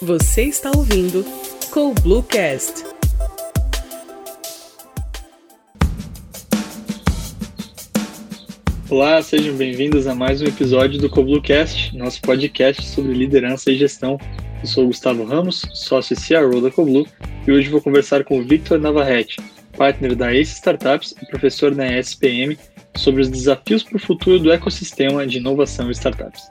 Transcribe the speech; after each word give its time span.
Você 0.00 0.44
está 0.44 0.70
ouvindo 0.76 1.24
Com 1.72 1.92
Bluecast. 1.92 2.84
Olá, 8.88 9.20
sejam 9.20 9.56
bem-vindos 9.56 10.06
a 10.06 10.14
mais 10.14 10.40
um 10.40 10.44
episódio 10.44 11.00
do 11.00 11.10
CoBlueCast, 11.10 11.96
nosso 11.96 12.20
podcast 12.22 12.86
sobre 12.86 13.12
liderança 13.12 13.72
e 13.72 13.76
gestão. 13.76 14.20
Eu 14.62 14.68
sou 14.68 14.86
Gustavo 14.86 15.24
Ramos, 15.24 15.66
sócio 15.74 16.14
e 16.14 16.16
CRO 16.16 16.60
da 16.60 16.70
CoBlue, 16.70 17.08
e 17.44 17.50
hoje 17.50 17.68
vou 17.68 17.82
conversar 17.82 18.22
com 18.22 18.38
o 18.38 18.44
Victor 18.44 18.78
Navarrete, 18.78 19.40
partner 19.76 20.14
da 20.14 20.32
Ace 20.32 20.54
Startups 20.54 21.12
e 21.20 21.26
professor 21.26 21.74
na 21.74 21.98
ESPM, 21.98 22.56
sobre 22.96 23.22
os 23.22 23.28
desafios 23.28 23.82
para 23.82 23.96
o 23.96 24.00
futuro 24.00 24.38
do 24.38 24.52
ecossistema 24.52 25.26
de 25.26 25.38
inovação 25.38 25.88
e 25.88 25.92
startups. 25.92 26.48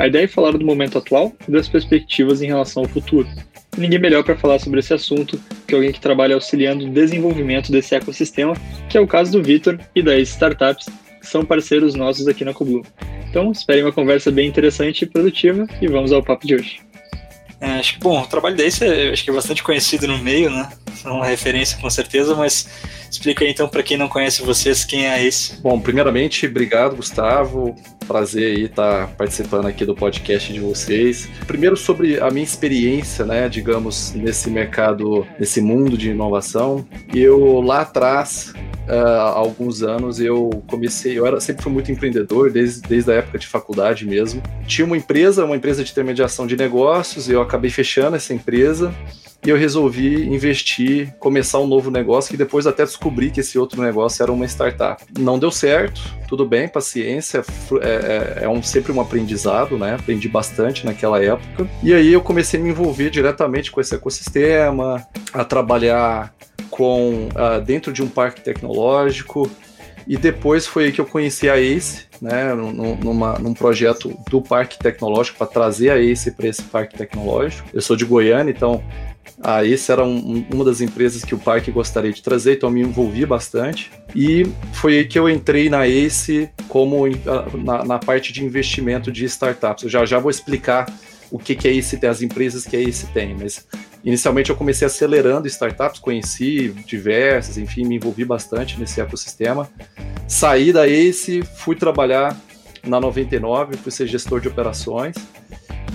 A 0.00 0.06
ideia 0.06 0.24
é 0.24 0.28
falar 0.28 0.52
do 0.52 0.64
momento 0.64 0.96
atual 0.96 1.30
e 1.46 1.52
das 1.52 1.68
perspectivas 1.68 2.40
em 2.40 2.46
relação 2.46 2.84
ao 2.84 2.88
futuro. 2.88 3.28
E 3.76 3.80
ninguém 3.82 3.98
melhor 3.98 4.24
para 4.24 4.34
falar 4.34 4.58
sobre 4.58 4.80
esse 4.80 4.94
assunto 4.94 5.38
que 5.68 5.74
alguém 5.74 5.92
que 5.92 6.00
trabalha 6.00 6.34
auxiliando 6.34 6.86
o 6.86 6.90
desenvolvimento 6.90 7.70
desse 7.70 7.94
ecossistema, 7.94 8.56
que 8.88 8.96
é 8.96 9.00
o 9.00 9.06
caso 9.06 9.30
do 9.30 9.42
Vitor 9.42 9.78
e 9.94 10.02
da 10.02 10.18
Ace 10.18 10.32
Startups, 10.32 10.86
que 11.20 11.26
são 11.26 11.44
parceiros 11.44 11.94
nossos 11.94 12.26
aqui 12.26 12.46
na 12.46 12.54
Coblu. 12.54 12.82
Então, 13.28 13.52
esperem 13.52 13.84
uma 13.84 13.92
conversa 13.92 14.30
bem 14.30 14.48
interessante 14.48 15.02
e 15.02 15.06
produtiva 15.06 15.68
e 15.82 15.86
vamos 15.86 16.12
ao 16.12 16.22
papo 16.22 16.46
de 16.46 16.54
hoje. 16.54 16.80
É, 17.60 17.72
acho 17.72 17.92
que, 17.92 18.00
bom, 18.00 18.22
o 18.22 18.26
trabalho 18.26 18.56
da 18.56 18.64
Ace 18.64 18.82
é, 18.82 19.10
acho 19.10 19.22
que 19.22 19.28
é 19.28 19.34
bastante 19.34 19.62
conhecido 19.62 20.08
no 20.08 20.16
meio, 20.16 20.48
né? 20.48 20.66
É 21.04 21.08
uma 21.10 21.26
referência 21.26 21.76
com 21.78 21.90
certeza, 21.90 22.34
mas 22.34 22.66
explica 23.10 23.44
aí 23.44 23.50
então 23.50 23.68
para 23.68 23.82
quem 23.82 23.98
não 23.98 24.08
conhece 24.08 24.40
vocês 24.40 24.82
quem 24.82 25.04
é 25.04 25.10
a 25.10 25.22
Ace. 25.22 25.60
Bom, 25.60 25.78
primeiramente, 25.78 26.46
obrigado, 26.46 26.96
Gustavo. 26.96 27.76
Prazer 28.10 28.56
aí 28.56 28.64
estar 28.64 29.06
tá 29.06 29.12
participando 29.16 29.66
aqui 29.66 29.84
do 29.84 29.94
podcast 29.94 30.52
de 30.52 30.58
vocês. 30.58 31.28
Primeiro 31.46 31.76
sobre 31.76 32.18
a 32.18 32.28
minha 32.28 32.42
experiência, 32.42 33.24
né, 33.24 33.48
digamos, 33.48 34.12
nesse 34.14 34.50
mercado, 34.50 35.24
nesse 35.38 35.60
mundo 35.60 35.96
de 35.96 36.10
inovação. 36.10 36.84
Eu 37.14 37.60
lá 37.60 37.82
atrás 37.82 38.52
uh, 38.88 38.92
há 38.92 39.30
alguns 39.30 39.84
anos 39.84 40.18
eu 40.18 40.50
comecei, 40.66 41.16
eu 41.16 41.24
era, 41.24 41.38
sempre 41.38 41.62
fui 41.62 41.70
muito 41.70 41.92
empreendedor, 41.92 42.50
desde, 42.50 42.80
desde 42.80 43.12
a 43.12 43.14
época 43.14 43.38
de 43.38 43.46
faculdade 43.46 44.04
mesmo. 44.04 44.42
Tinha 44.66 44.84
uma 44.84 44.96
empresa, 44.96 45.44
uma 45.44 45.54
empresa 45.54 45.84
de 45.84 45.92
intermediação 45.92 46.48
de 46.48 46.56
negócios, 46.56 47.30
eu 47.30 47.40
acabei 47.40 47.70
fechando 47.70 48.16
essa 48.16 48.34
empresa 48.34 48.92
e 49.44 49.48
eu 49.48 49.56
resolvi 49.56 50.26
investir, 50.28 51.14
começar 51.18 51.58
um 51.60 51.66
novo 51.66 51.90
negócio 51.90 52.30
que 52.30 52.36
depois 52.36 52.66
até 52.66 52.84
descobri 52.84 53.30
que 53.30 53.40
esse 53.40 53.58
outro 53.58 53.80
negócio 53.80 54.22
era 54.22 54.30
uma 54.30 54.44
startup. 54.44 55.02
Não 55.18 55.38
deu 55.38 55.50
certo, 55.50 56.02
tudo 56.28 56.44
bem, 56.44 56.68
paciência, 56.68 57.42
é, 58.04 58.44
é, 58.44 58.48
um, 58.48 58.62
sempre 58.62 58.92
um 58.92 59.00
aprendizado, 59.00 59.78
né? 59.78 59.94
Aprendi 59.94 60.28
bastante 60.28 60.84
naquela 60.84 61.22
época. 61.22 61.68
E 61.82 61.92
aí 61.92 62.12
eu 62.12 62.20
comecei 62.20 62.58
a 62.58 62.62
me 62.62 62.70
envolver 62.70 63.10
diretamente 63.10 63.70
com 63.70 63.80
esse 63.80 63.94
ecossistema, 63.94 65.06
a 65.32 65.44
trabalhar 65.44 66.34
com 66.70 67.28
uh, 67.28 67.60
dentro 67.64 67.92
de 67.92 68.02
um 68.02 68.08
parque 68.08 68.40
tecnológico. 68.40 69.50
E 70.06 70.16
depois 70.16 70.66
foi 70.66 70.86
aí 70.86 70.92
que 70.92 71.00
eu 71.00 71.06
conheci 71.06 71.48
a 71.48 71.58
ACE, 71.58 72.06
né, 72.20 72.54
numa, 72.54 73.38
num 73.38 73.54
projeto 73.54 74.16
do 74.28 74.42
Parque 74.42 74.78
Tecnológico 74.78 75.38
para 75.38 75.46
trazer 75.46 75.90
a 75.90 75.98
ACE 75.98 76.32
para 76.32 76.48
esse 76.48 76.62
Parque 76.62 76.96
Tecnológico. 76.96 77.68
Eu 77.72 77.80
sou 77.80 77.94
de 77.96 78.04
Goiânia, 78.04 78.50
então 78.50 78.82
a 79.42 79.64
ACE 79.64 79.90
era 79.90 80.04
um, 80.04 80.44
uma 80.52 80.64
das 80.64 80.80
empresas 80.80 81.24
que 81.24 81.34
o 81.34 81.38
parque 81.38 81.70
gostaria 81.70 82.12
de 82.12 82.22
trazer, 82.22 82.56
então 82.56 82.70
me 82.70 82.80
envolvi 82.80 83.24
bastante. 83.24 83.90
E 84.14 84.46
foi 84.72 84.98
aí 84.98 85.04
que 85.06 85.18
eu 85.18 85.28
entrei 85.28 85.70
na 85.70 85.86
ACE 85.86 86.50
como 86.68 87.04
na, 87.56 87.84
na 87.84 87.98
parte 87.98 88.32
de 88.32 88.44
investimento 88.44 89.10
de 89.10 89.24
startups. 89.24 89.84
Eu 89.84 89.90
já 89.90 90.04
já 90.04 90.18
vou 90.18 90.30
explicar 90.30 90.86
o 91.30 91.38
que, 91.38 91.54
que 91.54 91.68
a 91.68 91.70
ACE 91.70 91.96
tem, 91.96 92.10
as 92.10 92.22
empresas 92.22 92.64
que 92.66 92.76
a 92.76 92.80
ACE 92.80 93.06
tem, 93.08 93.34
mas 93.34 93.66
Inicialmente 94.04 94.48
eu 94.48 94.56
comecei 94.56 94.86
acelerando 94.86 95.46
startups, 95.46 96.00
conheci 96.00 96.70
diversas, 96.86 97.58
enfim, 97.58 97.84
me 97.84 97.96
envolvi 97.96 98.24
bastante 98.24 98.78
nesse 98.80 99.00
ecossistema. 99.00 99.68
Saí 100.26 100.72
da 100.72 100.86
ACE, 100.86 101.42
fui 101.42 101.76
trabalhar 101.76 102.34
na 102.82 102.98
99, 102.98 103.76
fui 103.76 103.92
ser 103.92 104.06
gestor 104.06 104.40
de 104.40 104.48
operações 104.48 105.16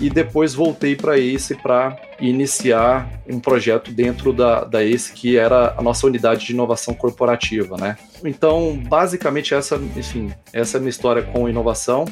e 0.02 0.10
depois 0.10 0.54
voltei 0.54 0.96
para 0.96 1.18
ACE 1.18 1.56
para 1.56 1.98
iniciar 2.20 3.10
um 3.28 3.40
projeto 3.40 3.92
dentro 3.92 4.34
da, 4.34 4.64
da 4.64 4.84
ACE 4.84 5.14
que 5.14 5.38
era 5.38 5.74
a 5.78 5.82
nossa 5.82 6.08
unidade 6.08 6.46
de 6.46 6.54
inovação 6.54 6.94
corporativa, 6.94 7.78
né? 7.78 7.98
Então, 8.24 8.78
basicamente 8.88 9.54
essa, 9.54 9.76
enfim, 9.76 10.32
essa 10.52 10.78
é 10.78 10.80
a 10.80 10.82
minha 10.82 10.90
história 10.90 11.24
com 11.24 11.50
inovação. 11.50 12.06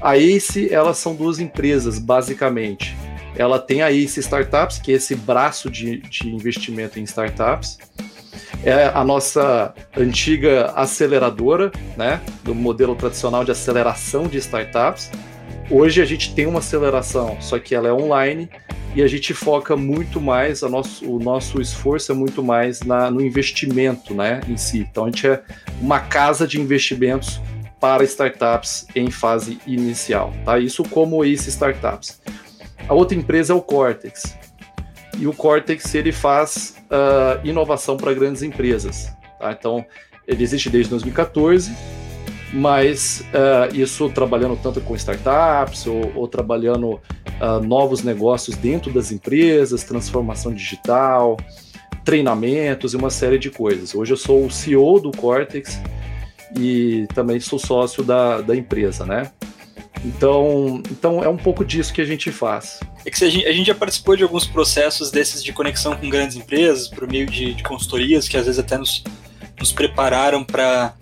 A 0.00 0.16
ACE, 0.16 0.72
elas 0.72 0.96
são 0.96 1.14
duas 1.14 1.38
empresas, 1.38 1.98
basicamente. 1.98 2.96
Ela 3.36 3.58
tem 3.58 3.82
a 3.82 3.92
Ace 3.92 4.20
Startups, 4.20 4.78
que 4.78 4.92
é 4.92 4.96
esse 4.96 5.14
braço 5.14 5.70
de, 5.70 5.98
de 5.98 6.28
investimento 6.28 6.98
em 6.98 7.04
startups. 7.04 7.78
É 8.64 8.90
a 8.92 9.04
nossa 9.04 9.72
antiga 9.96 10.72
aceleradora, 10.74 11.70
né, 11.96 12.20
do 12.42 12.54
modelo 12.54 12.94
tradicional 12.94 13.44
de 13.44 13.50
aceleração 13.50 14.24
de 14.24 14.38
startups. 14.38 15.10
Hoje 15.70 16.02
a 16.02 16.04
gente 16.04 16.34
tem 16.34 16.46
uma 16.46 16.58
aceleração, 16.58 17.40
só 17.40 17.56
que 17.56 17.76
ela 17.76 17.86
é 17.86 17.92
online 17.92 18.50
e 18.92 19.02
a 19.02 19.06
gente 19.06 19.32
foca 19.32 19.76
muito 19.76 20.20
mais, 20.20 20.62
nosso, 20.62 21.08
o 21.08 21.20
nosso 21.20 21.60
esforço 21.60 22.10
é 22.10 22.14
muito 22.14 22.42
mais 22.42 22.80
na, 22.80 23.08
no 23.08 23.20
investimento 23.20 24.12
né, 24.12 24.40
em 24.48 24.56
si. 24.56 24.80
Então 24.80 25.04
a 25.04 25.06
gente 25.06 25.28
é 25.28 25.40
uma 25.80 26.00
casa 26.00 26.44
de 26.44 26.60
investimentos 26.60 27.40
para 27.78 28.02
startups 28.02 28.84
em 28.96 29.12
fase 29.12 29.60
inicial. 29.64 30.34
Tá? 30.44 30.58
Isso 30.58 30.82
como 30.82 31.24
Ace 31.24 31.48
Startups. 31.48 32.20
A 32.88 32.92
outra 32.92 33.16
empresa 33.16 33.52
é 33.52 33.56
o 33.56 33.62
Cortex. 33.62 34.36
E 35.16 35.28
o 35.28 35.32
Cortex 35.32 35.94
ele 35.94 36.10
faz 36.10 36.76
uh, 36.86 37.46
inovação 37.46 37.96
para 37.96 38.12
grandes 38.12 38.42
empresas. 38.42 39.12
Tá? 39.38 39.52
Então, 39.52 39.86
ele 40.26 40.42
existe 40.42 40.68
desde 40.68 40.90
2014, 40.90 41.72
mas 42.52 43.24
uh, 43.28 43.74
isso 43.74 44.08
trabalhando 44.10 44.56
tanto 44.56 44.80
com 44.80 44.94
startups 44.96 45.86
ou, 45.86 46.12
ou 46.16 46.28
trabalhando 46.28 46.94
uh, 46.94 47.60
novos 47.62 48.02
negócios 48.02 48.56
dentro 48.56 48.92
das 48.92 49.12
empresas, 49.12 49.84
transformação 49.84 50.52
digital, 50.52 51.36
treinamentos 52.04 52.92
e 52.92 52.96
uma 52.96 53.10
série 53.10 53.38
de 53.38 53.50
coisas. 53.50 53.94
Hoje 53.94 54.12
eu 54.12 54.16
sou 54.16 54.46
o 54.46 54.50
CEO 54.50 55.00
do 55.00 55.12
Cortex 55.12 55.80
e 56.58 57.06
também 57.14 57.38
sou 57.38 57.58
sócio 57.58 58.02
da, 58.02 58.40
da 58.40 58.56
empresa, 58.56 59.06
né? 59.06 59.30
Então, 60.04 60.82
então 60.90 61.22
é 61.22 61.28
um 61.28 61.36
pouco 61.36 61.64
disso 61.64 61.92
que 61.92 62.00
a 62.00 62.04
gente 62.04 62.32
faz. 62.32 62.80
É 63.04 63.10
que 63.10 63.24
a 63.24 63.28
gente, 63.28 63.46
a 63.46 63.52
gente 63.52 63.66
já 63.66 63.74
participou 63.74 64.16
de 64.16 64.22
alguns 64.22 64.46
processos 64.46 65.10
desses 65.10 65.44
de 65.44 65.52
conexão 65.52 65.96
com 65.96 66.08
grandes 66.08 66.36
empresas, 66.36 66.88
por 66.88 67.06
meio 67.06 67.26
de, 67.26 67.54
de 67.54 67.62
consultorias, 67.62 68.26
que 68.26 68.36
às 68.36 68.46
vezes 68.46 68.58
até 68.58 68.78
nos, 68.78 69.04
nos 69.58 69.72
prepararam 69.72 70.42
para 70.42 70.94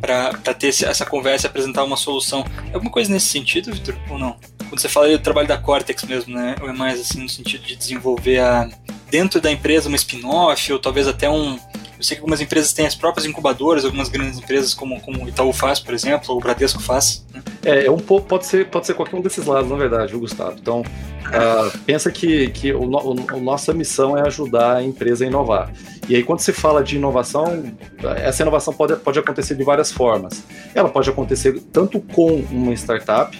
para 0.00 0.54
ter 0.54 0.68
essa 0.68 1.04
conversa 1.04 1.46
e 1.46 1.48
apresentar 1.48 1.84
uma 1.84 1.96
solução. 1.96 2.44
É 2.70 2.74
alguma 2.74 2.90
coisa 2.90 3.10
nesse 3.10 3.26
sentido, 3.26 3.72
Vitor, 3.72 3.96
ou 4.08 4.18
não? 4.18 4.36
Quando 4.68 4.80
você 4.80 4.88
fala 4.88 5.08
do 5.08 5.18
trabalho 5.18 5.48
da 5.48 5.58
Cortex 5.58 6.04
mesmo, 6.04 6.34
né? 6.34 6.54
Ou 6.60 6.68
é 6.68 6.72
mais 6.72 7.00
assim 7.00 7.22
no 7.22 7.28
sentido 7.28 7.64
de 7.64 7.74
desenvolver 7.74 8.38
a, 8.38 8.68
dentro 9.10 9.40
da 9.40 9.50
empresa 9.50 9.88
uma 9.88 9.96
spin-off, 9.96 10.72
ou 10.72 10.78
talvez 10.78 11.08
até 11.08 11.28
um, 11.28 11.58
eu 12.00 12.04
sei 12.04 12.16
que 12.16 12.22
algumas 12.22 12.40
empresas 12.40 12.72
têm 12.72 12.86
as 12.86 12.94
próprias 12.94 13.26
incubadoras, 13.26 13.84
algumas 13.84 14.08
grandes 14.08 14.38
empresas, 14.38 14.72
como, 14.72 14.98
como 15.02 15.22
o 15.22 15.28
Itaú 15.28 15.52
faz, 15.52 15.78
por 15.78 15.92
exemplo, 15.92 16.30
ou 16.30 16.38
o 16.38 16.40
Bradesco 16.40 16.82
faz. 16.82 17.26
Né? 17.30 17.42
É, 17.62 17.84
é 17.84 17.90
um 17.90 17.98
pouco, 17.98 18.26
pode 18.26 18.46
ser, 18.46 18.68
pode 18.68 18.86
ser 18.86 18.94
qualquer 18.94 19.16
um 19.16 19.20
desses 19.20 19.44
lados, 19.44 19.70
na 19.70 19.76
verdade, 19.76 20.10
viu, 20.10 20.20
Gustavo? 20.20 20.56
Então, 20.58 20.80
uh, 20.80 21.78
pensa 21.84 22.10
que, 22.10 22.48
que 22.52 22.72
o, 22.72 22.84
o, 22.84 23.26
a 23.28 23.36
nossa 23.36 23.74
missão 23.74 24.16
é 24.16 24.26
ajudar 24.26 24.76
a 24.76 24.82
empresa 24.82 25.26
a 25.26 25.28
inovar. 25.28 25.70
E 26.08 26.16
aí, 26.16 26.22
quando 26.22 26.40
se 26.40 26.54
fala 26.54 26.82
de 26.82 26.96
inovação, 26.96 27.70
essa 28.16 28.42
inovação 28.42 28.72
pode, 28.72 28.96
pode 28.96 29.18
acontecer 29.18 29.54
de 29.54 29.62
várias 29.62 29.92
formas. 29.92 30.42
Ela 30.74 30.88
pode 30.88 31.10
acontecer 31.10 31.60
tanto 31.70 32.00
com 32.00 32.36
uma 32.50 32.72
startup, 32.72 33.36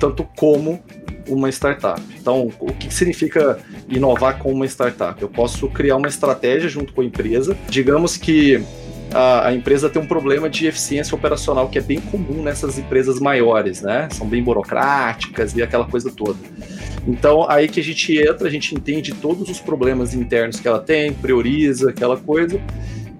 tanto 0.00 0.28
como 0.36 0.82
uma 1.28 1.48
startup. 1.48 2.00
Então, 2.20 2.50
o 2.58 2.72
que 2.72 2.92
significa 2.92 3.58
inovar 3.88 4.38
com 4.38 4.52
uma 4.52 4.66
startup? 4.66 5.20
Eu 5.20 5.28
posso 5.28 5.68
criar 5.68 5.96
uma 5.96 6.08
estratégia 6.08 6.68
junto 6.68 6.92
com 6.92 7.00
a 7.00 7.04
empresa. 7.04 7.56
Digamos 7.68 8.16
que 8.16 8.62
a, 9.12 9.48
a, 9.48 9.54
empresa 9.54 9.88
tem 9.88 10.02
um 10.02 10.06
problema 10.06 10.50
de 10.50 10.66
eficiência 10.66 11.14
operacional 11.14 11.68
que 11.68 11.78
é 11.78 11.80
bem 11.80 12.00
comum 12.00 12.42
nessas 12.42 12.78
empresas 12.78 13.20
maiores, 13.20 13.80
né? 13.80 14.08
São 14.10 14.26
bem 14.26 14.42
burocráticas 14.42 15.54
e 15.54 15.62
aquela 15.62 15.84
coisa 15.84 16.10
toda. 16.10 16.38
Então, 17.06 17.48
aí 17.48 17.68
que 17.68 17.80
a 17.80 17.84
gente 17.84 18.16
entra, 18.18 18.48
a 18.48 18.50
gente 18.50 18.74
entende 18.74 19.12
todos 19.14 19.48
os 19.48 19.60
problemas 19.60 20.14
internos 20.14 20.58
que 20.58 20.66
ela 20.66 20.80
tem, 20.80 21.12
prioriza 21.12 21.90
aquela 21.90 22.16
coisa 22.16 22.60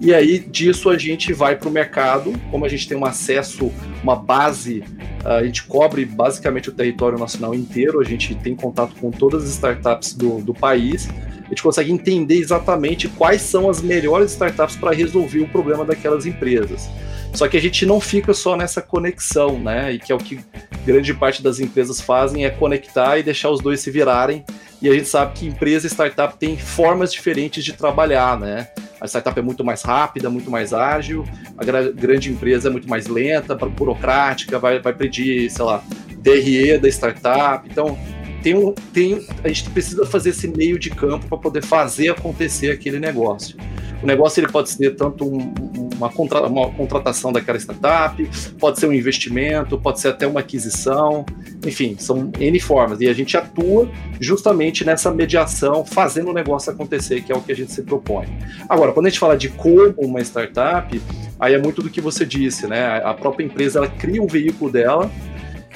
e 0.00 0.12
aí 0.12 0.38
disso 0.38 0.91
a 0.91 0.99
gente 0.99 1.32
vai 1.32 1.56
para 1.56 1.69
o 1.69 1.73
mercado, 1.73 2.32
como 2.50 2.64
a 2.64 2.69
gente 2.69 2.88
tem 2.88 2.96
um 2.96 3.05
acesso, 3.05 3.73
uma 4.02 4.17
base, 4.17 4.85
a 5.25 5.43
gente 5.44 5.64
cobre 5.64 6.05
basicamente 6.05 6.69
o 6.69 6.73
território 6.73 7.19
nacional 7.19 7.55
inteiro, 7.55 8.00
a 8.00 8.05
gente 8.05 8.35
tem 8.35 8.55
contato 8.55 8.94
com 9.00 9.11
todas 9.11 9.44
as 9.44 9.50
startups 9.50 10.14
do, 10.14 10.43
do 10.43 10.52
país, 10.52 11.08
a 11.44 11.49
gente 11.49 11.62
consegue 11.62 11.93
entender 11.93 12.37
exatamente 12.37 13.08
quais 13.08 13.43
são 13.43 13.70
as 13.70 13.81
melhores 13.81 14.32
startups 14.32 14.76
para 14.76 14.93
resolver 14.93 15.41
o 15.41 15.49
problema 15.49 15.85
daquelas 15.85 16.26
empresas. 16.26 16.88
Só 17.32 17.49
que 17.49 17.56
a 17.56 17.61
gente 17.61 17.85
não 17.85 18.00
fica 18.00 18.32
só 18.32 18.56
nessa 18.56 18.81
conexão, 18.81 19.58
né? 19.58 19.93
E 19.93 19.99
que 19.99 20.12
é 20.12 20.14
o 20.14 20.19
que 20.19 20.38
grande 20.87 21.12
parte 21.12 21.43
das 21.43 21.58
empresas 21.58 22.00
fazem, 22.00 22.44
é 22.44 22.50
conectar 22.50 23.19
e 23.19 23.25
deixar 23.25 23.50
os 23.50 23.61
dois 23.61 23.81
se 23.81 23.91
virarem 23.91 24.44
e 24.85 24.88
a 24.91 24.93
gente 24.93 25.08
sabe 25.08 25.32
que 25.32 25.46
empresa 25.46 25.87
e 25.87 25.91
startup 25.91 26.37
tem 26.38 26.58
formas 26.58 27.11
diferentes 27.11 27.64
de 27.64 27.73
trabalhar, 27.73 28.38
né? 28.38 28.69
A 29.04 29.06
startup 29.06 29.38
é 29.38 29.42
muito 29.42 29.62
mais 29.62 29.82
rápida, 29.82 30.30
muito 30.30 30.50
mais 30.50 30.72
ágil, 30.72 31.26
a 31.58 31.62
gra 31.62 31.92
grande 31.92 32.32
empresa 32.32 32.68
é 32.68 32.72
muito 32.72 32.88
mais 32.88 33.06
lenta, 33.06 33.54
burocrática, 33.54 34.58
vai, 34.58 34.80
vai 34.80 34.94
pedir, 34.94 35.50
sei 35.50 35.62
lá, 35.62 35.84
DRE 36.22 36.78
da 36.78 36.88
startup. 36.88 37.68
Então, 37.70 37.98
tem 38.42 38.54
um, 38.54 38.72
tem, 38.94 39.26
a 39.42 39.48
gente 39.48 39.68
precisa 39.68 40.06
fazer 40.06 40.30
esse 40.30 40.48
meio 40.48 40.78
de 40.78 40.88
campo 40.88 41.26
para 41.26 41.36
poder 41.36 41.62
fazer 41.62 42.08
acontecer 42.08 42.70
aquele 42.70 42.98
negócio. 42.98 43.58
O 44.02 44.06
negócio 44.06 44.40
ele 44.40 44.50
pode 44.50 44.70
ser 44.70 44.96
tanto 44.96 45.26
um, 45.26 45.52
uma, 45.96 46.08
contra, 46.08 46.46
uma 46.46 46.70
contratação 46.70 47.30
daquela 47.30 47.58
startup, 47.58 48.26
pode 48.58 48.80
ser 48.80 48.86
um 48.86 48.92
investimento, 48.92 49.78
pode 49.78 50.00
ser 50.00 50.08
até 50.08 50.26
uma 50.26 50.40
aquisição, 50.40 51.26
enfim, 51.66 51.96
são 51.99 52.31
N 52.38 52.61
formas. 52.61 53.00
E 53.00 53.08
a 53.08 53.12
gente 53.12 53.37
atua 53.37 53.90
justamente 54.20 54.84
nessa 54.84 55.11
mediação, 55.11 55.84
fazendo 55.84 56.31
o 56.31 56.32
negócio 56.32 56.72
acontecer, 56.72 57.22
que 57.22 57.32
é 57.32 57.37
o 57.37 57.40
que 57.40 57.52
a 57.52 57.56
gente 57.56 57.72
se 57.72 57.82
propõe. 57.82 58.26
Agora, 58.69 58.93
quando 58.93 59.06
a 59.06 59.08
gente 59.08 59.19
fala 59.19 59.37
de 59.37 59.49
como 59.49 59.94
uma 59.99 60.20
startup, 60.20 61.00
aí 61.38 61.55
é 61.55 61.58
muito 61.58 61.82
do 61.82 61.90
que 61.90 62.00
você 62.00 62.25
disse, 62.25 62.66
né? 62.66 63.00
A 63.05 63.14
própria 63.14 63.44
empresa 63.44 63.78
ela 63.78 63.88
cria 63.88 64.22
o 64.22 64.26
veículo 64.26 64.70
dela 64.70 65.11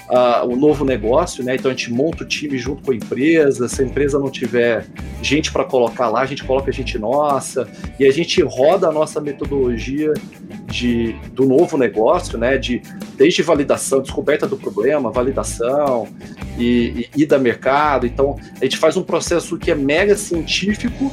uh, 0.09 0.47
o 0.47 0.57
novo 0.57 0.85
negócio, 0.85 1.45
né? 1.45 1.55
Então 1.55 1.71
a 1.71 1.75
gente 1.75 1.93
monta 1.93 2.25
o 2.25 2.27
time 2.27 2.59
junto 2.59 2.83
com 2.83 2.93
a 2.93 2.95
empresa. 2.95 3.69
Se 3.69 3.83
a 3.83 3.85
empresa 3.85 4.19
não 4.19 4.31
tiver 4.31 4.87
gente 5.23 5.53
para 5.53 5.65
colocar 5.65 6.09
lá, 6.09 6.21
a 6.21 6.27
gente 6.27 6.45
coloca 6.45 6.71
a 6.71 6.73
gente 6.73 6.99
nossa 6.99 7.69
e 7.99 8.07
a 8.07 8.11
gente 8.11 8.43
roda 8.43 8.89
a 8.89 8.93
nossa 8.93 9.21
metodologia 9.21 10.13
de, 10.67 11.15
do 11.33 11.47
novo 11.47 11.77
negócio, 11.77 12.39
né? 12.39 12.57
De 12.57 12.83
desde 13.17 13.43
validação, 13.43 14.01
descoberta 14.01 14.47
do 14.47 14.57
problema, 14.57 15.11
validação 15.11 16.09
e, 16.59 17.09
e, 17.15 17.23
e 17.23 17.27
da 17.27 17.39
mercado. 17.39 18.07
Então 18.07 18.37
a 18.61 18.65
gente 18.65 18.77
faz 18.77 18.97
um 18.97 19.03
processo 19.03 19.59
que 19.59 19.71
é 19.71 19.75
mega 19.75 20.17
científico 20.17 21.13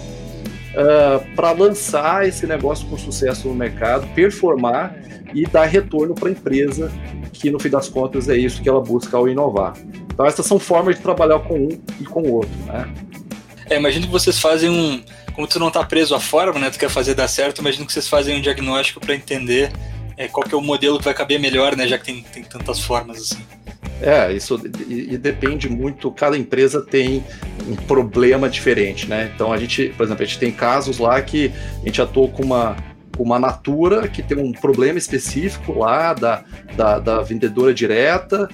uh, 0.76 1.16
ah, 1.16 1.22
para 1.36 1.52
lançar 1.52 2.28
esse 2.28 2.46
negócio 2.46 2.88
com 2.88 2.98
sucesso 2.98 3.48
no 3.48 3.56
mercado, 3.56 4.08
performar 4.14 4.96
e 5.34 5.46
dar 5.46 5.66
retorno 5.66 6.14
para 6.14 6.30
a 6.30 6.32
empresa, 6.32 6.92
que 7.34 7.50
no 7.50 7.60
fim 7.60 7.70
das 7.70 7.90
contas 7.90 8.30
é 8.30 8.38
isso 8.38 8.62
que 8.62 8.70
ela 8.70 8.82
busca 8.82 9.18
ao 9.18 9.28
inovar. 9.28 9.74
Então 10.14 10.26
essas 10.26 10.46
são 10.46 10.60
formas 10.60 10.96
de 10.96 11.02
trabalhar 11.02 11.40
com 11.40 11.56
um 11.56 11.70
e 12.00 12.04
com 12.06 12.22
o 12.22 12.34
outro, 12.36 12.58
né? 12.68 12.94
É, 13.70 13.78
imagino 13.78 14.06
que 14.06 14.12
vocês 14.12 14.40
fazem 14.40 14.70
um, 14.70 15.04
como 15.34 15.48
tu 15.48 15.60
não 15.60 15.70
está 15.70 15.84
preso 15.84 16.14
à 16.14 16.20
forma, 16.20 16.60
né, 16.60 16.70
tu 16.70 16.78
quer 16.78 16.90
fazer 16.90 17.16
dar 17.16 17.28
certo, 17.28 17.60
imagino 17.60 17.86
que 17.86 17.92
vocês 17.92 18.08
fazem 18.08 18.38
um 18.38 18.42
diagnóstico 18.42 19.00
para 19.00 19.16
entender 19.16 19.72
é, 20.16 20.28
qual 20.28 20.48
que 20.48 20.54
é 20.54 20.58
o 20.58 20.62
modelo 20.62 21.00
que 21.00 21.06
vai 21.06 21.16
caber 21.16 21.40
melhor, 21.40 21.76
né, 21.76 21.88
já 21.88 21.98
que 21.98 22.06
tem, 22.06 22.22
tem 22.22 22.44
tantas 22.44 22.80
formas 22.80 23.18
assim. 23.18 23.44
É, 24.02 24.32
isso 24.34 24.62
e, 24.88 25.14
e, 25.14 25.18
depende 25.18 25.70
muito, 25.70 26.12
cada 26.12 26.38
empresa 26.38 26.82
tem 26.82 27.24
um 27.68 27.76
problema 27.76 28.50
diferente, 28.50 29.08
né? 29.08 29.32
Então 29.34 29.54
a 29.54 29.58
gente, 29.58 29.94
por 29.96 30.04
exemplo, 30.04 30.24
a 30.24 30.26
gente 30.26 30.40
tem 30.40 30.52
casos 30.52 31.00
lá 31.00 31.22
que 31.22 31.52
a 31.82 31.86
gente 31.86 32.02
atuou 32.02 32.30
com 32.30 32.44
uma 32.44 32.76
uma 33.18 33.40
Natura 33.40 34.10
que 34.10 34.22
tem 34.22 34.38
um 34.38 34.52
problema 34.52 34.98
específico 34.98 35.80
lá 35.80 36.14
da, 36.14 36.44
da, 36.76 37.00
da 37.00 37.22
vendedora 37.22 37.74
direta 37.74 38.50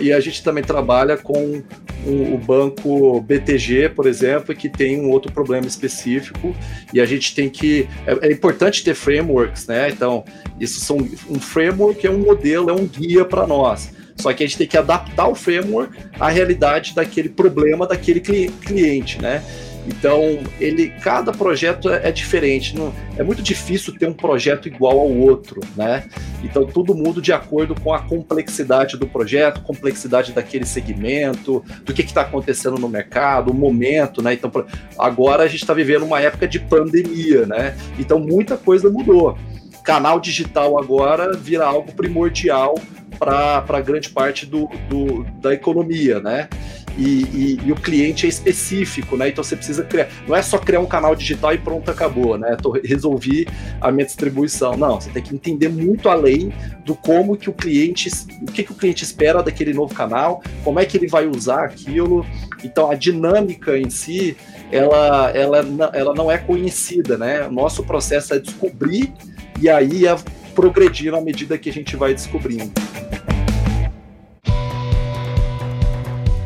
e 0.00 0.12
a 0.12 0.20
gente 0.20 0.42
também 0.42 0.64
trabalha 0.64 1.16
com 1.16 1.62
o, 2.06 2.38
banco 2.38 3.20
BTG, 3.20 3.90
por 3.90 4.06
exemplo, 4.06 4.54
que 4.54 4.68
tem 4.68 5.00
um 5.00 5.10
outro 5.10 5.32
problema 5.32 5.66
específico 5.66 6.54
e 6.92 7.00
a 7.00 7.06
gente 7.06 7.34
tem 7.34 7.48
que 7.48 7.88
é, 8.06 8.28
é, 8.28 8.32
importante 8.32 8.82
ter 8.82 8.94
frameworks, 8.94 9.66
né? 9.66 9.88
Então 9.90 10.24
isso 10.60 10.80
são 10.80 10.96
um 10.96 11.40
framework 11.40 12.06
é 12.06 12.10
um 12.10 12.18
modelo, 12.18 12.70
é 12.70 12.72
um 12.72 12.86
guia 12.86 13.24
para 13.24 13.46
nós. 13.46 13.90
Só 14.16 14.32
que 14.32 14.44
a 14.44 14.46
gente 14.46 14.58
tem 14.58 14.66
que 14.66 14.78
adaptar 14.78 15.28
o 15.28 15.34
framework 15.34 15.96
à 16.18 16.28
realidade 16.28 16.94
daquele 16.94 17.28
problema 17.28 17.86
daquele 17.86 18.20
cliente, 18.20 19.20
né? 19.20 19.42
Então, 19.86 20.38
ele, 20.58 20.88
cada 21.02 21.32
projeto 21.32 21.90
é, 21.90 22.08
é, 22.08 22.12
diferente. 22.12 22.76
Não, 22.76 22.92
é 23.16 23.22
muito 23.22 23.42
difícil 23.42 23.96
ter 23.98 24.08
um 24.08 24.12
projeto 24.12 24.66
igual 24.66 24.98
ao 24.98 25.10
outro, 25.10 25.60
né? 25.76 26.04
Então, 26.42 26.64
tudo 26.66 26.94
muda 26.94 27.20
de 27.20 27.32
acordo 27.32 27.74
com 27.74 27.92
a 27.92 28.00
complexidade 28.00 28.96
do 28.96 29.06
projeto, 29.06 29.60
complexidade 29.62 30.32
daquele 30.32 30.64
segmento, 30.64 31.62
do 31.84 31.92
que 31.92 32.02
está 32.02 32.22
acontecendo 32.22 32.78
no 32.78 32.88
mercado, 32.88 33.50
o 33.50 33.54
momento, 33.54 34.22
né? 34.22 34.32
Então, 34.32 34.50
agora 34.98 35.42
a 35.42 35.46
gente 35.46 35.62
está 35.62 35.74
vivendo 35.74 36.04
uma 36.04 36.20
época 36.20 36.48
de 36.48 36.58
pandemia, 36.58 37.44
né? 37.46 37.76
Então, 37.98 38.18
muita 38.18 38.56
coisa 38.56 38.90
mudou. 38.90 39.36
Canal 39.84 40.18
digital 40.18 40.78
agora 40.78 41.36
vira 41.36 41.66
algo 41.66 41.92
primordial 41.92 42.74
para 43.18 43.80
grande 43.80 44.08
parte 44.08 44.46
do, 44.46 44.68
do, 44.88 45.24
da 45.40 45.52
economia, 45.54 46.20
né? 46.20 46.48
E, 46.96 47.02
e, 47.02 47.60
e, 47.66 47.72
o 47.72 47.74
cliente 47.74 48.24
é 48.24 48.28
específico, 48.28 49.16
né? 49.16 49.28
Então 49.28 49.42
você 49.42 49.56
precisa 49.56 49.82
criar. 49.82 50.08
Não 50.28 50.34
é 50.34 50.40
só 50.42 50.58
criar 50.58 50.80
um 50.80 50.86
canal 50.86 51.14
digital 51.16 51.52
e 51.52 51.58
pronto, 51.58 51.90
acabou, 51.90 52.38
né? 52.38 52.56
Tô, 52.62 52.70
resolvi 52.70 53.48
a 53.80 53.90
minha 53.90 54.06
distribuição. 54.06 54.76
Não, 54.76 55.00
você 55.00 55.10
tem 55.10 55.22
que 55.22 55.34
entender 55.34 55.68
muito 55.68 56.08
além 56.08 56.52
do 56.84 56.94
como 56.94 57.36
que 57.36 57.50
o 57.50 57.52
cliente, 57.52 58.08
o 58.40 58.46
que, 58.46 58.62
que 58.62 58.72
o 58.72 58.76
cliente 58.76 59.02
espera 59.02 59.42
daquele 59.42 59.74
novo 59.74 59.92
canal, 59.92 60.40
como 60.62 60.78
é 60.78 60.84
que 60.84 60.96
ele 60.96 61.08
vai 61.08 61.26
usar 61.26 61.64
aquilo. 61.64 62.24
Então 62.62 62.90
a 62.90 62.94
dinâmica 62.94 63.76
em 63.76 63.90
si, 63.90 64.36
ela, 64.70 65.30
ela, 65.30 65.64
ela 65.92 66.14
não 66.14 66.30
é 66.30 66.38
conhecida, 66.38 67.18
né? 67.18 67.46
O 67.48 67.52
nosso 67.52 67.82
processo 67.82 68.34
é 68.34 68.38
descobrir 68.38 69.12
e 69.60 69.68
aí 69.68 70.06
é 70.06 70.16
progredir 70.54 71.14
à 71.14 71.20
medida 71.20 71.58
que 71.58 71.68
a 71.68 71.72
gente 71.72 71.96
vai 71.96 72.14
descobrindo. 72.14 72.72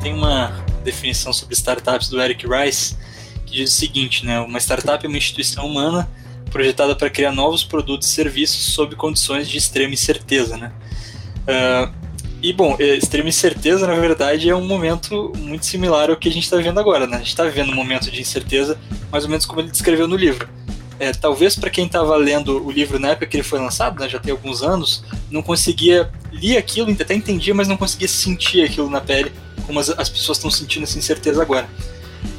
tem 0.09 0.15
uma 0.15 0.65
definição 0.83 1.35
sobre 1.35 1.55
startups 1.55 2.09
do 2.09 2.19
Eric 2.19 2.47
Rice 2.47 2.97
que 3.45 3.53
diz 3.57 3.73
o 3.73 3.77
seguinte, 3.77 4.25
né? 4.25 4.41
Uma 4.41 4.59
startup 4.59 5.05
é 5.05 5.09
uma 5.09 5.19
instituição 5.19 5.67
humana 5.67 6.09
projetada 6.51 6.97
para 6.97 7.11
criar 7.11 7.33
novos 7.33 7.63
produtos 7.63 8.09
e 8.09 8.11
serviços 8.11 8.73
sob 8.73 8.97
condições 8.97 9.49
de 9.49 9.59
extrema 9.59 9.93
incerteza, 9.93 10.57
né? 10.57 10.73
Uh, 11.43 11.93
e 12.41 12.53
bom, 12.55 12.77
é, 12.79 12.95
extrema 12.97 13.29
incerteza, 13.29 13.87
na 13.87 13.95
verdade, 13.95 14.49
é 14.49 14.55
um 14.55 14.67
momento 14.67 15.33
muito 15.37 15.67
similar 15.67 16.09
ao 16.09 16.17
que 16.17 16.29
a 16.29 16.33
gente 16.33 16.45
está 16.45 16.57
vivendo 16.57 16.79
agora, 16.81 17.07
né? 17.07 17.17
A 17.17 17.19
gente 17.19 17.29
está 17.29 17.45
vivendo 17.45 17.71
um 17.71 17.75
momento 17.75 18.11
de 18.11 18.21
incerteza, 18.21 18.79
mais 19.11 19.25
ou 19.25 19.31
menos 19.31 19.45
como 19.45 19.61
ele 19.61 19.71
descreveu 19.71 20.09
no 20.09 20.17
livro. 20.17 20.49
É, 20.99 21.13
talvez 21.13 21.55
para 21.55 21.71
quem 21.71 21.87
estava 21.87 22.17
lendo 22.17 22.65
o 22.65 22.71
livro 22.71 22.99
na 22.99 23.11
época 23.11 23.27
que 23.27 23.37
ele 23.37 23.45
foi 23.45 23.61
lançado, 23.61 24.01
né, 24.01 24.09
já 24.09 24.19
tem 24.19 24.33
alguns 24.33 24.63
anos, 24.63 25.05
não 25.31 25.43
conseguia 25.43 26.11
ler 26.33 26.57
aquilo, 26.57 26.91
até 26.91 27.15
entendia, 27.15 27.55
mas 27.55 27.69
não 27.69 27.77
conseguia 27.77 28.09
sentir 28.09 28.65
aquilo 28.65 28.91
na 28.91 29.01
pele 29.01 29.33
como 29.67 29.79
as, 29.79 29.91
as 29.91 30.09
pessoas 30.09 30.39
estão 30.39 30.51
sentindo 30.51 30.85
essa 30.85 30.99
incerteza 30.99 31.41
agora. 31.41 31.69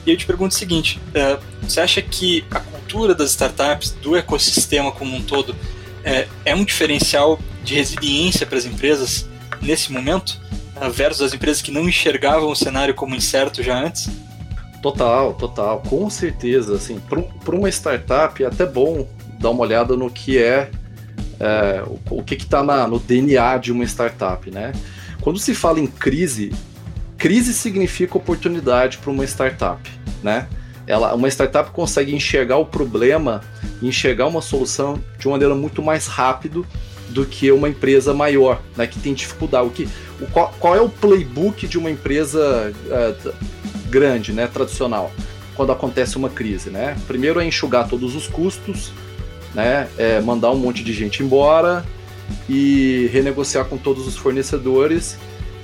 E 0.05 0.11
eu 0.11 0.17
te 0.17 0.25
pergunto 0.25 0.53
o 0.53 0.57
seguinte: 0.57 0.99
uh, 1.09 1.41
você 1.61 1.79
acha 1.79 2.01
que 2.01 2.43
a 2.51 2.59
cultura 2.59 3.13
das 3.13 3.31
startups, 3.31 3.91
do 3.91 4.15
ecossistema 4.15 4.91
como 4.91 5.15
um 5.15 5.21
todo, 5.21 5.55
é, 6.03 6.27
é 6.43 6.55
um 6.55 6.63
diferencial 6.63 7.39
de 7.63 7.75
resiliência 7.75 8.45
para 8.45 8.57
as 8.57 8.65
empresas 8.65 9.27
nesse 9.61 9.91
momento, 9.91 10.39
uh, 10.75 10.89
versus 10.89 11.21
as 11.21 11.33
empresas 11.33 11.61
que 11.61 11.71
não 11.71 11.87
enxergavam 11.87 12.49
o 12.49 12.55
cenário 12.55 12.93
como 12.93 13.15
incerto 13.15 13.61
já 13.61 13.79
antes? 13.79 14.09
Total, 14.81 15.33
total, 15.33 15.81
com 15.87 16.09
certeza. 16.09 16.75
Assim, 16.75 16.99
para 17.43 17.55
uma 17.55 17.69
startup 17.69 18.43
é 18.43 18.47
até 18.47 18.65
bom 18.65 19.07
dar 19.39 19.49
uma 19.49 19.61
olhada 19.61 19.95
no 19.95 20.09
que 20.09 20.37
é, 20.37 20.69
é 21.39 21.83
o, 21.85 22.17
o 22.17 22.23
que 22.23 22.35
está 22.35 22.63
no 22.87 22.99
DNA 22.99 23.57
de 23.57 23.71
uma 23.71 23.83
startup, 23.83 24.49
né? 24.51 24.71
Quando 25.21 25.37
se 25.37 25.53
fala 25.53 25.79
em 25.79 25.87
crise, 25.87 26.51
Crise 27.19 27.53
significa 27.53 28.17
oportunidade 28.17 28.97
para 28.97 29.11
uma 29.11 29.25
startup, 29.25 29.91
né? 30.23 30.47
Ela, 30.87 31.13
uma 31.13 31.27
startup 31.27 31.69
consegue 31.71 32.15
enxergar 32.15 32.57
o 32.57 32.65
problema, 32.65 33.41
enxergar 33.81 34.25
uma 34.27 34.41
solução 34.41 34.99
de 35.19 35.27
uma 35.27 35.33
maneira 35.33 35.53
muito 35.53 35.83
mais 35.83 36.07
rápido 36.07 36.65
do 37.09 37.25
que 37.25 37.51
uma 37.51 37.67
empresa 37.67 38.13
maior, 38.13 38.61
né, 38.75 38.87
que 38.87 38.99
tem 38.99 39.13
dificuldade. 39.13 39.67
O 39.67 39.69
que, 39.69 39.87
o, 40.21 40.27
qual, 40.27 40.53
qual, 40.59 40.75
é 40.75 40.81
o 40.81 40.87
playbook 40.87 41.67
de 41.67 41.77
uma 41.77 41.91
empresa 41.91 42.73
uh, 42.85 43.33
grande, 43.89 44.31
né, 44.31 44.47
tradicional, 44.47 45.11
quando 45.55 45.71
acontece 45.71 46.17
uma 46.17 46.29
crise, 46.29 46.69
né? 46.69 46.97
Primeiro 47.07 47.39
é 47.39 47.45
enxugar 47.45 47.87
todos 47.87 48.15
os 48.15 48.27
custos, 48.27 48.91
né, 49.53 49.87
é 49.97 50.21
mandar 50.21 50.51
um 50.51 50.57
monte 50.57 50.83
de 50.83 50.93
gente 50.93 51.23
embora 51.23 51.85
e 52.47 53.09
renegociar 53.11 53.65
com 53.65 53.77
todos 53.77 54.07
os 54.07 54.15
fornecedores 54.15 55.17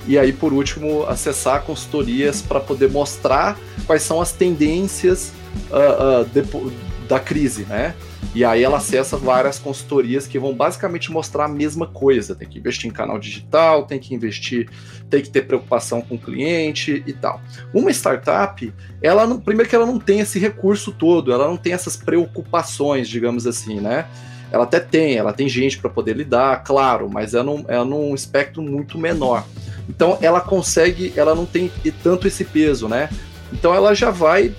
e 0.08 0.16
aí, 0.18 0.32
por 0.32 0.52
último, 0.52 1.04
acessar 1.08 1.62
consultorias 1.62 2.40
para 2.40 2.60
poder 2.60 2.88
mostrar 2.88 3.58
quais 3.86 4.02
são 4.02 4.20
as 4.20 4.30
tendências 4.30 5.32
uh, 5.70 6.22
uh, 6.22 6.72
da 7.08 7.18
crise, 7.18 7.64
né? 7.64 7.94
E 8.34 8.44
aí 8.44 8.62
ela 8.62 8.76
acessa 8.76 9.16
várias 9.16 9.58
consultorias 9.58 10.26
que 10.26 10.38
vão 10.38 10.54
basicamente 10.54 11.10
mostrar 11.10 11.46
a 11.46 11.48
mesma 11.48 11.86
coisa. 11.86 12.34
Tem 12.34 12.48
que 12.48 12.58
investir 12.58 12.90
em 12.90 12.92
canal 12.92 13.18
digital, 13.18 13.84
tem 13.86 13.98
que 13.98 14.14
investir, 14.14 14.68
tem 15.08 15.22
que 15.22 15.30
ter 15.30 15.42
preocupação 15.42 16.02
com 16.02 16.16
o 16.16 16.18
cliente 16.18 17.02
e 17.06 17.12
tal. 17.12 17.40
Uma 17.72 17.90
startup, 17.90 18.72
ela 19.00 19.26
não, 19.26 19.40
primeiro 19.40 19.68
que 19.68 19.76
ela 19.76 19.86
não 19.86 19.98
tem 19.98 20.20
esse 20.20 20.38
recurso 20.38 20.92
todo, 20.92 21.32
ela 21.32 21.46
não 21.46 21.56
tem 21.56 21.72
essas 21.72 21.96
preocupações, 21.96 23.08
digamos 23.08 23.46
assim, 23.46 23.80
né? 23.80 24.06
Ela 24.52 24.64
até 24.64 24.80
tem, 24.80 25.16
ela 25.16 25.32
tem 25.32 25.48
gente 25.48 25.78
para 25.78 25.90
poder 25.90 26.16
lidar, 26.16 26.62
claro, 26.62 27.08
mas 27.10 27.34
é 27.34 27.42
num, 27.42 27.64
é 27.68 27.82
num 27.82 28.14
espectro 28.14 28.62
muito 28.62 28.98
menor. 28.98 29.44
Então 29.88 30.18
ela 30.20 30.40
consegue, 30.40 31.12
ela 31.16 31.34
não 31.34 31.46
tem 31.46 31.70
tanto 32.02 32.26
esse 32.26 32.44
peso, 32.44 32.88
né? 32.88 33.08
Então 33.52 33.74
ela 33.74 33.94
já 33.94 34.10
vai, 34.10 34.52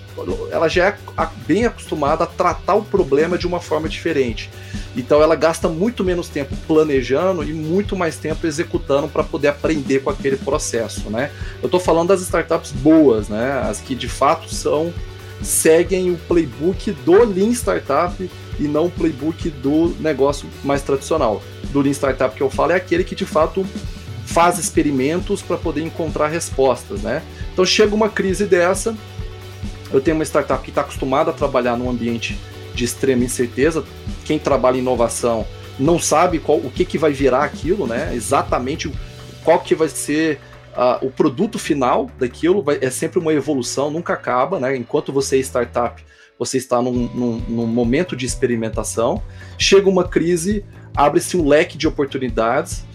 ela 0.51 0.67
já 0.67 0.87
é 0.87 0.97
bem 1.45 1.65
acostumada 1.65 2.23
a 2.23 2.27
tratar 2.27 2.75
o 2.75 2.83
problema 2.83 3.37
de 3.37 3.45
uma 3.45 3.59
forma 3.59 3.89
diferente. 3.89 4.49
Então 4.95 5.21
ela 5.21 5.35
gasta 5.35 5.67
muito 5.67 6.03
menos 6.03 6.29
tempo 6.29 6.55
planejando 6.67 7.43
e 7.43 7.53
muito 7.53 7.95
mais 7.95 8.17
tempo 8.17 8.47
executando 8.47 9.07
para 9.07 9.23
poder 9.23 9.49
aprender 9.49 9.99
com 9.99 10.09
aquele 10.09 10.37
processo, 10.37 11.09
né? 11.09 11.31
Eu 11.61 11.67
estou 11.67 11.79
falando 11.79 12.09
das 12.09 12.21
startups 12.21 12.71
boas, 12.71 13.29
né? 13.29 13.61
As 13.69 13.79
que 13.79 13.93
de 13.93 14.07
fato 14.07 14.53
são 14.53 14.93
seguem 15.41 16.11
o 16.11 16.17
playbook 16.27 16.91
do 16.91 17.23
Lean 17.23 17.51
Startup 17.51 18.29
e 18.59 18.63
não 18.63 18.85
o 18.85 18.91
playbook 18.91 19.49
do 19.49 19.95
negócio 19.99 20.47
mais 20.63 20.81
tradicional. 20.81 21.43
Do 21.71 21.81
Lean 21.81 21.93
Startup 21.93 22.35
que 22.35 22.41
eu 22.41 22.49
falo 22.49 22.71
é 22.71 22.75
aquele 22.75 23.03
que 23.03 23.15
de 23.15 23.25
fato 23.25 23.65
faz 24.27 24.59
experimentos 24.59 25.41
para 25.41 25.57
poder 25.57 25.81
encontrar 25.81 26.27
respostas, 26.27 27.01
né? 27.01 27.23
Então 27.53 27.65
chega 27.65 27.95
uma 27.95 28.09
crise 28.09 28.45
dessa, 28.45 28.95
eu 29.91 30.01
tenho 30.01 30.17
uma 30.17 30.25
startup 30.25 30.61
que 30.61 30.69
está 30.69 30.81
acostumada 30.81 31.31
a 31.31 31.33
trabalhar 31.33 31.77
num 31.77 31.89
ambiente 31.89 32.37
de 32.75 32.83
extrema 32.83 33.23
incerteza. 33.23 33.85
Quem 34.25 34.37
trabalha 34.37 34.75
em 34.75 34.81
inovação 34.81 35.47
não 35.79 35.97
sabe 35.97 36.39
qual, 36.39 36.57
o 36.57 36.69
que, 36.69 36.83
que 36.83 36.97
vai 36.97 37.13
virar 37.13 37.45
aquilo, 37.45 37.87
né? 37.87 38.13
Exatamente 38.13 38.91
qual 39.45 39.61
que 39.61 39.73
vai 39.73 39.87
ser 39.87 40.41
uh, 40.73 41.05
o 41.05 41.09
produto 41.09 41.57
final 41.57 42.11
daquilo. 42.19 42.61
Vai, 42.61 42.79
é 42.81 42.89
sempre 42.89 43.19
uma 43.19 43.33
evolução, 43.33 43.89
nunca 43.89 44.11
acaba, 44.11 44.59
né? 44.59 44.75
Enquanto 44.75 45.13
você 45.13 45.37
é 45.37 45.39
startup, 45.39 46.03
você 46.37 46.57
está 46.57 46.81
num, 46.81 46.91
num, 46.91 47.37
num 47.47 47.65
momento 47.65 48.13
de 48.13 48.25
experimentação. 48.25 49.23
Chega 49.57 49.89
uma 49.89 50.03
crise, 50.03 50.65
abre-se 50.93 51.37
um 51.37 51.47
leque 51.47 51.77
de 51.77 51.87
oportunidades 51.87 52.85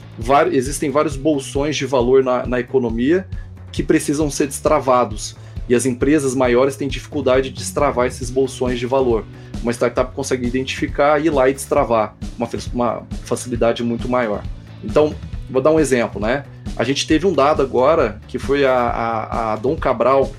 existem 0.52 0.90
vários 0.90 1.16
bolsões 1.16 1.76
de 1.76 1.86
valor 1.86 2.22
na, 2.22 2.46
na 2.46 2.60
economia 2.60 3.26
que 3.70 3.82
precisam 3.82 4.30
ser 4.30 4.46
destravados. 4.46 5.36
E 5.68 5.74
as 5.74 5.86
empresas 5.86 6.34
maiores 6.34 6.76
têm 6.76 6.88
dificuldade 6.88 7.50
de 7.50 7.56
destravar 7.56 8.06
esses 8.06 8.30
bolsões 8.30 8.78
de 8.78 8.86
valor. 8.86 9.24
Uma 9.62 9.72
startup 9.72 10.14
consegue 10.14 10.46
identificar, 10.46 11.24
ir 11.24 11.30
lá 11.30 11.48
e 11.48 11.54
destravar, 11.54 12.16
uma, 12.36 12.48
uma 12.74 13.02
facilidade 13.24 13.82
muito 13.82 14.08
maior. 14.08 14.42
Então, 14.82 15.14
vou 15.48 15.62
dar 15.62 15.70
um 15.70 15.78
exemplo, 15.78 16.20
né? 16.20 16.44
A 16.76 16.84
gente 16.84 17.06
teve 17.06 17.26
um 17.26 17.32
dado 17.32 17.62
agora, 17.62 18.20
que 18.26 18.38
foi 18.38 18.64
a, 18.64 18.74
a, 18.74 19.52
a 19.52 19.56
Dom 19.56 19.76
Cabral, 19.76 20.32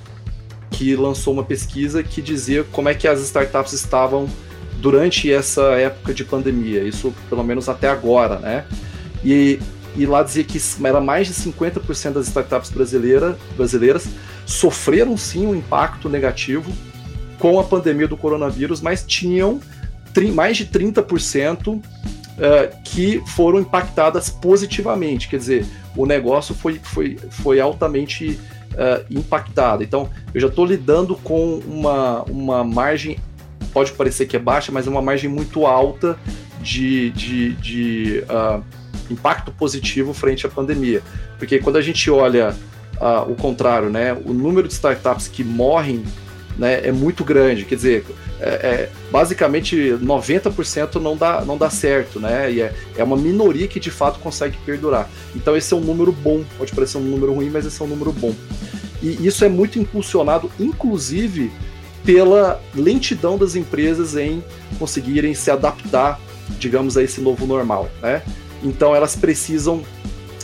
que 0.71 0.95
lançou 0.95 1.33
uma 1.33 1.43
pesquisa 1.43 2.03
que 2.03 2.21
dizia 2.21 2.63
como 2.65 2.89
é 2.89 2.93
que 2.93 3.07
as 3.07 3.21
startups 3.21 3.73
estavam 3.73 4.27
durante 4.77 5.31
essa 5.31 5.61
época 5.79 6.13
de 6.13 6.25
pandemia, 6.25 6.83
isso 6.83 7.13
pelo 7.29 7.43
menos 7.43 7.69
até 7.69 7.87
agora, 7.87 8.39
né? 8.39 8.65
E, 9.23 9.59
e 9.95 10.05
lá 10.05 10.23
dizia 10.23 10.43
que 10.43 10.59
era 10.83 10.99
mais 10.99 11.27
de 11.27 11.33
50% 11.33 12.13
das 12.13 12.27
startups 12.27 12.69
brasileira, 12.69 13.37
brasileiras 13.55 14.07
sofreram 14.45 15.15
sim 15.15 15.47
um 15.47 15.55
impacto 15.55 16.09
negativo 16.09 16.71
com 17.39 17.59
a 17.59 17.63
pandemia 17.63 18.07
do 18.07 18.17
coronavírus, 18.17 18.81
mas 18.81 19.03
tinham 19.05 19.59
mais 20.33 20.57
de 20.57 20.65
30% 20.65 21.67
uh, 21.67 21.81
eh, 22.37 22.71
que 22.83 23.21
foram 23.27 23.59
impactadas 23.59 24.29
positivamente. 24.29 25.27
Quer 25.27 25.37
dizer, 25.37 25.65
o 25.95 26.05
negócio 26.05 26.53
foi, 26.53 26.79
foi, 26.83 27.17
foi 27.29 27.59
altamente 27.59 28.39
uh, 28.73 29.05
impactado. 29.09 29.83
Então, 29.83 30.09
eu 30.33 30.39
já 30.41 30.47
estou 30.47 30.65
lidando 30.65 31.15
com 31.15 31.59
uma, 31.59 32.23
uma 32.23 32.63
margem, 32.63 33.17
pode 33.73 33.91
parecer 33.93 34.25
que 34.27 34.35
é 34.35 34.39
baixa, 34.39 34.71
mas 34.71 34.87
é 34.87 34.89
uma 34.89 35.01
margem 35.01 35.29
muito 35.29 35.65
alta 35.65 36.17
de, 36.61 37.11
de, 37.11 37.53
de 37.53 38.23
uh, 38.29 38.63
impacto 39.09 39.51
positivo 39.51 40.13
frente 40.13 40.45
à 40.45 40.49
pandemia. 40.49 41.01
Porque 41.37 41.59
quando 41.59 41.77
a 41.77 41.81
gente 41.81 42.09
olha 42.09 42.55
uh, 42.95 43.31
o 43.31 43.35
contrário, 43.35 43.89
né, 43.89 44.13
o 44.25 44.33
número 44.33 44.67
de 44.67 44.73
startups 44.73 45.27
que 45.27 45.43
morrem 45.43 46.03
né, 46.57 46.81
é 46.87 46.91
muito 46.91 47.23
grande. 47.23 47.65
Quer 47.65 47.75
dizer, 47.75 48.05
é, 48.39 48.49
é, 48.49 48.89
basicamente 49.11 49.75
90% 49.75 50.95
não 50.95 51.15
dá, 51.15 51.43
não 51.45 51.57
dá 51.57 51.69
certo, 51.69 52.19
né? 52.19 52.51
E 52.51 52.61
é, 52.61 52.73
é 52.97 53.03
uma 53.03 53.17
minoria 53.17 53.67
que 53.67 53.79
de 53.79 53.91
fato 53.91 54.19
consegue 54.19 54.57
perdurar. 54.65 55.09
Então 55.35 55.55
esse 55.55 55.73
é 55.73 55.77
um 55.77 55.81
número 55.81 56.11
bom. 56.11 56.43
Pode 56.57 56.73
parecer 56.73 56.97
um 56.97 57.01
número 57.01 57.33
ruim, 57.33 57.49
mas 57.49 57.65
esse 57.65 57.81
é 57.81 57.85
um 57.85 57.87
número 57.87 58.11
bom. 58.11 58.33
E 59.01 59.25
isso 59.25 59.43
é 59.43 59.49
muito 59.49 59.79
impulsionado, 59.79 60.49
inclusive, 60.59 61.51
pela 62.05 62.61
lentidão 62.75 63.37
das 63.37 63.55
empresas 63.55 64.15
em 64.15 64.43
conseguirem 64.77 65.33
se 65.33 65.49
adaptar, 65.51 66.19
digamos, 66.59 66.97
a 66.97 67.03
esse 67.03 67.21
novo 67.21 67.45
normal, 67.45 67.89
né? 68.01 68.21
Então 68.63 68.95
elas 68.95 69.15
precisam 69.15 69.83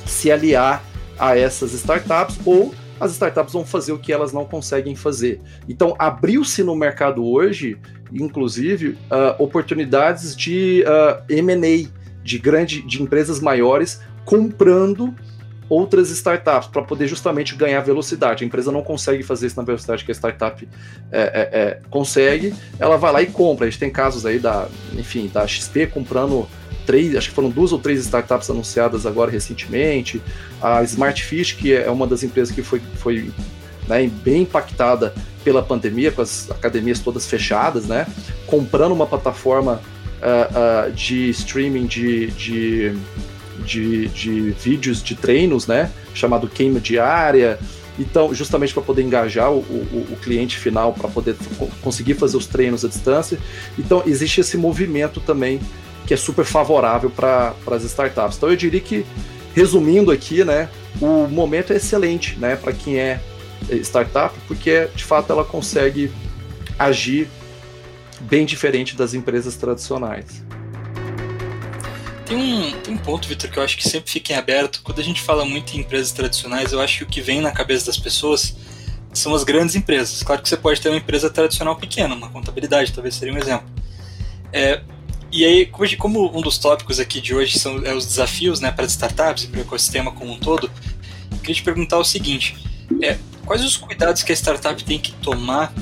se 0.06 0.32
aliar 0.32 0.84
a 1.18 1.38
essas 1.38 1.74
startups 1.74 2.40
ou 2.46 2.74
as 3.00 3.14
startups 3.14 3.54
vão 3.54 3.66
fazer 3.66 3.94
o 3.94 3.98
que 3.98 4.12
elas 4.12 4.34
não 4.34 4.46
conseguem 4.46 4.96
fazer. 4.96 5.40
Então 5.68 5.96
abriu-se 5.98 6.64
no 6.64 6.76
mercado 6.76 7.26
hoje, 7.26 7.78
inclusive, 8.12 8.90
uh, 8.90 9.42
oportunidades 9.42 10.36
de 10.36 10.84
uh, 10.86 11.24
M&A, 11.30 11.88
de 12.24 12.38
grande, 12.38 12.82
de 12.82 13.02
empresas 13.02 13.40
maiores 13.40 14.02
comprando 14.26 15.16
outras 15.70 16.10
startups 16.10 16.68
para 16.68 16.82
poder 16.82 17.08
justamente 17.08 17.56
ganhar 17.56 17.80
velocidade. 17.82 18.44
A 18.44 18.48
empresa 18.48 18.72
não 18.72 18.82
consegue 18.82 19.24
fazer 19.24 19.48
isso 19.48 19.58
na 19.58 19.64
velocidade 19.64 20.04
que 20.04 20.12
a 20.12 20.16
startup 20.16 20.68
é, 21.12 21.22
é, 21.22 21.60
é, 21.60 21.80
consegue, 21.90 22.54
ela 22.80 22.98
vai 22.98 23.14
lá 23.14 23.22
e 23.22 23.28
compra. 23.28 23.68
A 23.68 23.70
gente 23.70 23.80
tem 23.80 23.92
casos 23.92 24.26
aí 24.26 24.40
da, 24.40 24.68
enfim, 24.94 25.30
da 25.32 25.48
XP 25.48 25.88
comprando 25.88 26.48
três, 26.90 27.16
acho 27.16 27.30
que 27.30 27.36
foram 27.36 27.52
duas 27.52 27.72
ou 27.72 27.78
três 27.78 28.00
startups 28.00 28.50
anunciadas 28.50 29.06
agora 29.06 29.30
recentemente. 29.30 30.20
A 30.60 30.82
Smartfish, 30.82 31.54
que 31.54 31.72
é 31.72 31.88
uma 31.88 32.08
das 32.08 32.24
empresas 32.24 32.54
que 32.54 32.64
foi, 32.64 32.82
foi 32.96 33.30
né, 33.88 34.10
bem 34.24 34.42
impactada 34.42 35.14
pela 35.44 35.62
pandemia, 35.62 36.12
com 36.12 36.24
as 36.24 36.50
academias 36.50 36.98
todas 36.98 37.28
fechadas, 37.28 37.86
né? 37.86 38.08
Comprando 38.48 38.92
uma 38.92 39.06
plataforma 39.06 39.80
uh, 40.20 40.90
uh, 40.90 40.92
de 40.92 41.30
streaming 41.30 41.86
de, 41.86 42.32
de, 42.32 42.98
de, 43.64 44.08
de, 44.08 44.50
vídeos 44.60 45.04
de 45.04 45.14
treinos, 45.14 45.68
né? 45.68 45.92
Chamado 46.16 46.48
Queima 46.48 46.80
Diária. 46.80 47.60
Então, 48.00 48.34
justamente 48.34 48.74
para 48.74 48.82
poder 48.82 49.04
engajar 49.04 49.52
o, 49.52 49.60
o, 49.60 50.08
o 50.12 50.18
cliente 50.20 50.58
final, 50.58 50.92
para 50.92 51.08
poder 51.08 51.36
conseguir 51.84 52.16
fazer 52.16 52.36
os 52.36 52.48
treinos 52.48 52.84
à 52.84 52.88
distância. 52.88 53.38
Então, 53.78 54.02
existe 54.08 54.42
esse 54.42 54.58
movimento 54.58 55.20
também 55.20 55.60
que 56.06 56.14
é 56.14 56.18
super 56.18 56.46
favorável 56.46 57.10
para 57.10 57.54
as 57.72 57.84
startups. 57.84 58.38
Então 58.38 58.50
eu 58.50 58.56
diria 58.56 58.80
que, 58.80 59.06
resumindo 59.56 60.12
aqui, 60.12 60.44
né, 60.44 60.70
o 61.02 61.28
momento 61.28 61.74
é 61.74 61.76
excelente 61.76 62.38
né, 62.38 62.56
para 62.56 62.74
quem 62.74 62.98
é 62.98 63.20
startup, 63.84 64.38
porque 64.48 64.88
de 64.96 65.04
fato 65.04 65.32
ela 65.32 65.44
consegue 65.44 66.12
agir 66.78 67.28
bem 68.22 68.46
diferente 68.46 68.96
das 68.96 69.14
empresas 69.14 69.56
tradicionais. 69.56 70.44
Tem 72.26 72.38
um, 72.38 72.72
tem 72.82 72.94
um 72.94 72.98
ponto, 72.98 73.28
Vitor, 73.28 73.50
que 73.50 73.58
eu 73.58 73.64
acho 73.64 73.76
que 73.76 73.90
sempre 73.90 74.12
fica 74.12 74.34
em 74.34 74.36
aberto. 74.36 74.82
Quando 74.84 75.00
a 75.00 75.04
gente 75.04 75.22
fala 75.22 75.44
muito 75.46 75.76
em 75.76 75.80
empresas 75.80 76.12
tradicionais, 76.12 76.72
eu 76.72 76.80
acho 76.80 77.00
que 77.00 77.04
o 77.04 77.08
que 77.08 77.22
vem 77.22 77.42
na 77.42 77.52
cabeça 77.52 77.88
das 77.88 77.98
pessoas 77.98 78.56
são 79.12 79.34
as 79.34 79.44
grandes 79.44 79.76
empresas. 79.76 80.22
Claro 80.22 80.42
que 80.42 80.48
você 80.48 80.58
pode 80.58 80.80
ter 80.80 80.90
uma 80.90 80.98
empresa 80.98 81.30
tradicional 81.30 81.76
pequena, 81.76 82.14
uma 82.14 82.30
contabilidade, 82.30 82.94
talvez 82.94 83.16
seria 83.16 83.34
um 83.34 83.38
exemplo. 83.38 83.68
É, 84.54 84.82
e 85.32 85.46
aí, 85.46 85.66
como 85.98 86.36
um 86.38 86.42
dos 86.42 86.58
tópicos 86.58 87.00
aqui 87.00 87.22
de 87.22 87.36
hoje 87.36 87.60
são 87.60 87.86
é 87.86 87.94
os 87.94 88.06
desafios 88.06 88.60
né, 88.60 88.72
para 88.72 88.86
as 88.86 88.92
startups 88.92 89.44
e 89.44 89.48
para 89.48 89.60
o 89.60 89.62
ecossistema 89.62 90.12
como 90.12 90.32
um 90.32 90.40
todo, 90.40 90.72
eu 91.32 91.38
queria 91.38 91.56
te 91.56 91.64
perguntar 91.64 91.98
o 92.00 92.04
seguinte: 92.04 92.58
é, 93.02 93.18
quais 93.46 93.64
os 93.64 93.78
cuidados 93.78 94.24
que 94.24 94.32
a 94.32 94.36
startup 94.36 94.84
tem 94.84 94.98
que 94.98 95.12
tomar 95.14 95.74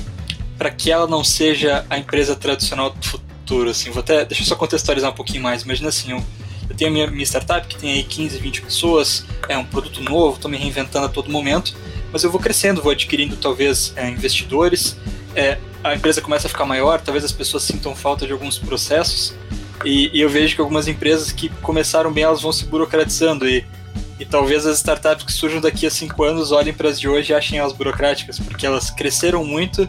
para 0.58 0.70
que 0.70 0.90
ela 0.90 1.06
não 1.06 1.24
seja 1.24 1.86
a 1.88 1.98
empresa 1.98 2.36
tradicional 2.36 2.90
do 2.90 3.06
futuro? 3.06 3.70
Assim, 3.70 3.90
vou 3.90 4.00
até, 4.00 4.24
deixa 4.24 4.42
eu 4.42 4.46
só 4.46 4.54
contextualizar 4.54 5.10
um 5.10 5.14
pouquinho 5.14 5.42
mais. 5.42 5.62
Imagina 5.62 5.88
assim, 5.88 6.12
eu, 6.12 6.22
eu 6.68 6.76
tenho 6.76 6.90
a 6.90 6.92
minha, 6.92 7.06
minha 7.06 7.24
startup 7.24 7.66
que 7.66 7.78
tem 7.78 7.92
aí 7.92 8.02
15, 8.02 8.38
20 8.38 8.62
pessoas, 8.62 9.24
é 9.48 9.56
um 9.56 9.64
produto 9.64 10.02
novo, 10.02 10.36
estou 10.36 10.50
me 10.50 10.58
reinventando 10.58 11.06
a 11.06 11.08
todo 11.08 11.30
momento, 11.30 11.74
mas 12.12 12.22
eu 12.22 12.30
vou 12.30 12.40
crescendo, 12.40 12.82
vou 12.82 12.92
adquirindo 12.92 13.36
talvez 13.36 13.94
é, 13.96 14.08
investidores. 14.10 14.96
É, 15.34 15.56
a 15.82 15.94
empresa 15.94 16.20
começa 16.20 16.46
a 16.46 16.50
ficar 16.50 16.64
maior, 16.64 17.00
talvez 17.00 17.24
as 17.24 17.32
pessoas 17.32 17.62
sintam 17.62 17.94
falta 17.94 18.26
de 18.26 18.32
alguns 18.32 18.58
processos. 18.58 19.34
E, 19.84 20.10
e 20.12 20.20
eu 20.20 20.28
vejo 20.28 20.54
que 20.54 20.60
algumas 20.60 20.88
empresas 20.88 21.30
que 21.30 21.48
começaram 21.62 22.12
bem, 22.12 22.24
elas 22.24 22.42
vão 22.42 22.52
se 22.52 22.64
burocratizando. 22.64 23.48
E, 23.48 23.64
e 24.18 24.24
talvez 24.24 24.66
as 24.66 24.78
startups 24.78 25.24
que 25.24 25.32
surjam 25.32 25.60
daqui 25.60 25.86
a 25.86 25.90
cinco 25.90 26.24
anos 26.24 26.50
olhem 26.50 26.74
para 26.74 26.88
as 26.88 26.98
de 26.98 27.08
hoje 27.08 27.32
e 27.32 27.34
achem 27.34 27.58
elas 27.58 27.72
burocráticas, 27.72 28.38
porque 28.38 28.66
elas 28.66 28.90
cresceram 28.90 29.44
muito 29.44 29.88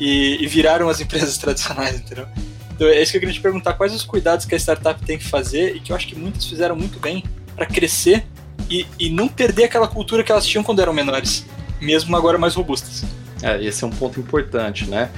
e, 0.00 0.42
e 0.42 0.46
viraram 0.46 0.88
as 0.88 1.00
empresas 1.00 1.38
tradicionais, 1.38 1.96
entendeu? 1.96 2.26
Então 2.74 2.88
é 2.88 3.00
isso 3.00 3.12
que 3.12 3.18
eu 3.18 3.20
queria 3.20 3.34
te 3.34 3.40
perguntar: 3.40 3.74
quais 3.74 3.94
os 3.94 4.02
cuidados 4.02 4.44
que 4.44 4.54
a 4.54 4.58
startup 4.58 5.00
tem 5.04 5.18
que 5.18 5.24
fazer 5.24 5.76
e 5.76 5.80
que 5.80 5.92
eu 5.92 5.96
acho 5.96 6.08
que 6.08 6.16
muitas 6.16 6.46
fizeram 6.46 6.74
muito 6.74 6.98
bem 6.98 7.22
para 7.54 7.66
crescer 7.66 8.26
e, 8.68 8.86
e 8.98 9.10
não 9.10 9.28
perder 9.28 9.64
aquela 9.64 9.86
cultura 9.86 10.24
que 10.24 10.32
elas 10.32 10.46
tinham 10.46 10.64
quando 10.64 10.80
eram 10.80 10.92
menores, 10.92 11.46
mesmo 11.80 12.16
agora 12.16 12.38
mais 12.38 12.54
robustas. 12.54 13.04
É, 13.42 13.62
esse 13.64 13.84
é 13.84 13.86
um 13.86 13.90
ponto 13.90 14.18
importante, 14.20 14.88
né? 14.88 15.10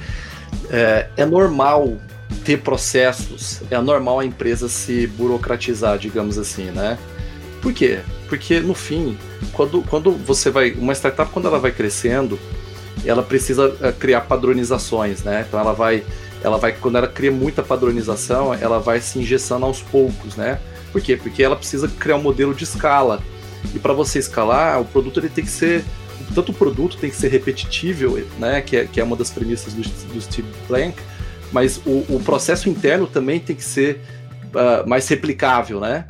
É, 0.69 1.07
é 1.17 1.25
normal 1.25 1.97
ter 2.43 2.57
processos, 2.57 3.61
é 3.69 3.79
normal 3.79 4.19
a 4.19 4.25
empresa 4.25 4.67
se 4.67 5.07
burocratizar, 5.07 5.97
digamos 5.97 6.37
assim, 6.37 6.71
né? 6.71 6.97
Por 7.61 7.73
quê? 7.73 7.99
Porque 8.27 8.59
no 8.59 8.73
fim, 8.73 9.17
quando, 9.53 9.81
quando 9.83 10.11
você 10.11 10.49
vai. 10.49 10.71
Uma 10.71 10.93
startup, 10.93 11.31
quando 11.31 11.47
ela 11.47 11.59
vai 11.59 11.71
crescendo, 11.71 12.37
ela 13.05 13.23
precisa 13.23 13.75
eh, 13.81 13.91
criar 13.91 14.21
padronizações, 14.21 15.23
né? 15.23 15.45
Então 15.47 15.59
ela 15.59 15.73
vai, 15.73 16.03
ela 16.43 16.57
vai, 16.57 16.73
quando 16.73 16.97
ela 16.97 17.07
cria 17.07 17.31
muita 17.31 17.63
padronização, 17.63 18.53
ela 18.53 18.79
vai 18.79 18.99
se 18.99 19.19
injeçando 19.19 19.65
aos 19.65 19.81
poucos, 19.81 20.35
né? 20.35 20.59
Por 20.91 21.01
quê? 21.01 21.15
Porque 21.15 21.41
ela 21.41 21.55
precisa 21.55 21.87
criar 21.87 22.17
um 22.17 22.21
modelo 22.21 22.53
de 22.53 22.63
escala. 22.63 23.21
E 23.73 23.79
para 23.79 23.93
você 23.93 24.19
escalar, 24.19 24.81
o 24.81 24.85
produto 24.85 25.19
ele 25.19 25.29
tem 25.29 25.43
que 25.43 25.49
ser 25.49 25.85
tanto 26.33 26.51
o 26.51 26.55
produto 26.55 26.97
tem 26.97 27.09
que 27.09 27.15
ser 27.15 27.29
repetitível, 27.29 28.25
né, 28.39 28.61
que 28.61 28.77
é, 28.77 28.85
que 28.85 28.99
é 28.99 29.03
uma 29.03 29.15
das 29.15 29.29
premissas 29.29 29.73
do, 29.73 29.81
do 29.81 30.21
Steve 30.21 30.47
Blank, 30.67 30.97
mas 31.51 31.77
o, 31.85 32.05
o, 32.09 32.21
processo 32.23 32.69
interno 32.69 33.05
também 33.05 33.39
tem 33.39 33.55
que 33.55 33.63
ser 33.63 34.01
uh, 34.47 34.87
mais 34.89 35.07
replicável, 35.07 35.79
né? 35.79 36.05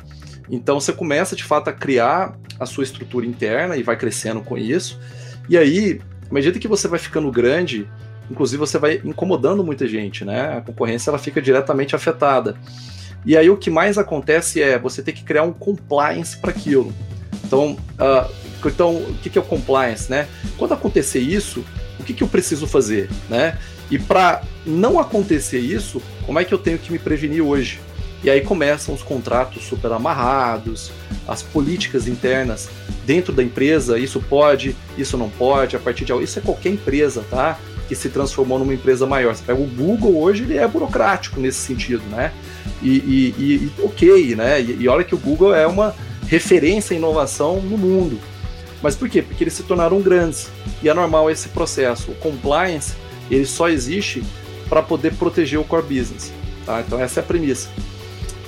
Então 0.50 0.80
você 0.80 0.92
começa 0.92 1.36
de 1.36 1.44
fato 1.44 1.68
a 1.68 1.72
criar 1.72 2.34
a 2.58 2.64
sua 2.64 2.82
estrutura 2.84 3.26
interna 3.26 3.76
e 3.76 3.82
vai 3.82 3.96
crescendo 3.96 4.40
com 4.40 4.56
isso. 4.56 4.98
E 5.48 5.58
aí, 5.58 6.00
à 6.30 6.32
medida 6.32 6.58
que 6.58 6.66
você 6.66 6.88
vai 6.88 6.98
ficando 6.98 7.30
grande, 7.30 7.86
inclusive 8.30 8.58
você 8.58 8.78
vai 8.78 9.02
incomodando 9.04 9.62
muita 9.62 9.86
gente, 9.86 10.24
né? 10.24 10.58
A 10.58 10.60
concorrência 10.62 11.10
ela 11.10 11.18
fica 11.18 11.42
diretamente 11.42 11.94
afetada. 11.94 12.56
E 13.26 13.36
aí 13.36 13.48
o 13.48 13.56
que 13.56 13.70
mais 13.70 13.98
acontece 13.98 14.62
é 14.62 14.78
você 14.78 15.02
ter 15.02 15.12
que 15.12 15.24
criar 15.24 15.42
um 15.42 15.52
compliance 15.52 16.36
para 16.36 16.50
aquilo. 16.50 16.92
Então, 17.44 17.76
uh, 17.94 18.43
então, 18.68 18.96
o 18.96 19.14
que 19.20 19.36
é 19.36 19.40
o 19.40 19.44
compliance, 19.44 20.10
né? 20.10 20.28
Quando 20.56 20.72
acontecer 20.72 21.20
isso, 21.20 21.64
o 21.98 22.04
que, 22.04 22.22
eu 22.22 22.28
preciso 22.28 22.66
fazer, 22.66 23.08
né? 23.28 23.58
E 23.90 23.98
para 23.98 24.42
não 24.66 24.98
acontecer 24.98 25.58
isso, 25.58 26.02
como 26.24 26.38
é 26.38 26.44
que 26.44 26.52
eu 26.52 26.58
tenho 26.58 26.78
que 26.78 26.90
me 26.90 26.98
prevenir 26.98 27.42
hoje? 27.42 27.80
E 28.22 28.30
aí 28.30 28.40
começam 28.40 28.94
os 28.94 29.02
contratos 29.02 29.64
super 29.64 29.92
amarrados, 29.92 30.90
as 31.28 31.42
políticas 31.42 32.08
internas 32.08 32.70
dentro 33.04 33.32
da 33.34 33.42
empresa, 33.42 33.98
isso 33.98 34.18
pode, 34.18 34.74
isso 34.96 35.18
não 35.18 35.28
pode, 35.28 35.76
a 35.76 35.78
partir 35.78 36.06
de 36.06 36.12
isso 36.22 36.38
é 36.38 36.42
qualquer 36.42 36.70
empresa, 36.70 37.22
tá? 37.30 37.58
Que 37.86 37.94
se 37.94 38.08
transformou 38.08 38.58
numa 38.58 38.72
empresa 38.72 39.06
maior. 39.06 39.34
Você 39.34 39.42
pega 39.44 39.60
o 39.60 39.66
Google 39.66 40.16
hoje, 40.22 40.44
ele 40.44 40.56
é 40.56 40.66
burocrático 40.66 41.38
nesse 41.38 41.58
sentido, 41.58 42.02
né? 42.10 42.32
E, 42.82 42.90
e, 42.90 43.34
e 43.38 43.72
ok, 43.82 44.34
né? 44.34 44.58
E, 44.58 44.78
e 44.80 44.88
olha 44.88 45.04
que 45.04 45.14
o 45.14 45.18
Google 45.18 45.54
é 45.54 45.66
uma 45.66 45.94
referência 46.26 46.94
em 46.94 46.96
inovação 46.96 47.60
no 47.60 47.76
mundo. 47.76 48.18
Mas 48.84 48.94
por 48.94 49.08
quê? 49.08 49.22
Porque 49.22 49.42
eles 49.42 49.54
se 49.54 49.62
tornaram 49.62 49.98
grandes. 50.02 50.50
E 50.82 50.90
é 50.90 50.92
normal 50.92 51.30
esse 51.30 51.48
processo. 51.48 52.10
O 52.10 52.14
compliance, 52.16 52.94
ele 53.30 53.46
só 53.46 53.70
existe 53.70 54.22
para 54.68 54.82
poder 54.82 55.14
proteger 55.14 55.58
o 55.58 55.64
core 55.64 55.84
business. 55.84 56.30
Tá? 56.66 56.82
Então 56.86 57.00
essa 57.00 57.20
é 57.20 57.22
a 57.22 57.24
premissa. 57.24 57.70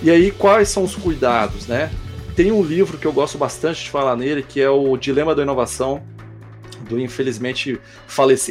E 0.02 0.11
aí, 0.11 0.31
quais 0.31 0.69
são 0.69 0.85
os 0.85 0.95
cuidados, 0.95 1.66
né? 1.66 1.90
Tem 2.35 2.52
um 2.52 2.62
livro 2.62 2.99
que 2.99 3.07
eu 3.07 3.14
gosto 3.14 3.38
bastante 3.38 3.85
de 3.85 3.88
falar 3.88 4.14
nele, 4.14 4.43
que 4.43 4.61
é 4.61 4.69
o 4.69 4.95
Dilema 4.99 5.35
da 5.35 5.43
Inovação, 5.43 6.02
do 6.87 7.00
infelizmente 7.00 7.81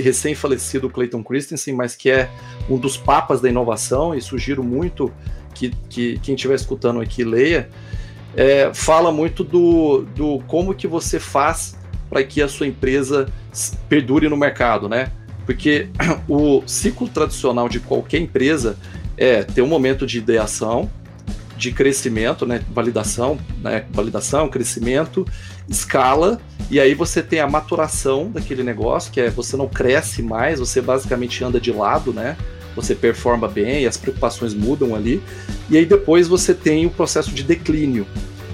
recém-falecido 0.04 0.90
Clayton 0.90 1.24
Christensen, 1.24 1.76
mas 1.76 1.96
que 1.96 2.10
é 2.10 2.32
um 2.68 2.80
dos 2.80 2.98
papas 2.98 3.42
da 3.42 3.48
inovação, 3.48 4.16
e 4.16 4.22
sugiro 4.24 4.64
muito 4.64 5.14
que, 5.54 5.70
que 5.88 6.18
quem 6.18 6.34
estiver 6.34 6.56
escutando 6.56 7.00
aqui 7.00 7.24
leia, 7.24 7.70
é, 8.36 8.72
fala 8.74 9.12
muito 9.12 9.44
do, 9.44 10.06
do 10.16 10.40
como 10.48 10.74
que 10.74 10.88
você 10.88 11.20
faz 11.20 11.78
para 12.10 12.24
que 12.24 12.42
a 12.42 12.48
sua 12.48 12.68
empresa 12.68 13.28
perdure 13.88 14.30
no 14.30 14.38
mercado, 14.38 14.88
né? 14.90 15.12
Porque 15.46 15.90
o 16.28 16.64
ciclo 16.66 17.08
tradicional 17.08 17.70
de 17.70 17.80
qualquer 17.80 18.20
empresa 18.20 18.78
é 19.18 19.44
ter 19.44 19.62
um 19.62 19.68
momento 19.68 20.06
de 20.06 20.18
ideação, 20.18 20.90
de 21.58 21.72
crescimento, 21.72 22.46
né, 22.46 22.62
validação, 22.70 23.38
né, 23.62 23.86
validação, 23.92 24.50
crescimento, 24.50 25.26
escala, 25.70 26.40
e 26.70 26.80
aí 26.80 26.94
você 26.94 27.24
tem 27.24 27.40
a 27.40 27.48
maturação 27.48 28.30
daquele 28.30 28.62
negócio, 28.62 29.12
que 29.12 29.22
é 29.22 29.30
você 29.30 29.56
não 29.56 29.68
cresce 29.68 30.22
mais, 30.22 30.60
você 30.60 30.82
basicamente 30.82 31.44
anda 31.44 31.60
de 31.60 31.72
lado, 31.72 32.12
né? 32.12 32.36
Você 32.76 32.94
performa 32.94 33.48
bem, 33.48 33.86
as 33.86 33.98
preocupações 33.98 34.54
mudam 34.54 34.96
ali, 34.96 35.22
e 35.70 35.78
aí 35.78 35.86
depois 35.86 36.28
você 36.28 36.54
tem 36.54 36.86
o 36.86 36.90
processo 36.90 37.32
de 37.32 37.44
declínio. 37.44 38.06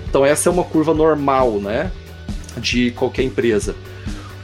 Então 0.10 0.25
essa 0.25 0.49
é 0.49 0.51
uma 0.51 0.63
curva 0.63 0.93
normal, 0.93 1.60
né, 1.60 1.91
de 2.57 2.91
qualquer 2.91 3.23
empresa. 3.23 3.75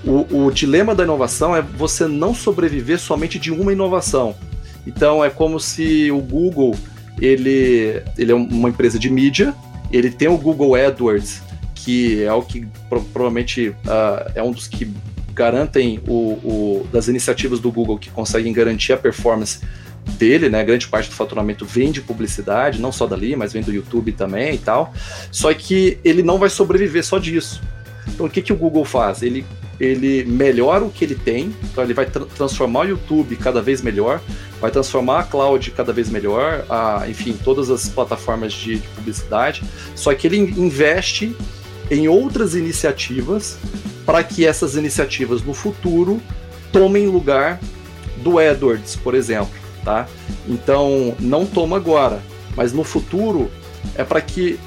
O, 0.03 0.45
o 0.45 0.51
dilema 0.51 0.95
da 0.95 1.03
inovação 1.03 1.55
é 1.55 1.61
você 1.61 2.07
não 2.07 2.33
sobreviver 2.33 2.99
somente 2.99 3.37
de 3.37 3.51
uma 3.51 3.71
inovação. 3.73 4.35
Então 4.85 5.23
é 5.23 5.29
como 5.29 5.59
se 5.59 6.09
o 6.11 6.19
Google 6.19 6.75
ele, 7.19 8.01
ele 8.17 8.31
é 8.31 8.35
uma 8.35 8.69
empresa 8.69 8.97
de 8.97 9.09
mídia, 9.09 9.53
ele 9.91 10.09
tem 10.09 10.27
o 10.27 10.37
Google 10.37 10.75
AdWords, 10.75 11.41
que 11.75 12.23
é 12.23 12.31
o 12.31 12.41
que 12.41 12.67
provavelmente 12.89 13.69
uh, 13.69 14.31
é 14.33 14.41
um 14.41 14.51
dos 14.51 14.67
que 14.67 14.91
garantem 15.37 16.01
o, 16.07 16.13
o, 16.13 16.87
das 16.91 17.07
iniciativas 17.07 17.59
do 17.59 17.71
Google 17.71 17.99
que 17.99 18.09
conseguem 18.09 18.51
garantir 18.51 18.93
a 18.93 18.97
performance 18.97 19.59
dele, 20.17 20.49
né? 20.49 20.63
Grande 20.63 20.87
parte 20.87 21.09
do 21.09 21.15
faturamento 21.15 21.63
vem 21.63 21.91
de 21.91 22.01
publicidade, 22.01 22.81
não 22.81 22.91
só 22.91 23.05
dali, 23.05 23.35
mas 23.35 23.53
vem 23.53 23.61
do 23.61 23.71
YouTube 23.71 24.11
também 24.13 24.55
e 24.55 24.57
tal. 24.57 24.91
Só 25.31 25.53
que 25.53 25.99
ele 26.03 26.23
não 26.23 26.39
vai 26.39 26.49
sobreviver 26.49 27.05
só 27.05 27.19
disso. 27.19 27.61
Então 28.07 28.25
o 28.25 28.29
que, 28.29 28.41
que 28.41 28.51
o 28.51 28.55
Google 28.55 28.83
faz? 28.83 29.21
Ele, 29.21 29.45
ele 29.79 30.25
melhora 30.25 30.83
o 30.83 30.89
que 30.89 31.05
ele 31.05 31.13
tem, 31.13 31.53
então 31.69 31.83
ele 31.83 31.93
vai 31.93 32.05
tra 32.07 32.25
transformar 32.25 32.85
o 32.85 32.89
YouTube 32.89 33.35
cada 33.35 33.61
vez 33.61 33.81
melhor, 33.81 34.19
vai 34.59 34.71
transformar 34.71 35.19
a 35.19 35.23
cloud 35.23 35.69
cada 35.71 35.93
vez 35.93 36.09
melhor, 36.09 36.65
a, 36.67 37.05
enfim, 37.07 37.37
todas 37.43 37.69
as 37.69 37.89
plataformas 37.89 38.53
de, 38.53 38.77
de 38.77 38.87
publicidade, 38.87 39.61
só 39.93 40.13
que 40.15 40.25
ele 40.25 40.37
investe 40.37 41.35
em 41.91 42.07
outras 42.07 42.55
iniciativas 42.55 43.59
para 44.07 44.23
que 44.23 44.45
essas 44.45 44.75
iniciativas 44.75 45.43
no 45.43 45.53
futuro 45.53 46.21
tomem 46.71 47.07
lugar 47.07 47.59
do 48.23 48.39
AdWords, 48.39 48.95
por 48.95 49.13
exemplo, 49.13 49.51
tá? 49.83 50.07
Então, 50.47 51.13
não 51.19 51.45
toma 51.45 51.75
agora, 51.75 52.21
mas 52.55 52.71
no 52.71 52.85
futuro 52.85 53.51
é 53.95 54.05
para 54.05 54.21
que 54.21 54.57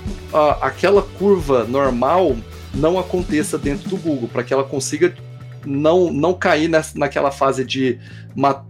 aquela 0.60 1.00
curva 1.00 1.64
normal 1.64 2.36
não 2.74 2.98
aconteça 2.98 3.56
dentro 3.56 3.88
do 3.88 3.96
Google, 3.96 4.28
para 4.28 4.44
que 4.44 4.52
ela 4.52 4.62
consiga 4.62 5.14
não, 5.64 6.12
não 6.12 6.34
cair 6.34 6.68
nessa, 6.68 6.98
naquela 6.98 7.30
fase 7.30 7.64
de 7.64 7.98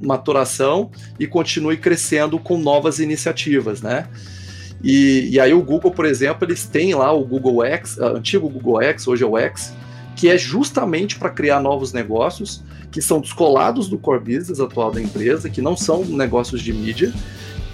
maturação 0.00 0.92
e 1.18 1.26
continue 1.26 1.76
crescendo 1.78 2.38
com 2.38 2.56
novas 2.56 3.00
iniciativas, 3.00 3.82
né? 3.82 4.06
E, 4.82 5.30
e 5.32 5.40
aí 5.40 5.52
o 5.52 5.62
Google, 5.62 5.90
por 5.90 6.06
exemplo, 6.06 6.46
eles 6.46 6.64
têm 6.64 6.94
lá 6.94 7.12
o 7.12 7.24
Google 7.24 7.64
X, 7.64 7.98
antigo 7.98 8.48
Google 8.48 8.80
X, 8.82 9.08
hoje 9.08 9.24
é 9.24 9.26
o 9.26 9.36
X, 9.36 9.74
que 10.20 10.28
é 10.28 10.36
justamente 10.36 11.18
para 11.18 11.30
criar 11.30 11.60
novos 11.60 11.94
negócios 11.94 12.62
que 12.90 13.00
são 13.00 13.22
descolados 13.22 13.88
do 13.88 13.96
core 13.96 14.20
business 14.20 14.60
atual 14.60 14.92
da 14.92 15.00
empresa, 15.00 15.48
que 15.48 15.62
não 15.62 15.74
são 15.74 16.04
negócios 16.04 16.60
de 16.60 16.74
mídia, 16.74 17.10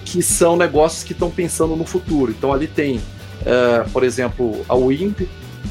que 0.05 0.21
são 0.21 0.55
negócios 0.55 1.03
que 1.03 1.11
estão 1.11 1.29
pensando 1.29 1.75
no 1.75 1.83
futuro. 1.83 2.31
Então 2.31 2.53
ali 2.53 2.65
tem, 2.65 2.99
uh, 2.99 3.89
por 3.91 4.01
exemplo, 4.01 4.65
a 4.69 4.75
Wimp, 4.75 5.27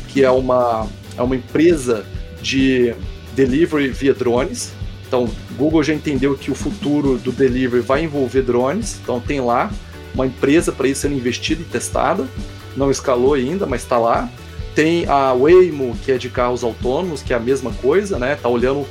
que 0.08 0.22
é 0.22 0.30
uma, 0.30 0.86
é 1.16 1.22
uma 1.22 1.34
empresa 1.34 2.04
de 2.42 2.94
delivery 3.34 3.88
via 3.88 4.12
drones. 4.12 4.74
Então, 5.08 5.30
Google 5.56 5.82
já 5.82 5.94
entendeu 5.94 6.36
que 6.36 6.50
o 6.50 6.54
futuro 6.54 7.16
do 7.16 7.32
delivery 7.32 7.80
vai 7.80 8.04
envolver 8.04 8.42
drones. 8.42 9.00
Então, 9.02 9.18
tem 9.18 9.40
lá 9.40 9.70
uma 10.12 10.26
empresa 10.26 10.72
para 10.72 10.88
isso 10.88 11.00
sendo 11.00 11.14
investida 11.14 11.62
e 11.62 11.64
testada. 11.64 12.28
Não 12.76 12.90
escalou 12.90 13.32
ainda, 13.32 13.64
mas 13.64 13.80
está 13.80 13.96
lá. 13.96 14.28
Tem 14.76 15.06
a 15.08 15.32
Waymo, 15.32 15.96
que 16.04 16.12
é 16.12 16.18
de 16.18 16.28
carros 16.28 16.62
autônomos, 16.62 17.22
que 17.22 17.32
é 17.32 17.36
a 17.36 17.40
mesma 17.40 17.72
coisa, 17.80 18.18
né? 18.18 18.36
Tá 18.36 18.48
olhando 18.50 18.86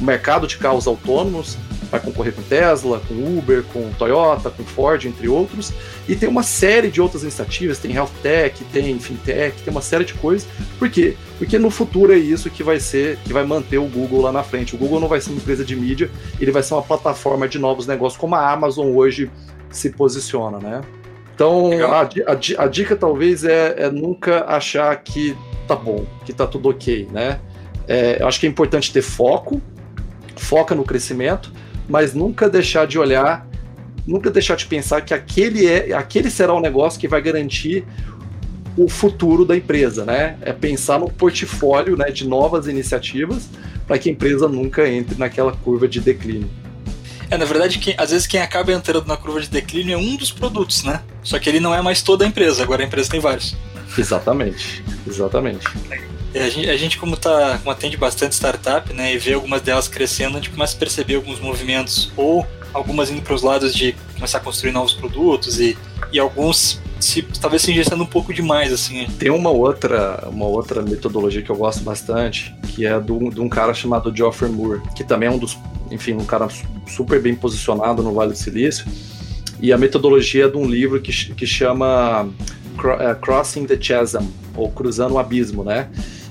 o 0.00 0.02
mercado 0.02 0.46
de 0.46 0.56
carros 0.56 0.86
autônomos, 0.86 1.58
vai 1.90 2.00
concorrer 2.00 2.32
com 2.32 2.40
Tesla, 2.40 3.02
com 3.06 3.14
Uber, 3.38 3.62
com 3.64 3.90
Toyota, 3.98 4.48
com 4.48 4.64
Ford, 4.64 5.04
entre 5.04 5.28
outros. 5.28 5.74
E 6.08 6.16
tem 6.16 6.26
uma 6.26 6.42
série 6.42 6.88
de 6.88 7.02
outras 7.02 7.22
iniciativas, 7.22 7.78
tem 7.78 7.92
Health 7.92 8.12
Tech, 8.22 8.64
tem 8.72 8.98
Fintech, 8.98 9.62
tem 9.62 9.70
uma 9.70 9.82
série 9.82 10.06
de 10.06 10.14
coisas. 10.14 10.48
Por 10.78 10.88
quê? 10.88 11.18
Porque 11.36 11.58
no 11.58 11.68
futuro 11.68 12.14
é 12.14 12.16
isso 12.16 12.48
que 12.48 12.62
vai 12.62 12.80
ser, 12.80 13.18
que 13.22 13.32
vai 13.32 13.44
manter 13.44 13.76
o 13.76 13.84
Google 13.84 14.22
lá 14.22 14.32
na 14.32 14.42
frente. 14.42 14.74
O 14.74 14.78
Google 14.78 15.00
não 15.00 15.08
vai 15.08 15.20
ser 15.20 15.32
uma 15.32 15.38
empresa 15.38 15.66
de 15.66 15.76
mídia, 15.76 16.10
ele 16.40 16.50
vai 16.50 16.62
ser 16.62 16.72
uma 16.72 16.82
plataforma 16.82 17.46
de 17.46 17.58
novos 17.58 17.86
negócios, 17.86 18.18
como 18.18 18.36
a 18.36 18.50
Amazon 18.50 18.86
hoje 18.96 19.30
se 19.70 19.90
posiciona, 19.90 20.58
né? 20.58 20.80
Então, 21.40 21.70
a, 21.90 22.02
a, 22.02 22.64
a, 22.64 22.68
dica 22.68 22.94
talvez 22.94 23.44
é, 23.44 23.84
é, 23.84 23.90
nunca 23.90 24.44
achar 24.44 24.94
que 25.02 25.34
tá 25.66 25.74
bom, 25.74 26.04
que 26.26 26.34
tá 26.34 26.46
tudo 26.46 26.68
ok, 26.68 27.08
né? 27.10 27.40
É, 27.88 28.20
eu 28.20 28.28
acho 28.28 28.38
que 28.38 28.44
é 28.44 28.48
importante 28.50 28.92
ter 28.92 29.00
foco, 29.00 29.58
foca 30.36 30.74
no 30.74 30.84
crescimento, 30.84 31.50
mas 31.88 32.12
nunca 32.12 32.46
deixar 32.46 32.86
de 32.86 32.98
olhar, 32.98 33.48
nunca 34.06 34.30
deixar 34.30 34.54
de 34.54 34.66
pensar 34.66 35.00
que 35.00 35.14
aquele, 35.14 35.66
é, 35.66 35.94
aquele 35.94 36.30
será 36.30 36.52
o 36.52 36.60
negócio 36.60 37.00
que 37.00 37.08
vai 37.08 37.22
garantir 37.22 37.86
o 38.76 38.86
futuro 38.86 39.46
da 39.46 39.56
empresa, 39.56 40.04
né? 40.04 40.36
É 40.42 40.52
pensar 40.52 41.00
no 41.00 41.10
portfólio 41.10 41.96
né, 41.96 42.10
de 42.10 42.28
novas 42.28 42.66
iniciativas 42.66 43.48
para 43.86 43.98
que 43.98 44.10
a 44.10 44.12
empresa 44.12 44.46
nunca 44.46 44.86
entre 44.86 45.18
naquela 45.18 45.52
curva 45.52 45.88
de 45.88 46.00
declínio. 46.00 46.50
É, 47.30 47.38
na 47.38 47.44
verdade, 47.44 47.78
quem, 47.78 47.94
às 47.96 48.10
vezes 48.10 48.26
quem 48.26 48.40
acaba 48.40 48.72
entrando 48.72 49.06
na 49.06 49.16
curva 49.16 49.40
de 49.40 49.48
declínio 49.48 49.94
é 49.94 49.96
um 49.96 50.16
dos 50.16 50.32
produtos, 50.32 50.82
né? 50.82 51.00
Só 51.22 51.38
que 51.38 51.48
ele 51.48 51.60
não 51.60 51.74
é 51.74 51.80
mais 51.80 52.02
toda 52.02 52.24
a 52.24 52.28
empresa, 52.28 52.62
agora 52.62 52.82
a 52.82 52.86
empresa 52.86 53.08
tem 53.08 53.20
vários. 53.20 53.56
Exatamente, 53.96 54.82
exatamente. 55.06 55.66
É, 56.34 56.44
a 56.44 56.48
gente, 56.48 56.70
a 56.70 56.76
gente, 56.76 56.98
como, 56.98 57.16
tá, 57.16 57.58
como 57.58 57.70
atende 57.70 57.96
bastante 57.96 58.34
startup, 58.34 58.92
né, 58.92 59.14
e 59.14 59.18
vê 59.18 59.32
algumas 59.32 59.62
delas 59.62 59.88
crescendo, 59.88 60.36
a 60.36 60.40
gente 60.40 60.50
começa 60.50 60.76
a 60.76 60.78
perceber 60.78 61.16
alguns 61.16 61.40
movimentos, 61.40 62.12
ou 62.16 62.46
algumas 62.72 63.10
indo 63.10 63.22
para 63.22 63.34
os 63.34 63.42
lados 63.42 63.74
de 63.74 63.94
começar 64.14 64.38
a 64.38 64.40
construir 64.40 64.72
novos 64.72 64.92
produtos, 64.92 65.60
e, 65.60 65.76
e 66.12 66.18
alguns 66.18 66.80
se, 67.00 67.22
talvez 67.40 67.62
se 67.62 67.72
ingestando 67.72 68.04
um 68.04 68.06
pouco 68.06 68.32
demais, 68.32 68.72
assim. 68.72 69.06
Tem 69.18 69.30
uma 69.30 69.50
outra, 69.50 70.28
uma 70.30 70.46
outra 70.46 70.82
metodologia 70.82 71.42
que 71.42 71.50
eu 71.50 71.56
gosto 71.56 71.82
bastante, 71.82 72.54
que 72.74 72.86
é 72.86 73.00
de 73.00 73.12
um 73.12 73.48
cara 73.48 73.74
chamado 73.74 74.14
Geoffrey 74.14 74.50
Moore, 74.50 74.80
que 74.94 75.02
também 75.02 75.28
é 75.28 75.32
um 75.32 75.38
dos, 75.38 75.56
enfim, 75.90 76.14
um 76.14 76.24
cara 76.24 76.48
super 76.86 77.20
bem 77.20 77.34
posicionado 77.34 78.02
no 78.02 78.12
Vale 78.12 78.32
do 78.32 78.38
Silício, 78.38 78.86
e 79.60 79.72
a 79.72 79.78
metodologia 79.78 80.46
é 80.46 80.48
de 80.48 80.56
um 80.56 80.66
livro 80.66 81.00
que, 81.00 81.12
que 81.34 81.46
chama 81.46 82.28
é, 83.00 83.14
Crossing 83.14 83.66
the 83.66 83.78
Chasm, 83.80 84.24
ou 84.56 84.70
Cruzando 84.70 85.14
o 85.14 85.18
Abismo, 85.18 85.64
né? 85.64 85.88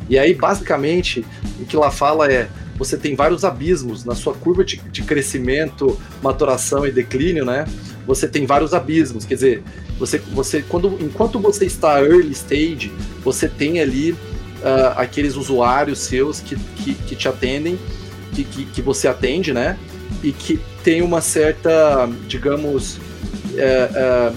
E 0.10 0.18
aí, 0.18 0.34
basicamente, 0.34 1.24
o 1.60 1.66
que 1.66 1.78
lá 1.78 1.92
fala 1.92 2.32
é: 2.32 2.50
você 2.78 2.98
tem 2.98 3.16
vários 3.16 3.46
abismos 3.46 4.04
na 4.04 4.16
sua 4.16 4.34
curva 4.34 4.64
de, 4.64 4.78
de 4.78 5.04
crescimento, 5.04 6.00
maturação 6.24 6.88
e 6.88 6.92
declínio, 6.92 7.46
né? 7.46 7.66
Você 8.08 8.28
tem 8.28 8.46
vários 8.46 8.74
abismos, 8.74 9.26
quer 9.26 9.36
dizer, 9.36 9.64
você, 10.00 10.18
você 10.18 10.64
quando, 10.64 10.98
enquanto 11.00 11.40
você 11.40 11.66
está 11.66 12.02
early 12.02 12.32
stage, 12.32 12.92
você 13.24 13.48
tem 13.48 13.80
ali 13.80 14.14
uh, 14.14 14.96
aqueles 14.96 15.36
usuários 15.36 16.00
seus 16.00 16.40
que, 16.40 16.56
que, 16.56 16.94
que 16.96 17.16
te 17.16 17.28
atendem, 17.28 17.78
que, 18.34 18.44
que, 18.44 18.66
que, 18.66 18.82
você 18.82 19.08
atende, 19.08 19.54
né? 19.54 19.78
E 20.24 20.32
que 20.32 20.60
tem 20.84 21.02
uma 21.02 21.22
certa, 21.22 22.10
digamos, 22.28 22.98
uh, 22.98 24.32
uh, 24.32 24.36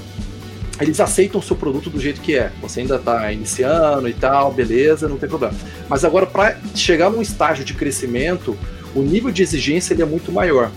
eles 0.80 1.00
aceitam 1.00 1.40
o 1.40 1.42
seu 1.42 1.56
produto 1.56 1.90
do 1.90 2.00
jeito 2.00 2.20
que 2.20 2.36
é. 2.36 2.50
Você 2.60 2.80
ainda 2.80 2.96
está 2.96 3.30
iniciando 3.32 4.08
e 4.08 4.14
tal, 4.14 4.52
beleza, 4.52 5.08
não 5.08 5.18
tem 5.18 5.28
problema. 5.28 5.54
Mas 5.88 6.04
agora, 6.04 6.26
para 6.26 6.58
chegar 6.74 7.10
num 7.10 7.22
estágio 7.22 7.64
de 7.64 7.74
crescimento, 7.74 8.56
o 8.94 9.02
nível 9.02 9.30
de 9.30 9.42
exigência 9.42 9.94
ele 9.94 10.02
é 10.02 10.06
muito 10.06 10.32
maior. 10.32 10.70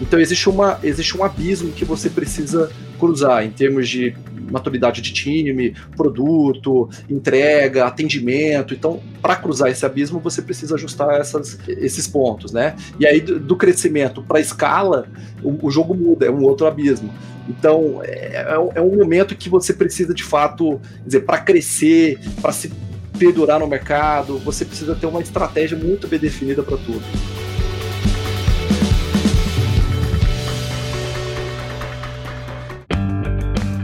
Então 0.00 0.20
existe, 0.20 0.48
uma, 0.48 0.78
existe 0.82 1.16
um 1.16 1.24
abismo 1.24 1.72
que 1.72 1.84
você 1.84 2.10
precisa 2.10 2.70
cruzar 2.96 3.44
em 3.44 3.50
termos 3.50 3.88
de 3.88 4.14
maturidade 4.50 5.00
de 5.00 5.12
time, 5.12 5.74
produto, 5.96 6.88
entrega, 7.08 7.84
atendimento. 7.86 8.74
Então, 8.74 9.00
para 9.20 9.36
cruzar 9.36 9.70
esse 9.70 9.84
abismo, 9.84 10.20
você 10.20 10.42
precisa 10.42 10.74
ajustar 10.74 11.20
essas, 11.20 11.58
esses 11.68 12.06
pontos, 12.06 12.52
né? 12.52 12.76
E 12.98 13.06
aí, 13.06 13.20
do, 13.20 13.38
do 13.38 13.56
crescimento 13.56 14.22
para 14.22 14.40
escala, 14.40 15.06
o, 15.42 15.66
o, 15.66 15.70
jogo 15.70 15.94
muda, 15.94 16.26
é 16.26 16.30
um 16.30 16.42
outro 16.42 16.66
abismo. 16.66 17.12
Então, 17.48 18.00
é, 18.02 18.36
é, 18.36 18.70
é 18.76 18.80
um 18.80 18.96
momento 18.96 19.34
que 19.36 19.48
você 19.48 19.72
precisa, 19.72 20.12
de 20.14 20.24
fato, 20.24 20.80
dizer, 21.04 21.20
para 21.20 21.38
crescer, 21.38 22.18
para 22.40 22.52
se 22.52 22.70
perdurar 23.18 23.58
no 23.58 23.66
mercado, 23.66 24.38
você 24.38 24.64
precisa 24.64 24.94
ter 24.94 25.06
uma 25.06 25.20
estratégia 25.20 25.76
muito 25.76 26.06
bem 26.06 26.18
definida 26.18 26.62
para 26.62 26.76
tudo. 26.76 27.02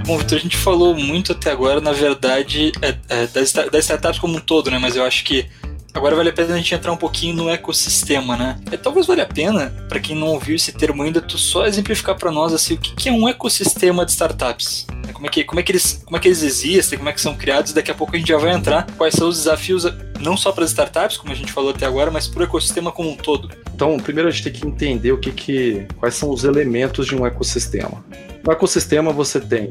Bom, 0.05 0.19
Vitor, 0.19 0.37
a 0.37 0.41
gente 0.41 0.57
falou 0.57 0.95
muito 0.97 1.33
até 1.33 1.51
agora, 1.51 1.81
na 1.81 1.93
verdade, 1.93 2.73
é, 2.83 2.97
é, 3.09 3.27
das, 3.29 3.53
das 3.53 3.85
startups 3.85 4.19
como 4.19 4.37
um 4.37 4.41
todo, 4.41 4.71
né? 4.71 4.79
Mas 4.79 4.97
eu 4.97 5.05
acho 5.05 5.25
que 5.25 5.49
Agora 5.95 6.17
vale 6.17 6.31
a 6.31 6.33
pena 6.33 6.55
a 6.55 6.57
gente 6.57 6.75
entrar 6.75 6.91
um 6.91 6.97
pouquinho 6.97 7.35
no 7.35 7.51
ecossistema, 7.51 8.35
né? 8.35 8.59
É, 8.71 8.79
talvez 8.79 9.07
valha 9.07 9.25
a 9.25 9.27
pena, 9.27 9.69
para 9.91 10.01
quem 10.01 10.17
não 10.17 10.29
ouviu 10.29 10.57
esse 10.57 10.73
termo 10.73 11.03
ainda, 11.03 11.21
tu 11.21 11.37
só 11.37 11.67
exemplificar 11.67 12.17
para 12.17 12.31
nós 12.31 12.55
assim, 12.55 12.75
o 12.75 12.79
que, 12.79 12.95
que, 12.95 13.09
é 13.11 13.13
um 13.13 13.29
ecossistema 13.29 14.05
de 14.07 14.13
startups. 14.13 14.87
Como 15.23 15.29
é, 15.29 15.31
que, 15.31 15.45
como, 15.45 15.61
é 15.61 15.63
que 15.63 15.71
eles, 15.71 16.03
como 16.05 16.17
é 16.17 16.21
que 16.21 16.27
eles 16.27 16.43
existem, 16.43 16.99
como 16.99 17.09
é 17.09 17.13
que 17.13 17.21
são 17.21 17.37
criados, 17.37 17.73
daqui 17.73 17.93
a 17.93 17.95
pouco 17.95 18.17
a 18.17 18.19
gente 18.19 18.27
já 18.27 18.37
vai 18.37 18.51
entrar 18.51 18.85
quais 18.99 19.15
são 19.15 19.29
os 19.29 19.37
desafios, 19.37 19.87
não 20.19 20.37
só 20.37 20.51
para 20.51 20.65
as 20.65 20.71
startups, 20.71 21.17
como 21.17 21.33
a 21.33 21.37
gente 21.37 21.53
falou 21.53 21.71
até 21.71 21.87
agora, 21.87 22.11
mas 22.11 22.27
para 22.27 22.41
o 22.41 22.43
ecossistema 22.43 22.91
como 22.91 23.09
um 23.09 23.17
todo. 23.17 23.49
Então, 23.73 23.97
primeiro 23.99 24.29
a 24.29 24.33
gente 24.33 24.43
tem 24.43 24.53
que 24.53 24.67
entender 24.67 25.13
o 25.13 25.19
que, 25.19 25.31
que 25.31 25.87
quais 25.97 26.17
são 26.17 26.29
os 26.29 26.43
elementos 26.43 27.07
de 27.07 27.15
um 27.15 27.25
ecossistema. 27.25 28.05
No 28.45 28.51
ecossistema 28.51 29.13
você 29.13 29.39
tem 29.39 29.71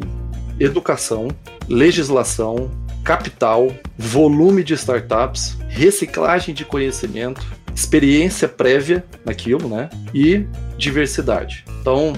educação, 0.58 1.28
legislação, 1.68 2.72
capital, 3.04 3.76
volume 3.98 4.64
de 4.64 4.74
startups, 4.76 5.58
reciclagem 5.68 6.56
de 6.56 6.64
conhecimento, 6.64 7.46
experiência 7.76 8.48
prévia 8.48 9.04
naquilo, 9.26 9.68
né? 9.68 9.90
E 10.14 10.46
diversidade. 10.78 11.66
Então, 11.82 12.14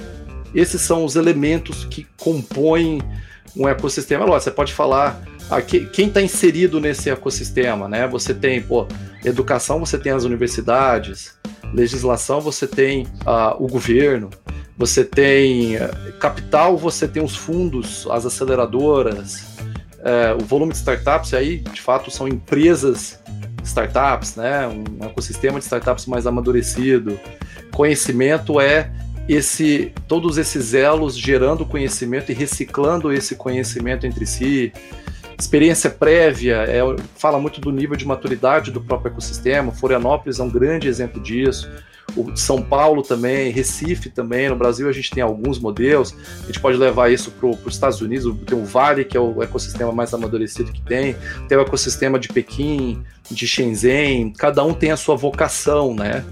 esses 0.53 0.81
são 0.81 1.03
os 1.03 1.15
elementos 1.15 1.85
que 1.85 2.07
compõem 2.17 3.01
um 3.55 3.67
ecossistema. 3.67 4.25
Lógico, 4.25 4.43
você 4.43 4.51
pode 4.51 4.73
falar 4.73 5.21
aqui, 5.49 5.85
quem 5.87 6.07
está 6.07 6.21
inserido 6.21 6.79
nesse 6.79 7.09
ecossistema, 7.09 7.87
né? 7.87 8.07
Você 8.07 8.33
tem, 8.33 8.61
pô, 8.61 8.87
educação, 9.23 9.79
você 9.79 9.97
tem 9.97 10.11
as 10.11 10.23
universidades, 10.23 11.37
legislação, 11.73 12.41
você 12.41 12.67
tem 12.67 13.03
uh, 13.25 13.63
o 13.63 13.67
governo, 13.67 14.29
você 14.77 15.03
tem 15.03 15.75
uh, 15.77 16.13
capital, 16.19 16.77
você 16.77 17.07
tem 17.07 17.23
os 17.23 17.35
fundos, 17.35 18.07
as 18.09 18.25
aceleradoras, 18.25 19.53
é, 20.03 20.33
o 20.33 20.43
volume 20.43 20.73
de 20.73 20.77
startups 20.79 21.33
aí, 21.33 21.59
de 21.59 21.79
fato, 21.79 22.11
são 22.11 22.27
empresas 22.27 23.19
startups, 23.63 24.35
né? 24.35 24.67
Um 24.67 25.05
ecossistema 25.05 25.59
de 25.59 25.63
startups 25.63 26.05
mais 26.05 26.27
amadurecido. 26.27 27.17
Conhecimento 27.71 28.59
é 28.59 28.91
esse 29.27 29.93
todos 30.07 30.37
esses 30.37 30.73
elos 30.73 31.17
gerando 31.17 31.65
conhecimento 31.65 32.31
e 32.31 32.35
reciclando 32.35 33.11
esse 33.11 33.35
conhecimento 33.35 34.05
entre 34.05 34.25
si. 34.25 34.71
Experiência 35.37 35.89
prévia 35.89 36.63
é, 36.63 36.81
fala 37.15 37.39
muito 37.39 37.59
do 37.59 37.71
nível 37.71 37.95
de 37.95 38.05
maturidade 38.05 38.71
do 38.71 38.79
próprio 38.79 39.11
ecossistema. 39.11 39.71
Florianópolis 39.71 40.39
é 40.39 40.43
um 40.43 40.49
grande 40.49 40.87
exemplo 40.87 41.21
disso 41.21 41.69
o 42.15 42.35
São 42.35 42.61
Paulo 42.61 43.01
também, 43.01 43.51
Recife 43.51 44.09
também, 44.09 44.49
no 44.49 44.55
Brasil 44.55 44.87
a 44.87 44.91
gente 44.91 45.09
tem 45.09 45.23
alguns 45.23 45.59
modelos, 45.59 46.15
a 46.43 46.45
gente 46.45 46.59
pode 46.59 46.77
levar 46.77 47.11
isso 47.11 47.31
para 47.31 47.47
os 47.47 47.73
Estados 47.73 48.01
Unidos, 48.01 48.35
tem 48.45 48.57
o 48.57 48.65
Vale, 48.65 49.03
que 49.03 49.17
é 49.17 49.19
o 49.19 49.41
ecossistema 49.41 49.91
mais 49.91 50.13
amadurecido 50.13 50.71
que 50.71 50.81
tem, 50.81 51.15
tem 51.47 51.57
o 51.57 51.61
ecossistema 51.61 52.19
de 52.19 52.27
Pequim, 52.27 53.03
de 53.29 53.47
Shenzhen, 53.47 54.31
cada 54.31 54.63
um 54.63 54.73
tem 54.73 54.91
a 54.91 54.97
sua 54.97 55.15
vocação, 55.15 55.95
né? 55.95 56.23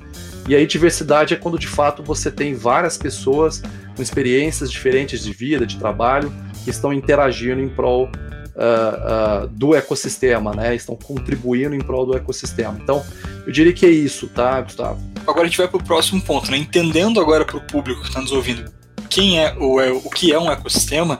E 0.47 0.55
aí 0.55 0.65
diversidade 0.65 1.33
é 1.33 1.37
quando 1.37 1.57
de 1.57 1.67
fato 1.67 2.03
você 2.03 2.31
tem 2.31 2.53
várias 2.53 2.97
pessoas 2.97 3.61
com 3.95 4.01
experiências 4.01 4.71
diferentes 4.71 5.23
de 5.23 5.31
vida, 5.31 5.65
de 5.65 5.77
trabalho, 5.77 6.33
que 6.63 6.69
estão 6.69 6.91
interagindo 6.91 7.61
em 7.61 7.69
prol 7.69 8.05
uh, 8.05 9.45
uh, 9.45 9.47
do 9.47 9.75
ecossistema, 9.75 10.53
né? 10.53 10.75
Estão 10.75 10.95
contribuindo 10.95 11.75
em 11.75 11.79
prol 11.79 12.05
do 12.05 12.15
ecossistema. 12.15 12.77
Então, 12.81 13.03
eu 13.45 13.51
diria 13.51 13.73
que 13.73 13.85
é 13.85 13.89
isso, 13.89 14.27
tá, 14.27 14.61
Gustavo? 14.61 14.99
Agora 15.25 15.41
a 15.41 15.45
gente 15.45 15.57
vai 15.57 15.67
para 15.67 15.77
o 15.77 15.83
próximo 15.83 16.21
ponto, 16.21 16.49
né? 16.51 16.57
Entendendo 16.57 17.19
agora 17.19 17.45
para 17.45 17.57
o 17.57 17.61
público 17.61 18.01
que 18.01 18.07
está 18.07 18.21
nos 18.21 18.31
ouvindo 18.31 18.71
quem 19.11 19.43
é 19.43 19.53
o, 19.59 19.79
é 19.79 19.91
o 19.91 20.09
que 20.09 20.31
é 20.31 20.39
um 20.39 20.49
ecossistema, 20.49 21.19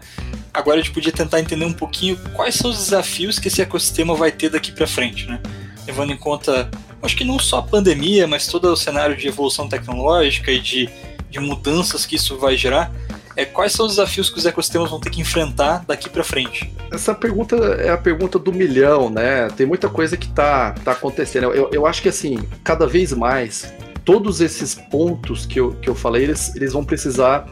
agora 0.53 0.79
a 0.79 0.81
gente 0.81 0.93
podia 0.93 1.11
tentar 1.11 1.41
entender 1.41 1.65
um 1.65 1.73
pouquinho 1.73 2.17
quais 2.33 2.55
são 2.55 2.71
os 2.71 2.77
desafios 2.77 3.37
que 3.37 3.49
esse 3.49 3.61
ecossistema 3.61 4.15
vai 4.15 4.31
ter 4.31 4.49
daqui 4.49 4.71
para 4.71 4.87
frente, 4.87 5.27
né? 5.27 5.41
Levando 5.85 6.13
em 6.13 6.17
conta, 6.17 6.71
acho 7.01 7.15
que 7.15 7.23
não 7.23 7.39
só 7.39 7.59
a 7.59 7.63
pandemia, 7.63 8.27
mas 8.27 8.47
todo 8.47 8.65
o 8.65 8.75
cenário 8.75 9.15
de 9.15 9.27
evolução 9.27 9.67
tecnológica 9.67 10.51
e 10.51 10.59
de, 10.59 10.89
de 11.29 11.39
mudanças 11.39 12.05
que 12.05 12.15
isso 12.15 12.37
vai 12.37 12.55
gerar 12.55 12.91
é 13.35 13.45
quais 13.45 13.71
são 13.71 13.85
os 13.85 13.93
desafios 13.93 14.29
que 14.29 14.37
os 14.37 14.45
ecossistemas 14.45 14.89
vão 14.89 14.99
ter 14.99 15.09
que 15.09 15.21
enfrentar 15.21 15.83
daqui 15.87 16.09
para 16.09 16.23
frente? 16.23 16.71
Essa 16.91 17.15
pergunta 17.15 17.55
é 17.55 17.89
a 17.89 17.97
pergunta 17.97 18.37
do 18.37 18.51
milhão, 18.51 19.09
né? 19.09 19.47
Tem 19.55 19.65
muita 19.65 19.89
coisa 19.89 20.17
que 20.17 20.27
tá, 20.27 20.73
tá 20.83 20.91
acontecendo. 20.91 21.45
Eu, 21.53 21.69
eu 21.71 21.85
acho 21.85 22.01
que 22.01 22.09
assim, 22.09 22.37
cada 22.63 22.85
vez 22.85 23.13
mais, 23.13 23.73
todos 24.03 24.41
esses 24.41 24.75
pontos 24.75 25.45
que 25.45 25.59
eu, 25.59 25.73
que 25.73 25.89
eu 25.89 25.95
falei, 25.95 26.23
eles, 26.23 26.55
eles 26.55 26.73
vão 26.73 26.83
precisar 26.83 27.47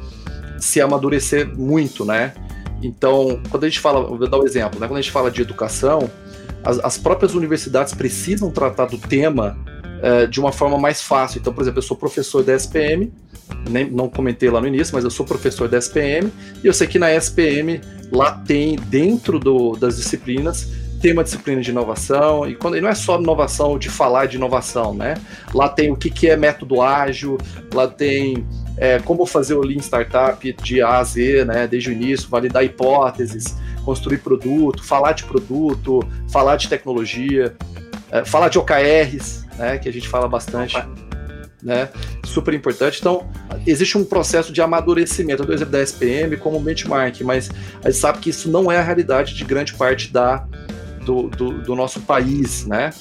se 0.60 0.82
amadurecer 0.82 1.48
muito, 1.58 2.04
né? 2.04 2.34
Então, 2.82 3.42
quando 3.50 3.64
a 3.64 3.70
gente 3.70 3.80
fala, 3.80 4.04
vou 4.04 4.28
dar 4.28 4.38
um 4.38 4.46
exemplo, 4.46 4.80
né? 4.80 4.88
Quando 4.88 5.00
a 5.00 5.02
gente 5.02 5.12
fala 5.12 5.32
de 5.32 5.42
educação, 5.42 6.10
as, 6.64 6.80
as 6.80 6.98
próprias 6.98 7.36
universidades 7.36 7.94
precisam 7.94 8.52
tratar 8.52 8.86
do 8.86 8.98
tema 8.98 9.58
uh, 10.00 10.28
de 10.28 10.40
uma 10.40 10.52
forma 10.52 10.78
mais 10.78 11.02
fácil. 11.02 11.40
Então, 11.40 11.54
por 11.54 11.62
exemplo, 11.62 11.80
eu 11.80 11.84
sou 11.84 11.96
professor 11.96 12.44
da 12.44 12.56
SPM, 12.56 13.12
nem, 13.70 13.90
não 13.90 14.10
comentei 14.10 14.50
lá 14.50 14.62
no 14.62 14.68
início, 14.68 14.94
mas 14.94 15.04
eu 15.04 15.10
sou 15.10 15.26
professor 15.26 15.68
da 15.68 15.78
SPM, 15.78 16.32
e 16.64 16.68
eu 16.68 16.74
sei 16.74 16.88
que 16.88 17.00
na 17.00 17.12
SPM 17.14 17.82
lá 18.12 18.32
tem, 18.32 18.76
dentro 18.76 19.40
do, 19.40 19.76
das 19.76 19.98
disciplinas, 19.98 20.68
tem 21.02 21.14
uma 21.14 21.24
disciplina 21.24 21.62
de 21.62 21.72
inovação, 21.72 22.48
e, 22.48 22.56
quando, 22.56 22.78
e 22.78 22.82
não 22.82 22.90
é 22.90 22.96
só 22.96 23.20
inovação 23.20 23.80
de 23.80 23.90
falar 23.90 24.26
de 24.26 24.36
inovação, 24.36 24.94
né? 24.94 25.16
Lá 25.54 25.70
tem 25.70 25.92
o 25.92 25.96
que, 25.96 26.10
que 26.10 26.30
é 26.30 26.36
método 26.36 26.82
ágil, 26.82 27.38
lá 27.74 27.88
tem 27.88 28.46
é, 28.78 29.00
como 29.00 29.26
fazer 29.26 29.54
o 29.54 29.62
Lean 29.62 29.80
Startup 29.80 30.54
de 30.62 30.82
A 30.82 30.98
a 30.98 31.04
Z, 31.04 31.46
né? 31.46 31.68
Desde 31.68 31.90
o 31.90 31.94
início, 31.94 32.28
validar 32.30 32.66
hipóteses, 32.66 33.56
construir 33.80 34.20
produto, 34.20 34.84
falar 34.84 35.14
de 35.14 35.24
produto, 35.24 36.00
falar 36.30 36.56
de 36.56 36.68
tecnologia, 36.68 37.56
é, 38.12 38.24
falar 38.26 38.50
de 38.50 38.58
OKRs, 38.58 39.46
né? 39.58 39.78
Que 39.78 39.90
a 39.90 39.94
gente 39.94 40.08
fala 40.08 40.28
bastante. 40.28 40.78
Opa 40.78 41.10
né? 41.62 41.90
Super 42.24 42.54
importante. 42.54 43.00
Então, 43.00 43.30
existe 43.68 43.98
um 43.98 44.06
processo 44.06 44.54
de 44.54 44.62
amadurecimento. 44.62 45.44
Eu 45.44 45.46
dou 45.46 45.56
exemplo 45.56 45.74
da 45.74 45.82
SPM 45.82 46.38
como 46.38 46.58
benchmark, 46.58 47.22
mas 47.22 47.50
a 47.84 47.90
gente 47.90 48.00
sabe 48.00 48.20
que 48.20 48.30
isso 48.30 48.50
não 48.50 48.72
é 48.72 48.78
a 48.78 48.82
realidade 48.82 49.36
de 49.36 49.44
grande 49.44 49.74
parte 49.74 50.12
da, 50.12 50.48
do, 51.06 51.24
do, 51.24 51.62
do 51.62 51.76
nosso 51.76 52.00
país, 52.00 52.66
né? 52.66 52.92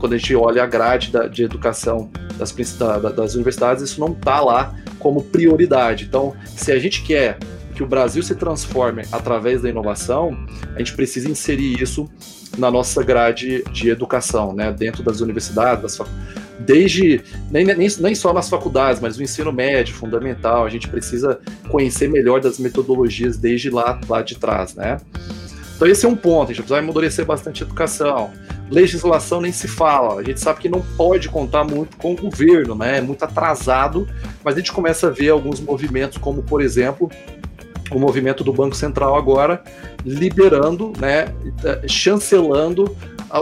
quando 0.00 0.14
a 0.14 0.16
gente 0.16 0.34
olha 0.34 0.62
a 0.62 0.66
grade 0.66 1.12
da, 1.12 1.28
de 1.28 1.44
educação 1.44 2.10
das, 2.38 2.52
da, 2.78 2.98
das 3.10 3.34
universidades, 3.34 3.82
isso 3.82 4.00
não 4.00 4.12
está 4.12 4.40
lá 4.40 4.74
como 4.98 5.22
prioridade. 5.22 6.06
Então, 6.06 6.34
se 6.56 6.72
a 6.72 6.78
gente 6.78 7.02
quer 7.02 7.38
que 7.80 7.84
o 7.84 7.86
Brasil 7.86 8.22
se 8.22 8.34
transforme 8.34 9.04
através 9.10 9.62
da 9.62 9.70
inovação, 9.70 10.36
a 10.74 10.78
gente 10.80 10.92
precisa 10.92 11.30
inserir 11.30 11.80
isso 11.80 12.10
na 12.58 12.70
nossa 12.70 13.02
grade 13.02 13.64
de 13.72 13.88
educação, 13.88 14.52
né, 14.52 14.70
dentro 14.70 15.02
das 15.02 15.22
universidades, 15.22 15.96
das 15.96 16.08
desde 16.58 17.22
nem, 17.50 17.64
nem, 17.64 17.88
nem 17.98 18.14
só 18.14 18.34
nas 18.34 18.50
faculdades, 18.50 19.00
mas 19.00 19.16
no 19.16 19.22
ensino 19.22 19.50
médio, 19.50 19.94
fundamental, 19.94 20.66
a 20.66 20.68
gente 20.68 20.88
precisa 20.88 21.40
conhecer 21.70 22.06
melhor 22.06 22.38
das 22.38 22.58
metodologias 22.58 23.38
desde 23.38 23.70
lá, 23.70 23.98
lá 24.06 24.20
de 24.20 24.36
trás, 24.36 24.74
né? 24.74 24.98
Então 25.74 25.88
esse 25.88 26.04
é 26.04 26.08
um 26.08 26.14
ponto, 26.14 26.50
a 26.50 26.52
gente 26.52 26.64
precisa 26.64 26.80
amadurecer 26.80 27.24
bastante 27.24 27.62
a 27.62 27.66
educação. 27.66 28.30
Legislação 28.70 29.40
nem 29.40 29.52
se 29.52 29.66
fala, 29.66 30.20
a 30.20 30.22
gente 30.22 30.38
sabe 30.38 30.60
que 30.60 30.68
não 30.68 30.82
pode 30.98 31.30
contar 31.30 31.64
muito 31.64 31.96
com 31.96 32.12
o 32.12 32.16
governo, 32.16 32.74
né? 32.74 32.98
É 32.98 33.00
muito 33.00 33.24
atrasado, 33.24 34.06
mas 34.44 34.54
a 34.54 34.58
gente 34.58 34.70
começa 34.70 35.06
a 35.06 35.10
ver 35.10 35.30
alguns 35.30 35.60
movimentos, 35.60 36.18
como 36.18 36.42
por 36.42 36.60
exemplo 36.60 37.10
o 37.90 37.98
movimento 37.98 38.44
do 38.44 38.52
Banco 38.52 38.76
Central 38.76 39.16
agora 39.16 39.62
liberando, 40.04 40.92
né, 40.98 41.34
chancelando 41.86 42.96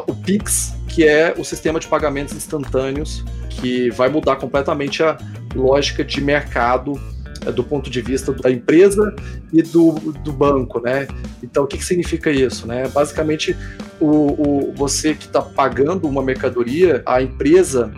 o 0.06 0.14
Pix, 0.14 0.74
que 0.88 1.06
é 1.06 1.34
o 1.36 1.44
sistema 1.44 1.78
de 1.78 1.86
pagamentos 1.86 2.34
instantâneos, 2.34 3.24
que 3.48 3.90
vai 3.90 4.08
mudar 4.08 4.36
completamente 4.36 5.02
a 5.02 5.16
lógica 5.54 6.04
de 6.04 6.20
mercado 6.20 7.00
é, 7.46 7.52
do 7.52 7.62
ponto 7.62 7.88
de 7.88 8.00
vista 8.00 8.32
da 8.32 8.50
empresa 8.50 9.14
e 9.52 9.62
do, 9.62 9.92
do 9.92 10.32
banco, 10.32 10.80
né? 10.80 11.06
Então, 11.42 11.64
o 11.64 11.66
que, 11.66 11.78
que 11.78 11.84
significa 11.84 12.30
isso, 12.30 12.66
né? 12.66 12.88
Basicamente, 12.88 13.56
o, 14.00 14.66
o 14.68 14.74
você 14.74 15.14
que 15.14 15.26
está 15.26 15.40
pagando 15.40 16.08
uma 16.08 16.22
mercadoria, 16.22 17.02
a 17.06 17.22
empresa 17.22 17.92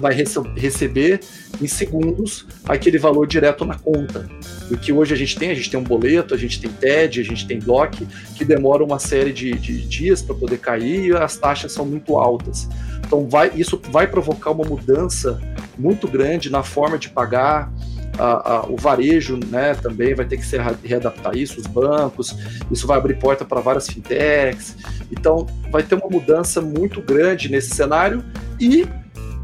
vai 0.00 0.14
rece 0.14 0.40
receber 0.56 1.20
em 1.60 1.66
segundos 1.66 2.46
aquele 2.66 2.98
valor 2.98 3.26
direto 3.26 3.64
na 3.64 3.78
conta. 3.78 4.28
O 4.70 4.76
que 4.76 4.92
hoje 4.92 5.14
a 5.14 5.16
gente 5.16 5.36
tem, 5.36 5.50
a 5.50 5.54
gente 5.54 5.70
tem 5.70 5.78
um 5.78 5.84
boleto, 5.84 6.34
a 6.34 6.36
gente 6.36 6.60
tem 6.60 6.70
TED, 6.70 7.20
a 7.20 7.24
gente 7.24 7.46
tem 7.46 7.58
DOC, 7.58 8.06
que 8.34 8.44
demora 8.44 8.82
uma 8.82 8.98
série 8.98 9.32
de, 9.32 9.52
de 9.52 9.82
dias 9.82 10.22
para 10.22 10.34
poder 10.34 10.58
cair 10.58 11.06
e 11.06 11.12
as 11.12 11.36
taxas 11.36 11.72
são 11.72 11.84
muito 11.84 12.16
altas. 12.16 12.68
Então 13.06 13.28
vai, 13.28 13.52
isso 13.54 13.80
vai 13.90 14.06
provocar 14.06 14.50
uma 14.50 14.64
mudança 14.64 15.40
muito 15.78 16.08
grande 16.08 16.50
na 16.50 16.62
forma 16.62 16.98
de 16.98 17.08
pagar, 17.10 17.70
a, 18.18 18.56
a, 18.56 18.66
o 18.66 18.76
varejo 18.76 19.38
né, 19.50 19.74
também 19.74 20.14
vai 20.14 20.24
ter 20.24 20.36
que 20.36 20.44
se 20.44 20.56
readaptar 20.84 21.36
isso, 21.36 21.60
os 21.60 21.66
bancos, 21.66 22.36
isso 22.70 22.86
vai 22.86 22.96
abrir 22.96 23.18
porta 23.18 23.44
para 23.44 23.60
várias 23.60 23.88
fintechs. 23.88 24.76
Então, 25.10 25.46
vai 25.70 25.82
ter 25.82 25.94
uma 25.94 26.08
mudança 26.08 26.60
muito 26.60 27.00
grande 27.00 27.50
nesse 27.50 27.74
cenário 27.74 28.24
e, 28.60 28.86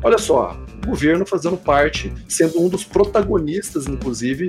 olha 0.02 0.18
só, 0.18 0.56
o 0.82 0.88
governo 0.88 1.26
fazendo 1.26 1.56
parte, 1.56 2.12
sendo 2.28 2.60
um 2.60 2.68
dos 2.68 2.84
protagonistas, 2.84 3.86
inclusive, 3.86 4.48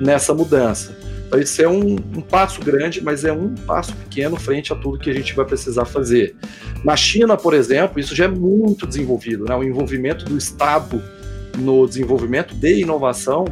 nessa 0.00 0.34
mudança. 0.34 0.96
Então, 1.26 1.40
isso 1.40 1.60
é 1.60 1.68
um, 1.68 1.96
um, 1.96 2.20
passo 2.20 2.60
grande, 2.60 3.02
mas 3.02 3.24
é 3.24 3.32
um 3.32 3.54
passo 3.54 3.92
pequeno 3.96 4.36
frente 4.36 4.72
a 4.72 4.76
tudo 4.76 4.98
que 4.98 5.10
a 5.10 5.12
gente 5.12 5.34
vai 5.34 5.44
precisar 5.44 5.84
fazer. 5.84 6.36
Na 6.84 6.96
China, 6.96 7.36
por 7.36 7.52
exemplo, 7.52 7.98
isso 7.98 8.14
já 8.14 8.26
é 8.26 8.28
muito 8.28 8.86
desenvolvido, 8.86 9.44
né? 9.44 9.54
o 9.56 9.64
envolvimento 9.64 10.24
do 10.24 10.38
Estado 10.38 11.02
no 11.58 11.86
desenvolvimento 11.86 12.54
de 12.54 12.80
inovação 12.80 13.46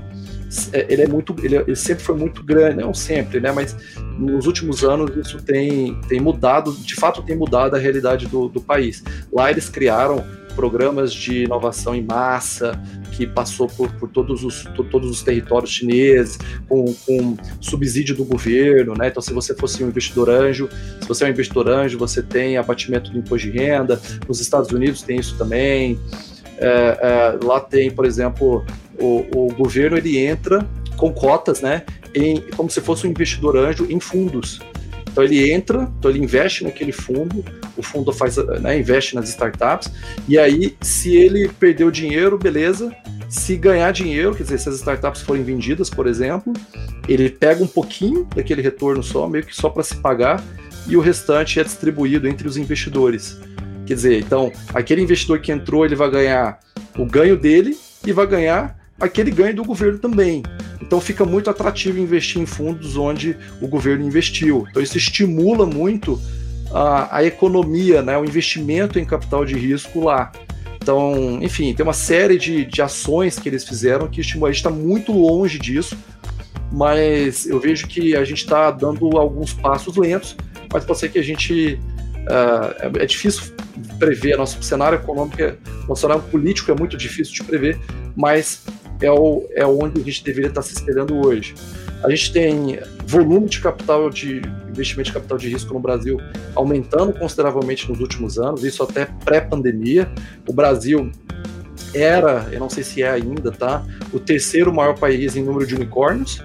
é, 0.73 0.87
ele 0.89 1.03
é 1.03 1.09
muito 1.09 1.35
ele, 1.43 1.57
ele, 1.57 1.75
sempre 1.75 2.05
foi 2.05 2.15
muito 2.15 2.45
grande 2.45 2.77
não 2.77 2.95
sempre 2.95 3.41
né 3.41 3.51
mas 3.51 3.77
nos 4.19 4.47
últimos 4.47 4.85
anos 4.85 5.17
isso 5.17 5.43
tem, 5.43 5.99
tem 6.03 6.21
mudado 6.21 6.73
de 6.73 6.95
fato 6.95 7.23
tem 7.23 7.37
mudado 7.37 7.75
a 7.75 7.79
realidade 7.79 8.27
do, 8.27 8.49
do 8.49 8.61
país 8.61 9.03
lá 9.33 9.51
eles 9.51 9.69
criaram 9.69 10.25
programas 10.55 11.13
de 11.13 11.45
inovação 11.45 11.95
em 11.95 12.03
massa 12.03 12.81
que 13.13 13.27
passou 13.27 13.69
por, 13.69 13.91
por 13.93 14.09
todos, 14.09 14.43
os, 14.43 14.65
todos 14.91 15.09
os 15.09 15.23
territórios 15.23 15.71
chineses, 15.71 16.39
com, 16.69 16.93
com, 17.07 17.37
subsídio 17.61 18.15
do 18.15 18.25
governo, 18.25 18.95
né? 18.95 19.09
Então, 19.09 19.23
se 19.23 19.33
você 19.33 19.55
fosse 19.55 19.83
um 19.85 19.89
investidor 19.89 20.29
anjo, 20.29 20.69
se 21.01 21.07
você 21.07 21.25
é 21.25 21.29
um 21.29 21.31
investidor 21.31 21.69
anjo, 21.69 21.99
você 21.99 22.23
tem 22.23 22.57
abatimento 22.57 23.11
do 23.11 23.19
imposto 23.19 23.51
de 23.51 23.59
renda. 23.59 24.01
Nos 24.27 24.41
Estados 24.41 24.71
Unidos 24.71 25.03
tem 25.03 25.19
isso 25.19 25.37
também. 25.37 25.99
É, 26.59 27.37
é, 27.41 27.45
lá 27.45 27.61
tem, 27.61 27.91
por 27.91 28.05
exemplo, 28.05 28.65
o, 28.99 29.47
o 29.47 29.55
governo 29.55 29.97
ele 29.97 30.19
entra 30.19 30.67
com 30.97 31.13
cotas, 31.13 31.61
né, 31.61 31.83
em, 32.15 32.41
como 32.57 32.71
se 32.71 32.81
fosse 32.81 33.07
um 33.07 33.11
investidor 33.11 33.57
anjo 33.57 33.87
em 33.91 34.01
fundos. 34.01 34.61
Então 35.15 35.23
ele 35.23 35.53
entra, 35.53 35.89
então 35.97 36.11
ele 36.11 36.19
investe 36.19 36.65
naquele 36.65 36.91
fundo, 36.91 37.45
o 37.77 37.83
fundo 37.85 38.13
faz, 38.13 38.37
né, 38.61 38.77
investe 38.77 39.15
nas 39.15 39.29
startups, 39.29 39.89
e 40.27 40.37
aí 40.37 40.77
se 40.81 41.15
ele 41.15 41.49
perdeu 41.49 41.89
dinheiro, 41.89 42.37
beleza. 42.37 42.93
Se 43.29 43.57
ganhar 43.57 43.93
dinheiro, 43.93 44.35
quer 44.35 44.43
dizer, 44.43 44.59
se 44.59 44.69
as 44.69 44.75
startups 44.75 45.23
forem 45.23 45.45
vendidas, 45.45 45.89
por 45.89 46.09
exemplo, 46.09 46.53
ele 47.09 47.31
pega 47.31 47.63
um 47.63 47.67
pouquinho 47.69 48.25
daquele 48.35 48.61
retorno 48.61 49.05
só, 49.05 49.29
meio 49.29 49.47
que 49.47 49.55
só 49.55 49.69
para 49.69 49.85
se 49.85 49.95
pagar, 49.99 50.43
e 50.89 50.97
o 50.97 51.01
restante 51.01 51.61
é 51.61 51.63
distribuído 51.63 52.27
entre 52.27 52.49
os 52.49 52.57
investidores. 52.57 53.39
Quer 53.87 53.95
dizer, 53.95 54.19
então, 54.19 54.51
aquele 54.75 55.01
investidor 55.01 55.39
que 55.39 55.53
entrou, 55.53 55.85
ele 55.85 55.95
vai 55.95 56.11
ganhar 56.11 56.59
o 56.99 57.07
ganho 57.07 57.37
dele 57.37 57.79
e 58.05 58.13
vai 58.13 58.27
ganhar 58.27 58.77
aquele 58.99 59.31
ganho 59.31 59.55
do 59.55 59.65
governo 59.65 59.99
também. 60.01 60.43
Então 60.85 61.01
fica 61.01 61.25
muito 61.25 61.49
atrativo 61.49 61.99
investir 61.99 62.41
em 62.41 62.45
fundos 62.45 62.95
onde 62.95 63.37
o 63.61 63.67
governo 63.67 64.07
investiu. 64.07 64.67
Então 64.69 64.83
isso 64.83 64.99
estimula 64.99 65.65
muito 65.65 66.21
a, 66.71 67.19
a 67.19 67.25
economia, 67.25 68.03
né, 68.03 68.19
o 68.19 68.25
investimento 68.25 68.99
em 68.99 69.05
capital 69.05 69.47
de 69.47 69.55
risco 69.55 70.05
lá. 70.05 70.31
Então, 70.77 71.39
enfim, 71.41 71.73
tem 71.73 71.83
uma 71.83 71.95
série 71.95 72.37
de, 72.37 72.67
de 72.67 72.83
ações 72.83 73.39
que 73.39 73.49
eles 73.49 73.65
fizeram 73.65 74.07
que 74.07 74.21
estimulam. 74.21 74.51
A 74.51 74.53
gente 74.53 74.61
está 74.61 74.71
muito 74.71 75.11
longe 75.11 75.59
disso, 75.59 75.97
mas 76.71 77.47
eu 77.47 77.59
vejo 77.59 77.87
que 77.87 78.15
a 78.15 78.23
gente 78.23 78.43
está 78.43 78.71
dando 78.71 79.17
alguns 79.17 79.55
passos 79.55 79.97
lentos, 79.97 80.37
mas 80.71 80.85
pode 80.85 80.99
ser 80.99 81.09
que 81.09 81.19
a 81.19 81.23
gente. 81.23 81.81
Uh, 82.25 82.99
é, 82.99 83.05
é 83.05 83.07
difícil 83.07 83.55
prever, 83.99 84.37
nosso 84.37 84.63
cenário 84.63 84.97
econômico, 84.97 85.39
nosso 85.89 86.03
cenário 86.03 86.23
político 86.25 86.71
é 86.71 86.75
muito 86.75 86.97
difícil 86.97 87.35
de 87.35 87.45
prever, 87.45 87.79
mas 88.15 88.63
é, 89.05 89.11
o, 89.11 89.47
é 89.53 89.67
onde 89.67 90.01
a 90.01 90.05
gente 90.05 90.25
deveria 90.25 90.49
estar 90.49 90.63
se 90.63 90.75
espelhando 90.75 91.27
hoje. 91.27 91.55
A 92.03 92.11
gente 92.11 92.33
tem 92.33 92.79
volume 93.07 93.49
de 93.49 93.61
capital 93.61 94.11
de 94.11 94.43
investimento 94.69 95.09
de 95.09 95.15
capital 95.15 95.39
de 95.39 95.49
risco 95.49 95.73
no 95.73 95.81
Brasil 95.81 96.19
aumentando 96.55 97.13
consideravelmente 97.13 97.89
nos 97.89 98.01
últimos 98.01 98.39
anos, 98.39 98.65
isso 98.65 98.83
até 98.83 99.07
pré-pandemia. 99.25 100.11
O 100.47 100.53
Brasil 100.53 101.11
era, 101.95 102.49
eu 102.51 102.61
não 102.61 102.69
sei 102.69 102.83
se 102.83 103.03
é 103.03 103.11
ainda, 103.11 103.53
tá? 103.53 103.87
O 104.13 104.19
terceiro 104.19 104.73
maior 104.73 104.99
país 104.99 105.37
em 105.37 105.43
número 105.43 105.67
de 105.67 105.75
unicórnios. 105.75 106.43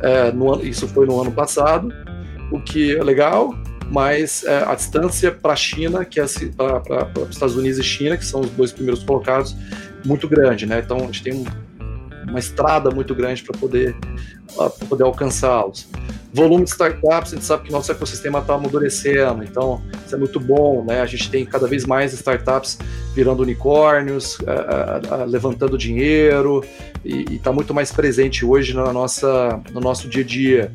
É, 0.00 0.30
no, 0.32 0.64
isso 0.64 0.86
foi 0.88 1.06
no 1.06 1.20
ano 1.20 1.32
passado, 1.32 1.92
o 2.50 2.60
que 2.60 2.96
é 2.96 3.02
legal, 3.02 3.54
mas 3.90 4.44
é, 4.44 4.64
a 4.64 4.74
distância 4.74 5.32
para 5.32 5.52
a 5.52 5.56
China, 5.56 6.04
que 6.04 6.20
é 6.20 6.24
para 6.56 7.10
os 7.22 7.30
Estados 7.30 7.56
Unidos 7.56 7.78
e 7.78 7.82
China, 7.82 8.16
que 8.16 8.24
são 8.24 8.40
os 8.40 8.50
dois 8.50 8.72
primeiros 8.72 9.02
colocados, 9.02 9.56
muito 10.04 10.28
grande, 10.28 10.66
né? 10.66 10.82
Então 10.84 10.98
a 10.98 11.06
gente 11.06 11.22
tem 11.22 11.44
uma 12.28 12.38
estrada 12.38 12.90
muito 12.90 13.14
grande 13.14 13.42
para 13.42 13.58
poder, 13.58 13.96
poder 14.88 15.04
alcançá-los. 15.04 15.88
Volume 16.32 16.64
de 16.64 16.70
startups, 16.70 17.32
a 17.32 17.36
gente 17.36 17.44
sabe 17.44 17.64
que 17.64 17.70
nosso 17.70 17.92
ecossistema 17.92 18.40
está 18.40 18.54
amadurecendo, 18.54 19.44
então 19.44 19.80
isso 20.04 20.16
é 20.16 20.18
muito 20.18 20.40
bom, 20.40 20.84
né? 20.84 21.00
A 21.00 21.06
gente 21.06 21.30
tem 21.30 21.46
cada 21.46 21.68
vez 21.68 21.86
mais 21.86 22.12
startups 22.12 22.76
virando 23.14 23.42
unicórnios, 23.44 24.36
uh, 24.40 24.42
uh, 24.42 25.24
levantando 25.26 25.78
dinheiro 25.78 26.64
e 27.04 27.36
está 27.36 27.52
muito 27.52 27.72
mais 27.72 27.92
presente 27.92 28.44
hoje 28.44 28.74
na 28.74 28.92
nossa, 28.92 29.60
no 29.72 29.80
nosso 29.80 30.08
dia 30.08 30.24
a 30.24 30.26
dia. 30.26 30.72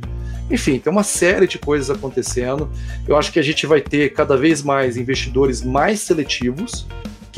Enfim, 0.50 0.80
tem 0.80 0.92
uma 0.92 1.04
série 1.04 1.46
de 1.46 1.60
coisas 1.60 1.90
acontecendo. 1.90 2.70
Eu 3.08 3.18
acho 3.18 3.32
que 3.32 3.38
a 3.38 3.44
gente 3.44 3.68
vai 3.68 3.82
ter 3.82 4.14
cada 4.14 4.38
vez 4.38 4.64
mais 4.64 4.98
investidores 4.98 5.62
mais 5.62 6.00
seletivos, 6.00 6.88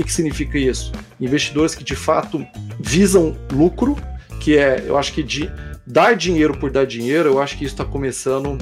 que, 0.01 0.07
que 0.07 0.13
significa 0.13 0.57
isso? 0.57 0.91
Investidores 1.19 1.75
que 1.75 1.83
de 1.83 1.95
fato 1.95 2.45
visam 2.79 3.37
lucro, 3.51 3.95
que 4.39 4.57
é, 4.57 4.83
eu 4.87 4.97
acho 4.97 5.13
que 5.13 5.21
de 5.21 5.51
dar 5.85 6.15
dinheiro 6.15 6.57
por 6.57 6.71
dar 6.71 6.85
dinheiro, 6.85 7.29
eu 7.29 7.41
acho 7.41 7.57
que 7.57 7.65
isso 7.65 7.73
está 7.73 7.85
começando 7.85 8.57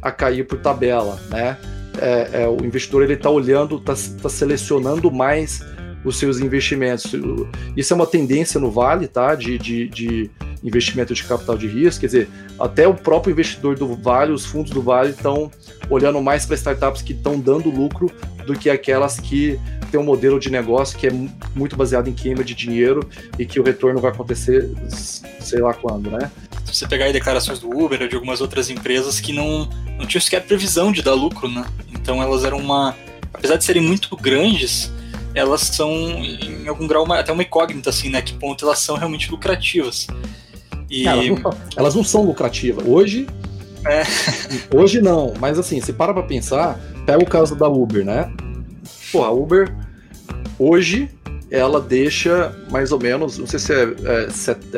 a 0.00 0.10
cair 0.10 0.46
por 0.46 0.58
tabela, 0.60 1.20
né? 1.28 1.58
É, 2.00 2.42
é, 2.42 2.48
o 2.48 2.64
investidor 2.64 3.02
ele 3.02 3.14
está 3.14 3.28
olhando, 3.28 3.76
está 3.76 3.94
tá 4.22 4.28
selecionando 4.28 5.10
mais 5.10 5.60
os 6.04 6.16
seus 6.18 6.40
investimentos. 6.40 7.12
Isso 7.76 7.92
é 7.92 7.96
uma 7.96 8.06
tendência 8.06 8.58
no 8.58 8.70
Vale, 8.70 9.06
tá? 9.06 9.34
De, 9.34 9.58
de, 9.58 9.88
de, 9.88 10.30
investimento 10.62 11.12
de 11.12 11.24
capital 11.24 11.58
de 11.58 11.66
risco. 11.66 12.00
Quer 12.00 12.06
dizer, 12.06 12.28
até 12.58 12.86
o 12.86 12.94
próprio 12.94 13.32
investidor 13.32 13.76
do 13.76 13.94
Vale, 13.96 14.32
os 14.32 14.46
fundos 14.46 14.70
do 14.70 14.80
Vale 14.80 15.10
estão 15.10 15.50
olhando 15.90 16.22
mais 16.22 16.46
para 16.46 16.54
startups 16.54 17.02
que 17.02 17.12
estão 17.12 17.38
dando 17.38 17.68
lucro 17.68 18.10
do 18.46 18.54
que 18.54 18.70
aquelas 18.70 19.18
que 19.18 19.58
tem 19.90 20.00
um 20.00 20.04
modelo 20.04 20.38
de 20.38 20.50
negócio 20.50 20.98
que 20.98 21.06
é 21.06 21.12
muito 21.54 21.76
baseado 21.76 22.08
em 22.08 22.12
queima 22.12 22.44
de 22.44 22.54
dinheiro 22.54 23.08
e 23.38 23.44
que 23.44 23.58
o 23.58 23.62
retorno 23.62 24.00
vai 24.00 24.10
acontecer 24.10 24.70
sei 25.40 25.60
lá 25.60 25.74
quando, 25.74 26.10
né? 26.10 26.30
Se 26.64 26.74
você 26.74 26.86
pegar 26.86 27.06
aí 27.06 27.12
declarações 27.12 27.58
do 27.58 27.68
Uber 27.68 28.02
ou 28.02 28.08
de 28.08 28.14
algumas 28.14 28.40
outras 28.40 28.70
empresas 28.70 29.20
que 29.20 29.32
não, 29.32 29.68
não 29.98 30.06
tinham 30.06 30.20
sequer 30.20 30.42
previsão 30.42 30.92
de 30.92 31.02
dar 31.02 31.14
lucro, 31.14 31.48
né? 31.48 31.64
Então 31.92 32.22
elas 32.22 32.44
eram 32.44 32.58
uma. 32.58 32.96
Apesar 33.32 33.56
de 33.56 33.64
serem 33.64 33.82
muito 33.82 34.14
grandes, 34.16 34.92
elas 35.34 35.62
são 35.62 35.90
em 35.90 36.68
algum 36.68 36.86
grau 36.86 37.10
até 37.12 37.32
uma 37.32 37.42
incógnita 37.42 37.90
assim, 37.90 38.08
né? 38.08 38.22
Que 38.22 38.34
ponto 38.34 38.64
elas 38.64 38.78
são 38.78 38.96
realmente 38.96 39.30
lucrativas. 39.30 40.06
E... 40.88 41.06
Elas, 41.06 41.28
não, 41.28 41.52
elas 41.76 41.94
não 41.94 42.04
são 42.04 42.22
lucrativas. 42.22 42.84
Hoje 42.86 43.26
é. 43.84 44.02
Hoje 44.76 45.00
não, 45.00 45.32
mas 45.40 45.58
assim, 45.58 45.80
se 45.80 45.92
para 45.92 46.12
pra 46.12 46.22
pensar, 46.22 46.78
pega 47.06 47.22
o 47.22 47.26
caso 47.26 47.54
da 47.56 47.68
Uber, 47.68 48.04
né? 48.04 48.30
Pô, 49.12 49.24
a 49.24 49.30
Uber 49.30 49.74
hoje 50.58 51.08
ela 51.50 51.80
deixa 51.80 52.54
mais 52.70 52.92
ou 52.92 53.00
menos, 53.00 53.36
não 53.38 53.46
sei 53.46 53.58
se 53.58 53.72
é, 53.72 53.82
é, 53.82 54.28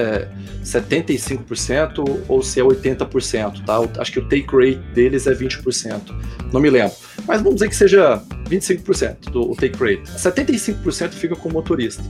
é 0.00 0.28
75% 0.64 2.22
ou 2.26 2.42
se 2.42 2.60
é 2.60 2.62
80%, 2.62 3.64
tá? 3.64 3.78
Acho 4.00 4.12
que 4.12 4.18
o 4.18 4.28
take 4.28 4.46
rate 4.52 4.80
deles 4.94 5.26
é 5.26 5.34
20%, 5.34 6.00
não 6.52 6.60
me 6.60 6.70
lembro. 6.70 6.96
Mas 7.26 7.42
vamos 7.42 7.56
dizer 7.56 7.68
que 7.68 7.76
seja 7.76 8.22
25% 8.48 9.30
do 9.30 9.54
take 9.54 9.78
rate. 9.78 10.10
75% 10.12 11.10
fica 11.10 11.36
com 11.36 11.48
o 11.48 11.52
motorista, 11.52 12.02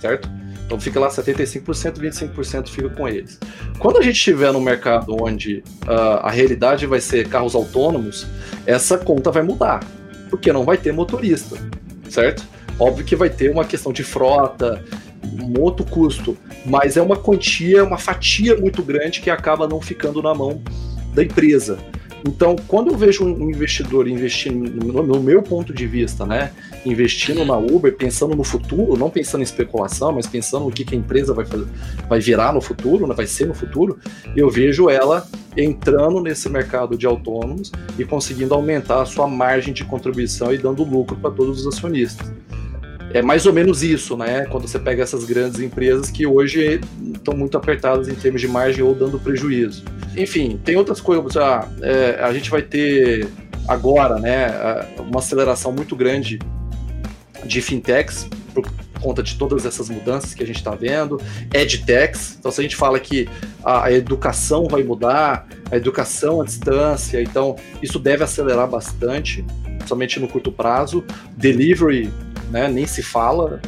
certo? 0.00 0.28
Então 0.66 0.80
fica 0.80 0.98
lá 0.98 1.08
75%, 1.08 1.98
25% 1.98 2.68
fica 2.68 2.88
com 2.88 3.06
eles. 3.06 3.38
Quando 3.78 3.98
a 3.98 4.02
gente 4.02 4.16
estiver 4.16 4.52
no 4.52 4.60
mercado 4.60 5.14
onde 5.20 5.62
uh, 5.86 6.20
a 6.22 6.30
realidade 6.30 6.86
vai 6.86 7.00
ser 7.00 7.28
carros 7.28 7.54
autônomos, 7.54 8.26
essa 8.66 8.96
conta 8.96 9.30
vai 9.30 9.42
mudar, 9.42 9.80
porque 10.32 10.50
não 10.50 10.64
vai 10.64 10.78
ter 10.78 10.94
motorista, 10.94 11.58
certo? 12.08 12.48
Óbvio 12.78 13.04
que 13.04 13.14
vai 13.14 13.28
ter 13.28 13.50
uma 13.50 13.66
questão 13.66 13.92
de 13.92 14.02
frota, 14.02 14.82
um 15.22 15.60
outro 15.60 15.84
custo, 15.84 16.38
mas 16.64 16.96
é 16.96 17.02
uma 17.02 17.18
quantia, 17.18 17.84
uma 17.84 17.98
fatia 17.98 18.56
muito 18.56 18.82
grande 18.82 19.20
que 19.20 19.28
acaba 19.28 19.68
não 19.68 19.78
ficando 19.78 20.22
na 20.22 20.34
mão 20.34 20.62
da 21.14 21.22
empresa. 21.22 21.78
Então, 22.26 22.54
quando 22.68 22.90
eu 22.90 22.96
vejo 22.96 23.24
um 23.24 23.50
investidor 23.50 24.06
investindo, 24.06 24.70
no 25.02 25.20
meu 25.20 25.42
ponto 25.42 25.72
de 25.72 25.86
vista, 25.86 26.24
né, 26.24 26.52
investindo 26.86 27.44
na 27.44 27.56
Uber, 27.56 27.94
pensando 27.96 28.36
no 28.36 28.44
futuro, 28.44 28.96
não 28.96 29.10
pensando 29.10 29.40
em 29.40 29.44
especulação, 29.44 30.12
mas 30.12 30.26
pensando 30.26 30.66
no 30.66 30.70
que, 30.70 30.84
que 30.84 30.94
a 30.94 30.98
empresa 30.98 31.34
vai, 31.34 31.44
fazer, 31.44 31.66
vai 32.08 32.20
virar 32.20 32.52
no 32.52 32.60
futuro, 32.60 33.06
né, 33.06 33.14
vai 33.14 33.26
ser 33.26 33.46
no 33.46 33.54
futuro, 33.54 33.98
eu 34.36 34.48
vejo 34.48 34.88
ela 34.88 35.26
entrando 35.56 36.20
nesse 36.20 36.48
mercado 36.48 36.96
de 36.96 37.06
autônomos 37.06 37.72
e 37.98 38.04
conseguindo 38.04 38.54
aumentar 38.54 39.02
a 39.02 39.04
sua 39.06 39.26
margem 39.26 39.74
de 39.74 39.84
contribuição 39.84 40.52
e 40.54 40.58
dando 40.58 40.84
lucro 40.84 41.16
para 41.16 41.30
todos 41.30 41.66
os 41.66 41.74
acionistas 41.74 42.32
é 43.14 43.22
mais 43.22 43.46
ou 43.46 43.52
menos 43.52 43.82
isso, 43.82 44.16
né? 44.16 44.46
Quando 44.46 44.66
você 44.66 44.78
pega 44.78 45.02
essas 45.02 45.24
grandes 45.24 45.60
empresas 45.60 46.10
que 46.10 46.26
hoje 46.26 46.80
estão 47.14 47.34
muito 47.34 47.56
apertadas 47.56 48.08
em 48.08 48.14
termos 48.14 48.40
de 48.40 48.48
margem 48.48 48.82
ou 48.82 48.94
dando 48.94 49.18
prejuízo. 49.18 49.84
Enfim, 50.16 50.60
tem 50.64 50.76
outras 50.76 51.00
coisas. 51.00 51.36
Ah, 51.36 51.68
é, 51.82 52.20
a 52.22 52.32
gente 52.32 52.50
vai 52.50 52.62
ter 52.62 53.28
agora, 53.68 54.18
né, 54.18 54.48
uma 54.98 55.20
aceleração 55.20 55.72
muito 55.72 55.94
grande 55.94 56.38
de 57.44 57.60
fintechs 57.60 58.26
por 58.54 58.64
conta 59.00 59.22
de 59.22 59.36
todas 59.36 59.66
essas 59.66 59.88
mudanças 59.88 60.32
que 60.32 60.42
a 60.42 60.46
gente 60.46 60.56
está 60.56 60.74
vendo, 60.74 61.20
edtechs. 61.52 62.36
Então, 62.38 62.50
se 62.50 62.60
a 62.60 62.62
gente 62.62 62.76
fala 62.76 62.98
que 63.00 63.28
a, 63.64 63.84
a 63.84 63.92
educação 63.92 64.66
vai 64.68 64.82
mudar, 64.82 65.46
a 65.70 65.76
educação 65.76 66.40
à 66.40 66.44
distância, 66.44 67.20
então 67.20 67.56
isso 67.82 67.98
deve 67.98 68.22
acelerar 68.22 68.68
bastante, 68.68 69.44
somente 69.86 70.20
no 70.20 70.28
curto 70.28 70.52
prazo. 70.52 71.04
Delivery 71.36 72.10
né? 72.52 72.68
Nem 72.68 72.86
se 72.86 73.02
fala. 73.02 73.60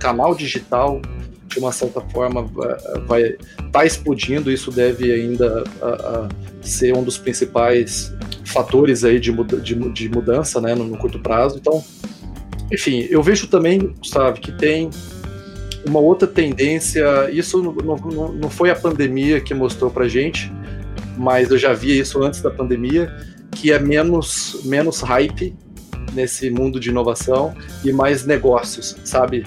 Canal 0.00 0.34
digital, 0.34 1.00
de 1.46 1.58
uma 1.58 1.70
certa 1.70 2.00
forma, 2.00 2.42
vai 3.06 3.22
estar 3.22 3.70
tá 3.70 3.84
explodindo. 3.84 4.50
Isso 4.50 4.70
deve 4.70 5.12
ainda 5.12 5.62
a, 5.80 5.86
a 5.86 6.28
ser 6.62 6.96
um 6.96 7.04
dos 7.04 7.18
principais 7.18 8.12
fatores 8.44 9.04
aí 9.04 9.20
de, 9.20 9.32
de, 9.62 9.74
de 9.92 10.08
mudança, 10.08 10.60
né? 10.60 10.74
No, 10.74 10.84
no, 10.84 10.96
curto 10.96 11.18
prazo. 11.18 11.58
Então, 11.58 11.84
enfim, 12.72 13.06
eu 13.10 13.22
vejo 13.22 13.46
também, 13.46 13.94
sabe, 14.02 14.40
que 14.40 14.50
tem 14.50 14.90
uma 15.86 16.00
outra 16.00 16.26
tendência. 16.26 17.30
Isso 17.30 17.62
não, 17.62 17.72
não, 17.72 18.32
não 18.32 18.50
foi 18.50 18.70
a 18.70 18.74
pandemia 18.74 19.40
que 19.40 19.54
mostrou 19.54 19.90
para 19.90 20.08
gente, 20.08 20.50
mas 21.16 21.50
eu 21.50 21.58
já 21.58 21.72
via 21.72 22.00
isso 22.00 22.22
antes 22.22 22.40
da 22.40 22.50
pandemia, 22.50 23.14
que 23.52 23.72
é 23.72 23.78
menos 23.78 24.60
menos 24.64 25.00
hype 25.00 25.54
nesse 26.12 26.50
mundo 26.50 26.78
de 26.78 26.90
inovação 26.90 27.54
e 27.84 27.92
mais 27.92 28.24
negócios, 28.24 28.96
sabe? 29.04 29.46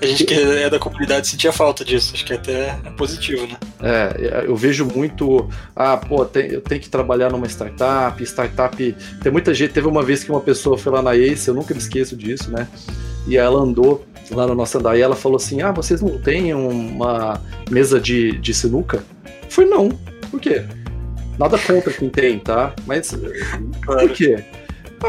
A 0.00 0.06
gente 0.06 0.24
que 0.24 0.34
é 0.34 0.68
da 0.68 0.78
comunidade 0.78 1.26
sentia 1.26 1.50
falta 1.50 1.84
disso, 1.84 2.12
acho 2.14 2.24
que 2.24 2.34
até 2.34 2.78
é 2.84 2.90
positivo, 2.96 3.46
né? 3.46 3.56
É, 3.82 4.44
eu 4.46 4.54
vejo 4.54 4.84
muito, 4.84 5.48
ah, 5.74 5.96
pô, 5.96 6.24
tem, 6.26 6.50
eu 6.50 6.60
tenho 6.60 6.80
que 6.80 6.90
trabalhar 6.90 7.30
numa 7.30 7.46
startup, 7.46 8.22
startup, 8.22 8.96
tem 9.22 9.32
muita 9.32 9.54
gente, 9.54 9.72
teve 9.72 9.86
uma 9.86 10.02
vez 10.02 10.22
que 10.22 10.30
uma 10.30 10.40
pessoa 10.40 10.76
foi 10.76 10.92
lá 10.92 11.00
na 11.00 11.16
Ace, 11.16 11.48
eu 11.48 11.54
nunca 11.54 11.72
me 11.72 11.80
esqueço 11.80 12.16
disso, 12.16 12.50
né? 12.50 12.68
E 13.26 13.38
ela 13.38 13.60
andou 13.60 14.04
lá 14.30 14.46
no 14.46 14.54
nosso 14.54 14.78
andar 14.78 14.96
e 14.96 15.00
ela 15.00 15.16
falou 15.16 15.36
assim, 15.36 15.62
ah, 15.62 15.72
vocês 15.72 16.02
não 16.02 16.18
têm 16.18 16.52
uma 16.54 17.40
mesa 17.70 17.98
de, 17.98 18.32
de 18.38 18.52
sinuca? 18.52 19.02
Eu 19.44 19.50
falei, 19.50 19.70
não, 19.70 19.88
por 20.30 20.40
quê? 20.40 20.64
Nada 21.38 21.58
contra 21.58 21.92
quem 21.92 22.10
tem, 22.10 22.38
tá? 22.38 22.74
Mas 22.86 23.16
claro. 23.82 24.08
por 24.08 24.10
quê? 24.10 24.44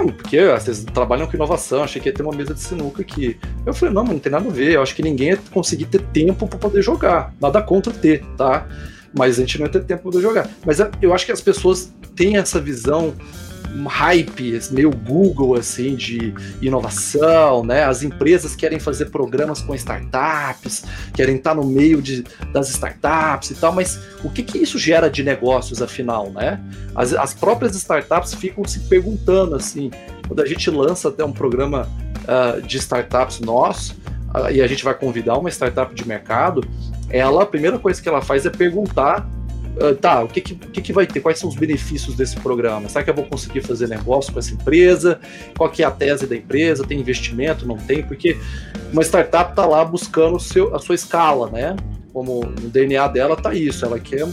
Porque 0.04 0.46
vocês 0.48 0.84
trabalham 0.84 1.28
com 1.28 1.36
inovação, 1.36 1.84
achei 1.84 2.02
que 2.02 2.10
ia 2.10 2.14
ter 2.14 2.24
uma 2.24 2.36
mesa 2.36 2.54
de 2.54 2.60
sinuca 2.60 3.02
aqui. 3.02 3.38
Eu 3.66 3.74
falei, 3.74 3.94
não, 3.94 4.04
mas 4.04 4.14
não 4.14 4.20
tem 4.20 4.32
nada 4.32 4.48
a 4.48 4.52
ver, 4.52 4.74
eu 4.74 4.82
acho 4.82 4.96
que 4.96 5.02
ninguém 5.02 5.30
ia 5.30 5.40
conseguir 5.52 5.86
ter 5.86 6.02
tempo 6.02 6.48
para 6.48 6.60
poder 6.60 6.82
jogar. 6.82 7.34
Nada 7.40 7.62
contra 7.62 7.94
ter, 7.94 8.24
tá? 8.38 8.68
Mas 9.18 9.38
a 9.38 9.42
gente 9.42 9.60
não 9.60 9.66
ia 9.66 9.72
ter 9.72 9.84
tempo 9.84 10.04
para 10.04 10.12
poder 10.12 10.22
jogar. 10.22 10.50
Mas 10.66 10.80
eu 11.02 11.14
acho 11.14 11.26
que 11.26 11.32
as 11.32 11.42
pessoas 11.42 11.94
têm 12.16 12.38
essa 12.38 12.60
visão 12.60 13.14
hype 13.88 14.60
meio 14.72 14.90
Google 14.90 15.56
assim 15.56 15.96
de 15.96 16.34
inovação, 16.62 17.64
né? 17.64 17.84
As 17.84 18.04
empresas 18.04 18.56
querem 18.56 18.80
fazer 18.80 19.06
programas 19.06 19.62
com 19.62 19.76
startups, 19.76 20.84
querem 21.14 21.36
estar 21.36 21.54
no 21.56 21.66
meio 21.66 22.02
de, 22.02 22.24
das 22.52 22.70
startups 22.70 23.52
e 23.52 23.56
tal, 23.56 23.74
mas 23.74 24.00
o 24.24 24.30
que, 24.30 24.44
que 24.44 24.58
isso 24.58 24.80
gera 24.80 25.10
de 25.10 25.24
negócios 25.24 25.82
afinal, 25.82 26.30
né? 26.32 26.60
As, 26.96 27.14
as 27.14 27.34
próprias 27.34 27.76
startups 27.76 28.34
ficam 28.34 28.64
se 28.66 28.80
perguntando 28.82 29.56
assim, 29.56 29.92
quando 30.28 30.42
a 30.42 30.46
gente 30.46 30.70
lança 30.70 31.10
até 31.10 31.24
um 31.24 31.34
programa 31.34 31.88
uh, 32.24 32.62
de 32.62 32.78
startups 32.78 33.40
nosso 33.40 33.94
uh, 34.34 34.52
e 34.52 34.62
a 34.62 34.68
gente 34.68 34.84
vai 34.84 34.94
convidar 34.94 35.38
uma 35.38 35.50
startup 35.50 35.94
de 35.94 36.08
mercado, 36.08 36.66
ela 37.10 37.44
a 37.44 37.46
primeira 37.46 37.78
coisa 37.78 38.02
que 38.02 38.10
ela 38.10 38.22
faz 38.22 38.46
é 38.46 38.50
perguntar 38.50 39.28
Uh, 39.76 39.94
tá, 39.94 40.24
o 40.24 40.28
que 40.28 40.40
que 40.40 40.82
que 40.82 40.94
vai 40.94 41.06
ter? 41.06 41.20
Quais 41.20 41.38
são 41.38 41.50
os 41.50 41.56
benefícios 41.56 42.16
desse 42.16 42.38
programa? 42.38 42.88
Será 42.88 43.04
que 43.04 43.10
eu 43.10 43.14
vou 43.14 43.26
conseguir 43.26 43.62
fazer 43.62 43.90
negócio 43.90 44.32
com 44.32 44.40
essa 44.40 44.54
empresa? 44.54 45.20
Qual 45.58 45.70
que 45.70 45.84
é 45.84 45.86
a 45.86 45.92
tese 45.92 46.26
da 46.26 46.36
empresa? 46.36 46.86
Tem 46.86 47.00
investimento? 47.00 47.68
Não 47.68 47.78
tem? 47.78 48.02
Porque 48.02 48.38
uma 48.94 49.04
startup 49.04 49.52
está 49.52 49.66
lá 49.66 49.84
buscando 49.84 50.40
seu, 50.40 50.74
a 50.74 50.80
sua 50.80 50.96
escala, 50.96 51.50
né? 51.50 51.76
Como 52.14 52.46
no 52.46 52.70
DNA 52.70 53.08
dela 53.10 53.36
tá 53.36 53.54
isso, 53.54 53.86
ela 53.86 54.00
quer 54.00 54.26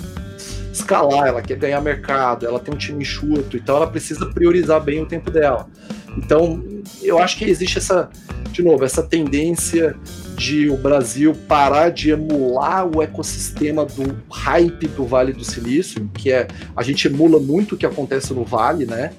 escalar, 0.72 1.26
ela 1.26 1.42
quer 1.42 1.56
ganhar 1.56 1.80
mercado, 1.80 2.46
ela 2.46 2.58
tem 2.58 2.72
um 2.72 2.78
time 2.78 3.02
enxuto, 3.02 3.56
então 3.56 3.76
ela 3.76 3.86
precisa 3.86 4.26
priorizar 4.26 4.80
bem 4.80 5.02
o 5.02 5.06
tempo 5.06 5.30
dela. 5.30 5.68
Então, 6.16 6.62
eu 7.02 7.18
acho 7.18 7.36
que 7.36 7.44
existe 7.44 7.78
essa, 7.78 8.08
de 8.50 8.62
novo, 8.62 8.84
essa 8.84 9.02
tendência 9.02 9.96
de 10.42 10.68
o 10.68 10.76
Brasil 10.76 11.36
parar 11.46 11.90
de 11.90 12.10
emular 12.10 12.84
o 12.84 13.00
ecossistema 13.00 13.86
do 13.86 14.16
hype 14.28 14.88
do 14.88 15.06
Vale 15.06 15.32
do 15.32 15.44
Silício, 15.44 16.10
que 16.14 16.32
é 16.32 16.48
a 16.74 16.82
gente 16.82 17.06
emula 17.06 17.38
muito 17.38 17.76
o 17.76 17.78
que 17.78 17.86
acontece 17.86 18.34
no 18.34 18.44
Vale, 18.44 18.84
né? 18.84 19.12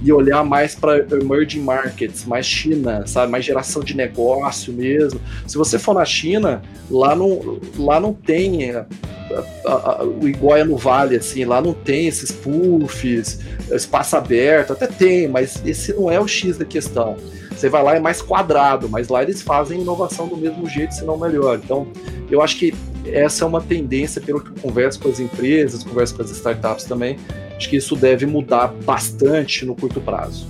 E 0.00 0.12
olhar 0.12 0.44
mais 0.44 0.76
para 0.76 1.04
emerging 1.20 1.62
markets, 1.62 2.24
mais 2.24 2.46
China, 2.46 3.04
sabe? 3.08 3.32
Mais 3.32 3.44
geração 3.44 3.82
de 3.82 3.96
negócio 3.96 4.72
mesmo. 4.72 5.20
Se 5.48 5.58
você 5.58 5.80
for 5.80 5.94
na 5.94 6.04
China, 6.04 6.62
lá 6.88 7.16
não, 7.16 7.58
lá 7.76 7.98
não 7.98 8.14
tem 8.14 8.70
a, 8.70 10.04
o 10.04 10.28
igual 10.28 10.58
é 10.58 10.62
no 10.62 10.76
Vale, 10.76 11.16
assim, 11.16 11.44
lá 11.44 11.60
não 11.60 11.74
tem 11.74 12.06
esses 12.06 12.30
puffs, 12.30 13.40
espaço 13.72 14.16
aberto, 14.16 14.74
até 14.74 14.86
tem, 14.86 15.26
mas 15.26 15.60
esse 15.66 15.92
não 15.92 16.08
é 16.08 16.20
o 16.20 16.28
X 16.28 16.56
da 16.56 16.64
questão. 16.64 17.16
Você 17.58 17.68
vai 17.68 17.82
lá 17.82 17.96
é 17.96 17.98
mais 17.98 18.22
quadrado, 18.22 18.88
mas 18.88 19.08
lá 19.08 19.20
eles 19.20 19.42
fazem 19.42 19.80
inovação 19.80 20.28
do 20.28 20.36
mesmo 20.36 20.68
jeito, 20.68 20.94
se 20.94 21.04
não 21.04 21.18
melhor. 21.18 21.58
Então, 21.62 21.88
eu 22.30 22.40
acho 22.40 22.56
que 22.56 22.72
essa 23.04 23.44
é 23.44 23.46
uma 23.48 23.60
tendência, 23.60 24.20
pelo 24.20 24.40
que 24.40 24.50
eu 24.50 24.54
converso 24.62 25.00
com 25.00 25.08
as 25.08 25.18
empresas, 25.18 25.82
converso 25.82 26.14
com 26.14 26.22
as 26.22 26.30
startups 26.30 26.84
também, 26.84 27.18
acho 27.56 27.68
que 27.68 27.76
isso 27.76 27.96
deve 27.96 28.26
mudar 28.26 28.68
bastante 28.68 29.64
no 29.64 29.74
curto 29.74 30.00
prazo. 30.00 30.46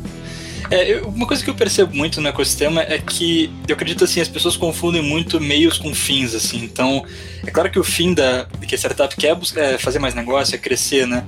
É, 0.70 1.00
uma 1.00 1.26
coisa 1.26 1.42
que 1.42 1.48
eu 1.48 1.54
percebo 1.54 1.96
muito 1.96 2.20
no 2.20 2.28
ecossistema 2.28 2.82
é 2.82 2.98
que 2.98 3.50
eu 3.66 3.74
acredito 3.74 4.04
assim, 4.04 4.20
as 4.20 4.28
pessoas 4.28 4.54
confundem 4.54 5.00
muito 5.00 5.40
meios 5.40 5.78
com 5.78 5.94
fins, 5.94 6.34
assim. 6.34 6.62
Então, 6.62 7.02
é 7.46 7.50
claro 7.50 7.70
que 7.70 7.78
o 7.78 7.84
fim 7.84 8.12
da 8.12 8.46
que 8.66 8.74
a 8.74 8.78
startup 8.78 9.16
quer 9.16 9.34
é 9.56 9.78
fazer 9.78 9.98
mais 9.98 10.14
negócio, 10.14 10.54
é 10.54 10.58
crescer, 10.58 11.06
né? 11.06 11.24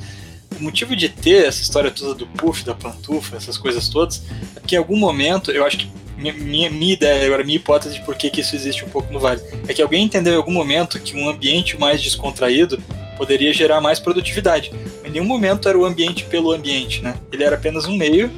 O 0.60 0.64
motivo 0.64 0.94
de 0.94 1.08
ter 1.08 1.46
essa 1.46 1.62
história 1.62 1.90
toda 1.90 2.14
do 2.14 2.26
puff, 2.26 2.64
da 2.64 2.74
pantufa, 2.74 3.36
essas 3.36 3.56
coisas 3.56 3.88
todas, 3.88 4.22
é 4.54 4.60
que 4.60 4.74
em 4.74 4.78
algum 4.78 4.96
momento, 4.96 5.50
eu 5.50 5.64
acho 5.64 5.78
que 5.78 5.90
minha, 6.16 6.70
minha, 6.70 6.92
ideia, 6.92 7.24
agora 7.24 7.42
minha 7.42 7.56
hipótese 7.56 7.94
de 7.94 8.04
por 8.04 8.14
que, 8.14 8.28
que 8.28 8.42
isso 8.42 8.54
existe 8.54 8.84
um 8.84 8.88
pouco 8.88 9.10
no 9.10 9.18
Vale, 9.18 9.40
é 9.66 9.72
que 9.72 9.80
alguém 9.80 10.04
entendeu 10.04 10.34
em 10.34 10.36
algum 10.36 10.52
momento 10.52 11.00
que 11.00 11.16
um 11.16 11.28
ambiente 11.28 11.78
mais 11.78 12.02
descontraído 12.02 12.80
poderia 13.16 13.52
gerar 13.54 13.80
mais 13.80 13.98
produtividade. 13.98 14.70
Em 15.04 15.10
nenhum 15.10 15.24
momento 15.24 15.68
era 15.68 15.78
o 15.78 15.84
ambiente 15.84 16.24
pelo 16.24 16.52
ambiente, 16.52 17.02
né? 17.02 17.14
Ele 17.32 17.42
era 17.42 17.56
apenas 17.56 17.86
um 17.86 17.96
meio 17.96 18.30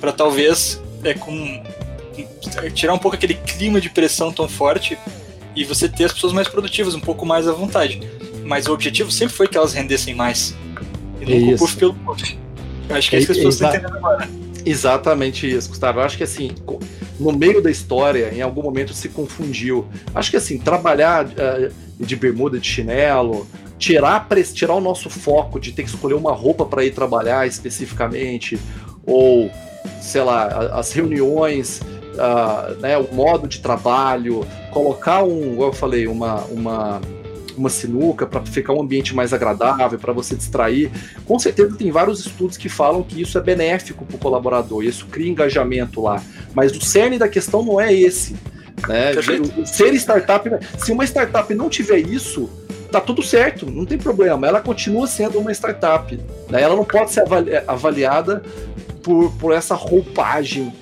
para 0.00 0.10
talvez 0.10 0.80
é, 1.04 1.12
com 1.12 1.62
tirar 2.74 2.94
um 2.94 2.98
pouco 2.98 3.16
aquele 3.16 3.34
clima 3.34 3.80
de 3.80 3.90
pressão 3.90 4.32
tão 4.32 4.48
forte 4.48 4.98
e 5.54 5.64
você 5.64 5.88
ter 5.88 6.04
as 6.04 6.12
pessoas 6.12 6.32
mais 6.32 6.48
produtivas, 6.48 6.94
um 6.94 7.00
pouco 7.00 7.26
mais 7.26 7.46
à 7.46 7.52
vontade. 7.52 8.00
Mas 8.44 8.66
o 8.66 8.72
objetivo 8.72 9.10
sempre 9.10 9.34
foi 9.34 9.46
que 9.46 9.56
elas 9.56 9.74
rendessem 9.74 10.14
mais. 10.14 10.54
E 11.20 11.40
não 11.40 11.54
o 11.54 11.58
puff 11.58 11.76
pelo 11.76 11.94
puff. 11.94 12.38
Acho 12.90 13.10
que 13.10 13.16
é 13.16 13.18
isso 13.18 13.26
que 13.26 13.32
as 13.32 13.38
pessoas 13.38 13.54
estão 13.54 13.68
entendendo 13.70 13.96
agora. 13.96 14.28
Exatamente 14.64 15.50
isso, 15.50 15.68
Gustavo. 15.68 16.00
Eu 16.00 16.04
acho 16.04 16.16
que 16.16 16.24
assim, 16.24 16.50
no 17.18 17.32
meio 17.32 17.62
da 17.62 17.70
história, 17.70 18.32
em 18.34 18.42
algum 18.42 18.62
momento 18.62 18.92
se 18.92 19.08
confundiu. 19.08 19.86
Acho 20.14 20.30
que 20.30 20.36
assim, 20.36 20.58
trabalhar 20.58 21.26
uh, 21.26 21.72
de 21.98 22.16
bermuda, 22.16 22.58
de 22.58 22.66
chinelo, 22.66 23.46
tirar, 23.78 24.26
tirar 24.52 24.74
o 24.74 24.80
nosso 24.80 25.08
foco 25.08 25.58
de 25.58 25.72
ter 25.72 25.84
que 25.84 25.88
escolher 25.88 26.14
uma 26.14 26.32
roupa 26.32 26.66
para 26.66 26.84
ir 26.84 26.92
trabalhar 26.92 27.46
especificamente, 27.46 28.58
ou 29.06 29.50
sei 30.00 30.22
lá, 30.22 30.46
as 30.78 30.92
reuniões, 30.92 31.80
uh, 32.14 32.74
né, 32.80 32.98
o 32.98 33.14
modo 33.14 33.46
de 33.46 33.60
trabalho, 33.60 34.46
colocar 34.70 35.22
um, 35.22 35.54
como 35.54 35.62
eu 35.62 35.72
falei, 35.72 36.06
uma, 36.06 36.42
uma, 36.46 37.00
uma 37.58 37.68
sinuca 37.68 38.26
para 38.26 38.44
ficar 38.44 38.72
um 38.72 38.80
ambiente 38.80 39.14
mais 39.14 39.32
agradável, 39.32 39.98
para 39.98 40.12
você 40.12 40.34
distrair. 40.34 40.90
Com 41.24 41.38
certeza 41.38 41.76
tem 41.76 41.90
vários 41.90 42.20
estudos 42.20 42.56
que 42.56 42.68
falam 42.68 43.02
que 43.02 43.20
isso 43.20 43.36
é 43.36 43.40
benéfico 43.40 44.04
para 44.04 44.16
o 44.16 44.18
colaborador, 44.18 44.84
isso 44.84 45.06
cria 45.06 45.30
engajamento 45.30 46.00
lá. 46.00 46.22
Mas 46.54 46.72
o 46.72 46.80
cerne 46.80 47.18
da 47.18 47.28
questão 47.28 47.62
não 47.62 47.80
é 47.80 47.92
esse. 47.92 48.36
Né? 48.86 49.12
Ser 49.64 49.92
startup, 49.94 50.48
se 50.78 50.92
uma 50.92 51.04
startup 51.04 51.52
não 51.54 51.68
tiver 51.68 51.98
isso, 51.98 52.48
tá 52.90 53.00
tudo 53.00 53.22
certo, 53.22 53.66
não 53.66 53.84
tem 53.84 53.98
problema. 53.98 54.46
Ela 54.46 54.60
continua 54.60 55.06
sendo 55.06 55.38
uma 55.38 55.52
startup. 55.52 56.18
Né? 56.48 56.62
Ela 56.62 56.76
não 56.76 56.84
pode 56.84 57.12
ser 57.12 57.24
avaliada 57.66 58.42
por, 59.02 59.32
por 59.32 59.52
essa 59.52 59.74
roupagem 59.74 60.72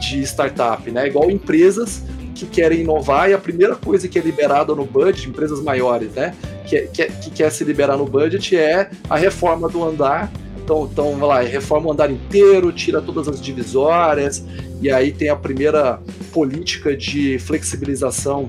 de 0.00 0.22
startup, 0.22 0.90
né? 0.90 1.06
Igual 1.06 1.30
empresas 1.30 2.02
que 2.42 2.46
querem 2.46 2.80
inovar 2.80 3.30
e 3.30 3.34
a 3.34 3.38
primeira 3.38 3.76
coisa 3.76 4.08
que 4.08 4.18
é 4.18 4.22
liberada 4.22 4.74
no 4.74 4.84
budget, 4.84 5.28
empresas 5.28 5.60
maiores, 5.62 6.12
né? 6.12 6.34
Que, 6.66 6.82
que, 6.88 7.06
que 7.06 7.30
quer 7.30 7.50
se 7.50 7.64
liberar 7.64 7.96
no 7.96 8.04
budget 8.04 8.56
é 8.56 8.90
a 9.08 9.16
reforma 9.16 9.68
do 9.68 9.82
andar. 9.84 10.30
Então, 10.62 10.88
então 10.90 11.18
lá, 11.20 11.40
reforma 11.40 11.88
o 11.88 11.92
andar 11.92 12.10
inteiro, 12.10 12.72
tira 12.72 13.00
todas 13.00 13.28
as 13.28 13.40
divisórias, 13.40 14.44
e 14.80 14.90
aí 14.90 15.12
tem 15.12 15.28
a 15.28 15.36
primeira 15.36 16.00
política 16.32 16.96
de 16.96 17.38
flexibilização 17.38 18.48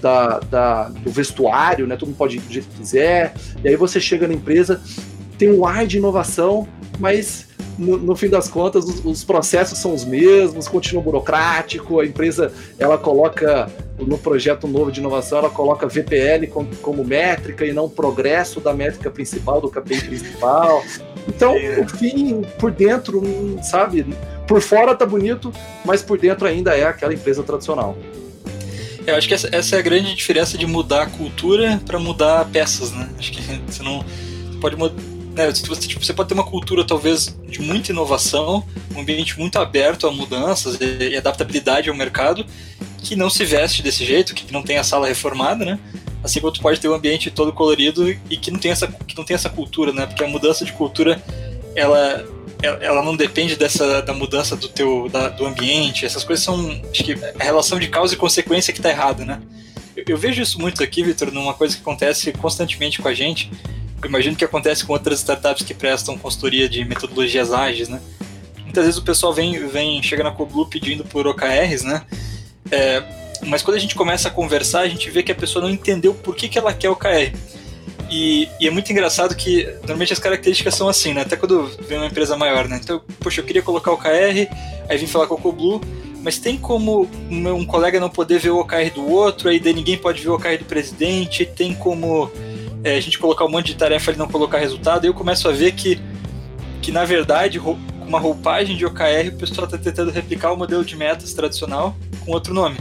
da, 0.00 0.38
da, 0.40 0.88
do 0.88 1.10
vestuário, 1.10 1.86
né? 1.86 1.96
Todo 1.96 2.08
mundo 2.08 2.18
pode 2.18 2.36
ir 2.36 2.40
do 2.40 2.52
jeito 2.52 2.68
que 2.68 2.78
quiser. 2.78 3.34
E 3.62 3.68
aí 3.68 3.76
você 3.76 4.00
chega 4.00 4.28
na 4.28 4.34
empresa, 4.34 4.80
tem 5.38 5.50
um 5.50 5.66
ar 5.66 5.86
de 5.86 5.98
inovação, 5.98 6.68
mas 6.98 7.48
no, 7.78 7.96
no, 7.98 8.16
fim 8.16 8.28
das 8.28 8.48
contas, 8.48 8.84
os, 8.84 9.04
os, 9.04 9.24
processos 9.24 9.78
são 9.78 9.94
os 9.94 10.04
mesmos, 10.04 10.68
continua 10.68 11.02
burocrático, 11.02 12.00
a 12.00 12.06
empresa 12.06 12.52
ela 12.78 12.96
coloca 12.96 13.70
no 13.98 14.18
projeto 14.18 14.66
novo 14.66 14.90
de 14.90 15.00
inovação, 15.00 15.38
ela 15.38 15.50
coloca 15.50 15.86
VPL 15.86 16.46
como, 16.48 16.74
como 16.76 17.04
métrica 17.04 17.64
e 17.64 17.72
não 17.72 17.88
progresso 17.88 18.60
da 18.60 18.72
métrica 18.72 19.10
principal, 19.10 19.60
do 19.60 19.70
KPI 19.70 20.00
principal. 20.02 20.82
Então, 21.28 21.54
é. 21.56 21.80
o 21.80 21.88
fim, 21.88 22.42
por 22.58 22.70
dentro, 22.70 23.22
sabe, 23.62 24.06
por 24.46 24.60
fora 24.60 24.94
tá 24.94 25.04
bonito, 25.04 25.52
mas 25.84 26.02
por 26.02 26.18
dentro 26.18 26.46
ainda 26.46 26.76
é 26.76 26.84
aquela 26.84 27.14
empresa 27.14 27.42
tradicional. 27.42 27.96
Eu 29.06 29.14
acho 29.14 29.28
que 29.28 29.34
essa, 29.34 29.48
essa 29.52 29.76
é 29.76 29.78
a 29.78 29.82
grande 29.82 30.14
diferença 30.14 30.58
de 30.58 30.66
mudar 30.66 31.02
a 31.02 31.06
cultura 31.06 31.80
para 31.86 31.98
mudar 31.98 32.44
peças, 32.46 32.90
né? 32.90 33.08
Acho 33.18 33.32
que 33.32 33.40
você 33.66 33.82
não 33.82 34.04
pode 34.60 34.76
mudar 34.76 35.15
né, 35.36 35.46
você, 35.50 35.86
tipo, 35.86 36.02
você 36.02 36.14
pode 36.14 36.30
ter 36.30 36.34
uma 36.34 36.44
cultura 36.44 36.82
talvez 36.82 37.36
de 37.46 37.60
muita 37.60 37.92
inovação, 37.92 38.64
um 38.94 39.00
ambiente 39.00 39.38
muito 39.38 39.58
aberto 39.58 40.06
a 40.06 40.10
mudanças 40.10 40.78
e, 40.80 41.10
e 41.10 41.16
adaptabilidade 41.16 41.90
ao 41.90 41.94
mercado, 41.94 42.44
que 43.02 43.14
não 43.14 43.28
se 43.28 43.44
veste 43.44 43.82
desse 43.82 44.04
jeito, 44.04 44.34
que 44.34 44.50
não 44.50 44.62
tem 44.62 44.78
a 44.78 44.82
sala 44.82 45.06
reformada, 45.06 45.64
né? 45.64 45.78
Assim 46.24 46.40
como 46.40 46.52
tu 46.52 46.60
pode 46.60 46.80
ter 46.80 46.88
um 46.88 46.94
ambiente 46.94 47.30
todo 47.30 47.52
colorido 47.52 48.10
e 48.10 48.36
que 48.36 48.50
não 48.50 48.58
tem 48.58 48.72
essa, 48.72 48.88
que 48.88 49.16
não 49.16 49.24
tem 49.24 49.34
essa 49.34 49.50
cultura, 49.50 49.92
né? 49.92 50.06
Porque 50.06 50.24
a 50.24 50.26
mudança 50.26 50.64
de 50.64 50.72
cultura, 50.72 51.22
ela, 51.74 52.24
ela 52.62 53.02
não 53.02 53.14
depende 53.14 53.54
dessa 53.54 54.00
da 54.00 54.14
mudança 54.14 54.56
do 54.56 54.68
teu 54.68 55.08
da, 55.10 55.28
do 55.28 55.46
ambiente. 55.46 56.06
Essas 56.06 56.24
coisas 56.24 56.44
são, 56.44 56.82
acho 56.90 57.04
que 57.04 57.12
a 57.38 57.44
relação 57.44 57.78
de 57.78 57.88
causa 57.88 58.14
e 58.14 58.16
consequência 58.16 58.72
que 58.72 58.78
está 58.78 58.88
errada, 58.88 59.24
né? 59.24 59.40
Eu, 59.94 60.04
eu 60.08 60.16
vejo 60.16 60.40
isso 60.40 60.58
muito 60.58 60.82
aqui, 60.82 61.04
Vitor, 61.04 61.30
numa 61.30 61.52
coisa 61.52 61.76
que 61.76 61.82
acontece 61.82 62.32
constantemente 62.32 63.00
com 63.02 63.08
a 63.08 63.14
gente, 63.14 63.50
imagino 64.04 64.36
que 64.36 64.44
acontece 64.44 64.84
com 64.84 64.92
outras 64.92 65.20
startups 65.20 65.64
que 65.64 65.74
prestam 65.74 66.18
consultoria 66.18 66.68
de 66.68 66.84
metodologias 66.84 67.52
ágeis, 67.52 67.88
né? 67.88 68.00
Muitas 68.62 68.84
vezes 68.84 68.98
o 68.98 69.04
pessoal 69.04 69.32
vem, 69.32 69.66
vem 69.68 70.02
chega 70.02 70.22
na 70.22 70.30
Coblu 70.30 70.66
pedindo 70.66 71.04
por 71.04 71.26
OKRs, 71.26 71.82
né? 71.82 72.02
É, 72.70 73.02
mas 73.46 73.62
quando 73.62 73.76
a 73.76 73.80
gente 73.80 73.94
começa 73.94 74.28
a 74.28 74.30
conversar, 74.30 74.80
a 74.80 74.88
gente 74.88 75.08
vê 75.10 75.22
que 75.22 75.32
a 75.32 75.34
pessoa 75.34 75.62
não 75.62 75.70
entendeu 75.70 76.14
por 76.14 76.34
que, 76.34 76.48
que 76.48 76.58
ela 76.58 76.72
quer 76.72 76.90
OKR. 76.90 77.32
E, 78.10 78.48
e, 78.60 78.68
é 78.68 78.70
muito 78.70 78.90
engraçado 78.92 79.34
que 79.34 79.64
normalmente 79.80 80.12
as 80.12 80.18
características 80.18 80.74
são 80.74 80.88
assim, 80.88 81.12
né? 81.12 81.22
Até 81.22 81.36
quando 81.36 81.66
vem 81.88 81.98
uma 81.98 82.06
empresa 82.06 82.36
maior, 82.36 82.68
né? 82.68 82.78
Então, 82.82 83.02
poxa, 83.20 83.40
eu 83.40 83.44
queria 83.44 83.62
colocar 83.62 83.90
o 83.90 83.94
OKR, 83.94 84.48
aí 84.88 84.98
vim 84.98 85.06
falar 85.06 85.26
com 85.26 85.34
o 85.34 85.40
Coblu, 85.40 85.80
mas 86.22 86.38
tem 86.38 86.56
como 86.56 87.08
um 87.30 87.64
colega 87.64 87.98
não 87.98 88.08
poder 88.08 88.38
ver 88.38 88.50
o 88.50 88.58
OKR 88.58 88.90
do 88.94 89.08
outro, 89.08 89.48
aí 89.48 89.58
daí 89.58 89.72
ninguém 89.72 89.96
pode 89.96 90.22
ver 90.22 90.28
o 90.28 90.34
OKR 90.34 90.58
do 90.58 90.64
presidente, 90.64 91.44
tem 91.46 91.74
como 91.74 92.30
é, 92.86 92.96
a 92.96 93.00
gente 93.00 93.18
colocar 93.18 93.44
um 93.44 93.48
monte 93.48 93.66
de 93.66 93.74
tarefa 93.74 94.12
e 94.12 94.16
não 94.16 94.28
colocar 94.28 94.58
resultado, 94.58 95.04
eu 95.04 95.12
começo 95.12 95.48
a 95.48 95.50
ver 95.50 95.72
que, 95.72 96.00
que 96.80 96.92
na 96.92 97.04
verdade, 97.04 97.58
com 97.58 97.76
uma 98.06 98.20
roupagem 98.20 98.76
de 98.76 98.86
OKR, 98.86 99.30
o 99.32 99.36
pessoal 99.36 99.64
está 99.64 99.76
tentando 99.76 100.12
replicar 100.12 100.52
o 100.52 100.56
modelo 100.56 100.84
de 100.84 100.94
metas 100.94 101.34
tradicional 101.34 101.96
com 102.24 102.30
outro 102.30 102.54
nome. 102.54 102.76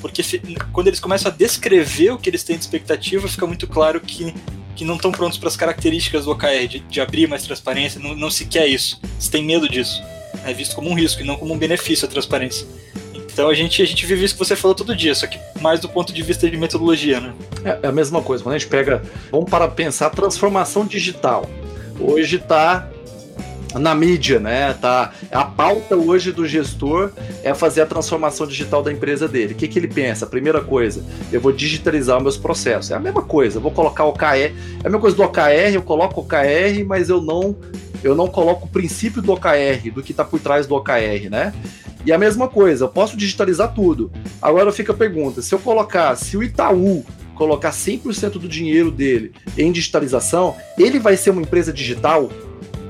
Porque 0.00 0.22
se, 0.22 0.40
quando 0.72 0.86
eles 0.86 1.00
começam 1.00 1.32
a 1.32 1.34
descrever 1.34 2.12
o 2.12 2.18
que 2.18 2.30
eles 2.30 2.44
têm 2.44 2.56
de 2.56 2.62
expectativa, 2.62 3.26
fica 3.26 3.44
muito 3.44 3.66
claro 3.66 4.00
que, 4.00 4.32
que 4.76 4.84
não 4.84 4.94
estão 4.94 5.10
prontos 5.10 5.36
para 5.36 5.48
as 5.48 5.56
características 5.56 6.26
do 6.26 6.30
OKR, 6.30 6.68
de, 6.68 6.78
de 6.78 7.00
abrir 7.00 7.26
mais 7.28 7.42
transparência, 7.42 8.00
não, 8.00 8.14
não 8.14 8.30
se 8.30 8.44
quer 8.44 8.68
isso, 8.68 9.00
se 9.18 9.28
tem 9.28 9.42
medo 9.42 9.68
disso. 9.68 10.00
É 10.44 10.52
visto 10.52 10.76
como 10.76 10.88
um 10.90 10.94
risco 10.94 11.22
e 11.22 11.24
não 11.24 11.36
como 11.36 11.54
um 11.54 11.58
benefício 11.58 12.06
a 12.06 12.08
transparência. 12.08 12.68
Então 13.34 13.48
a 13.48 13.54
gente, 13.54 13.82
a 13.82 13.84
gente 13.84 14.06
vive 14.06 14.24
isso 14.24 14.34
que 14.34 14.38
você 14.38 14.54
falou 14.54 14.76
todo 14.76 14.94
dia, 14.94 15.12
só 15.12 15.26
que 15.26 15.40
mais 15.60 15.80
do 15.80 15.88
ponto 15.88 16.12
de 16.12 16.22
vista 16.22 16.48
de 16.48 16.56
metodologia, 16.56 17.20
né? 17.20 17.34
É, 17.64 17.80
é 17.82 17.88
a 17.88 17.92
mesma 17.92 18.22
coisa. 18.22 18.44
Quando 18.44 18.54
a 18.54 18.58
gente 18.58 18.70
pega, 18.70 19.02
vamos 19.28 19.50
para 19.50 19.66
pensar 19.66 20.08
transformação 20.10 20.86
digital. 20.86 21.50
Hoje 21.98 22.36
está 22.36 22.88
na 23.74 23.94
mídia, 23.94 24.38
né? 24.38 24.72
Tá, 24.74 25.12
a 25.30 25.44
pauta 25.44 25.96
hoje 25.96 26.32
do 26.32 26.46
gestor 26.46 27.10
é 27.42 27.52
fazer 27.54 27.82
a 27.82 27.86
transformação 27.86 28.46
digital 28.46 28.82
da 28.82 28.92
empresa 28.92 29.28
dele. 29.28 29.54
O 29.54 29.56
que, 29.56 29.68
que 29.68 29.78
ele 29.78 29.88
pensa? 29.88 30.26
Primeira 30.26 30.60
coisa, 30.60 31.04
eu 31.32 31.40
vou 31.40 31.52
digitalizar 31.52 32.20
meus 32.20 32.36
processos. 32.36 32.90
É 32.90 32.94
a 32.94 33.00
mesma 33.00 33.22
coisa, 33.22 33.58
eu 33.58 33.62
vou 33.62 33.70
colocar 33.72 34.04
OKR. 34.04 34.24
É 34.24 34.52
a 34.80 34.84
mesma 34.84 35.00
coisa 35.00 35.16
do 35.16 35.22
OKR, 35.22 35.74
eu 35.74 35.82
coloco 35.82 36.20
OKR, 36.20 36.84
mas 36.86 37.08
eu 37.08 37.20
não 37.20 37.56
eu 38.02 38.14
não 38.14 38.28
coloco 38.28 38.66
o 38.66 38.68
princípio 38.68 39.22
do 39.22 39.32
OKR, 39.32 39.90
do 39.92 40.02
que 40.02 40.10
está 40.10 40.22
por 40.22 40.38
trás 40.38 40.66
do 40.66 40.74
OKR, 40.74 41.30
né? 41.30 41.54
E 42.04 42.12
a 42.12 42.18
mesma 42.18 42.48
coisa, 42.48 42.84
eu 42.84 42.88
posso 42.88 43.16
digitalizar 43.16 43.72
tudo. 43.72 44.12
Agora 44.40 44.70
fica 44.70 44.92
a 44.92 44.96
pergunta: 44.96 45.40
se 45.40 45.54
eu 45.54 45.58
colocar, 45.58 46.14
se 46.16 46.36
o 46.36 46.42
Itaú 46.42 47.04
colocar 47.34 47.70
100% 47.70 48.32
do 48.32 48.46
dinheiro 48.46 48.90
dele 48.90 49.32
em 49.56 49.72
digitalização, 49.72 50.54
ele 50.78 50.98
vai 50.98 51.16
ser 51.16 51.30
uma 51.30 51.42
empresa 51.42 51.72
digital? 51.72 52.30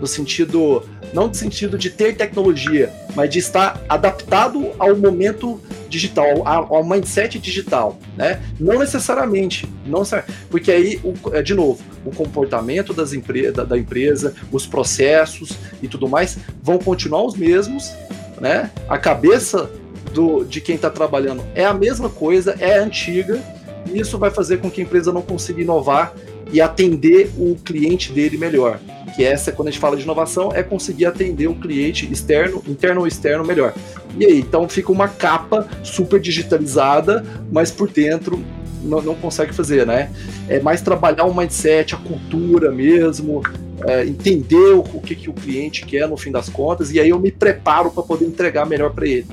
No 0.05 0.09
sentido, 0.09 0.83
não 1.15 1.29
no 1.29 1.35
sentido 1.35 1.79
de 1.79 1.89
ter 1.89 2.15
tecnologia, 2.15 2.93
mas 3.17 3.31
de 3.31 3.39
estar 3.39 3.83
adaptado 3.89 4.73
ao 4.79 4.95
momento 4.95 5.59
digital, 5.89 6.47
ao, 6.47 6.75
ao 6.75 6.85
mindset 6.85 7.39
digital, 7.39 7.99
né? 8.15 8.43
Não 8.61 8.79
necessariamente, 8.79 9.67
não 9.87 10.03
porque 10.51 10.71
aí, 10.71 11.01
o, 11.03 11.15
é, 11.35 11.41
de 11.41 11.55
novo, 11.55 11.83
o 12.05 12.11
comportamento 12.11 12.93
das 12.93 13.15
empre 13.15 13.51
da, 13.51 13.65
da 13.65 13.79
empresa, 13.79 14.35
os 14.53 14.67
processos 14.67 15.53
e 15.83 15.89
tudo 15.89 16.07
mais 16.07 16.37
vão 16.63 16.79
continuar 16.79 17.25
os 17.25 17.35
mesmos, 17.35 17.91
né? 18.39 18.71
A 18.87 18.99
cabeça 18.99 19.71
do, 20.13 20.45
de 20.45 20.61
quem 20.61 20.75
está 20.75 20.91
trabalhando 20.91 21.43
é 21.55 21.65
a 21.65 21.73
mesma 21.73 22.11
coisa, 22.11 22.55
é 22.61 22.77
antiga, 22.77 23.43
e 23.91 24.01
isso 24.01 24.19
vai 24.19 24.31
fazer 24.31 24.59
com 24.59 24.71
que 24.71 24.83
a 24.83 24.85
empresa 24.85 25.11
não 25.11 25.23
consiga 25.23 25.63
inovar 25.63 26.13
e 26.53 26.61
atender 26.61 27.31
o 27.37 27.57
cliente 27.57 28.13
dele 28.13 28.37
melhor. 28.37 28.79
Que 29.15 29.25
essa, 29.25 29.53
quando 29.53 29.69
a 29.69 29.71
gente 29.71 29.81
fala 29.81 29.97
de 29.97 30.03
inovação, 30.03 30.51
é 30.53 30.63
conseguir 30.63 31.07
atender 31.07 31.47
o 31.47 31.55
cliente 31.55 32.11
externo, 32.11 32.63
interno 32.67 33.01
ou 33.01 33.07
externo 33.07 33.45
melhor. 33.45 33.73
E 34.19 34.25
aí, 34.25 34.41
então 34.41 34.69
fica 34.69 34.91
uma 34.91 35.09
capa 35.09 35.69
super 35.83 36.21
digitalizada, 36.21 37.25
mas 37.51 37.71
por 37.71 37.89
dentro 37.89 38.43
não, 38.83 39.01
não 39.01 39.15
consegue 39.15 39.53
fazer, 39.53 39.87
né? 39.87 40.11
É 40.49 40.61
mais 40.61 40.81
trabalhar 40.81 41.25
o 41.25 41.35
mindset, 41.35 41.95
a 41.95 41.99
cultura 41.99 42.71
mesmo, 42.71 43.43
é, 43.87 44.05
entender 44.05 44.75
o, 44.75 44.81
o 44.81 45.01
que, 45.01 45.15
que 45.15 45.31
o 45.31 45.33
cliente 45.33 45.85
quer 45.85 46.09
no 46.09 46.17
fim 46.17 46.31
das 46.31 46.49
contas, 46.49 46.93
e 46.93 47.01
aí 47.01 47.09
eu 47.09 47.19
me 47.19 47.33
preparo 47.33 47.91
para 47.91 48.03
poder 48.03 48.27
entregar 48.27 48.67
melhor 48.67 48.93
para 48.93 49.07
ele. 49.07 49.27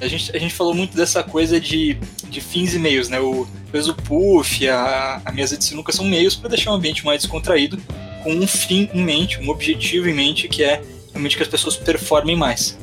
A 0.00 0.06
gente, 0.06 0.36
a 0.36 0.38
gente 0.38 0.54
falou 0.54 0.74
muito 0.74 0.96
dessa 0.96 1.22
coisa 1.22 1.60
de, 1.60 1.96
de 2.28 2.40
fins 2.40 2.74
e 2.74 2.78
meios, 2.78 3.08
né? 3.08 3.20
O, 3.20 3.46
o 3.88 3.94
puff, 3.94 4.68
a, 4.68 5.20
a 5.24 5.32
mesa 5.32 5.56
de 5.56 5.64
sinuca 5.64 5.92
são 5.92 6.04
meios 6.04 6.36
para 6.36 6.50
deixar 6.50 6.70
o 6.70 6.74
ambiente 6.74 7.04
mais 7.04 7.22
descontraído, 7.22 7.76
com 8.22 8.32
um 8.32 8.46
fim 8.46 8.88
em 8.94 9.02
mente, 9.02 9.40
um 9.40 9.48
objetivo 9.48 10.08
em 10.08 10.14
mente, 10.14 10.48
que 10.48 10.62
é 10.62 10.80
realmente 11.10 11.36
que 11.36 11.42
as 11.42 11.48
pessoas 11.48 11.76
performem 11.76 12.36
mais. 12.36 12.78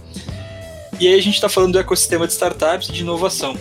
E 0.99 1.07
aí 1.07 1.17
a 1.17 1.21
gente 1.21 1.35
está 1.35 1.49
falando 1.49 1.73
do 1.73 1.79
ecossistema 1.79 2.27
de 2.27 2.33
startups 2.33 2.89
e 2.89 2.91
de 2.91 3.01
inovação. 3.01 3.55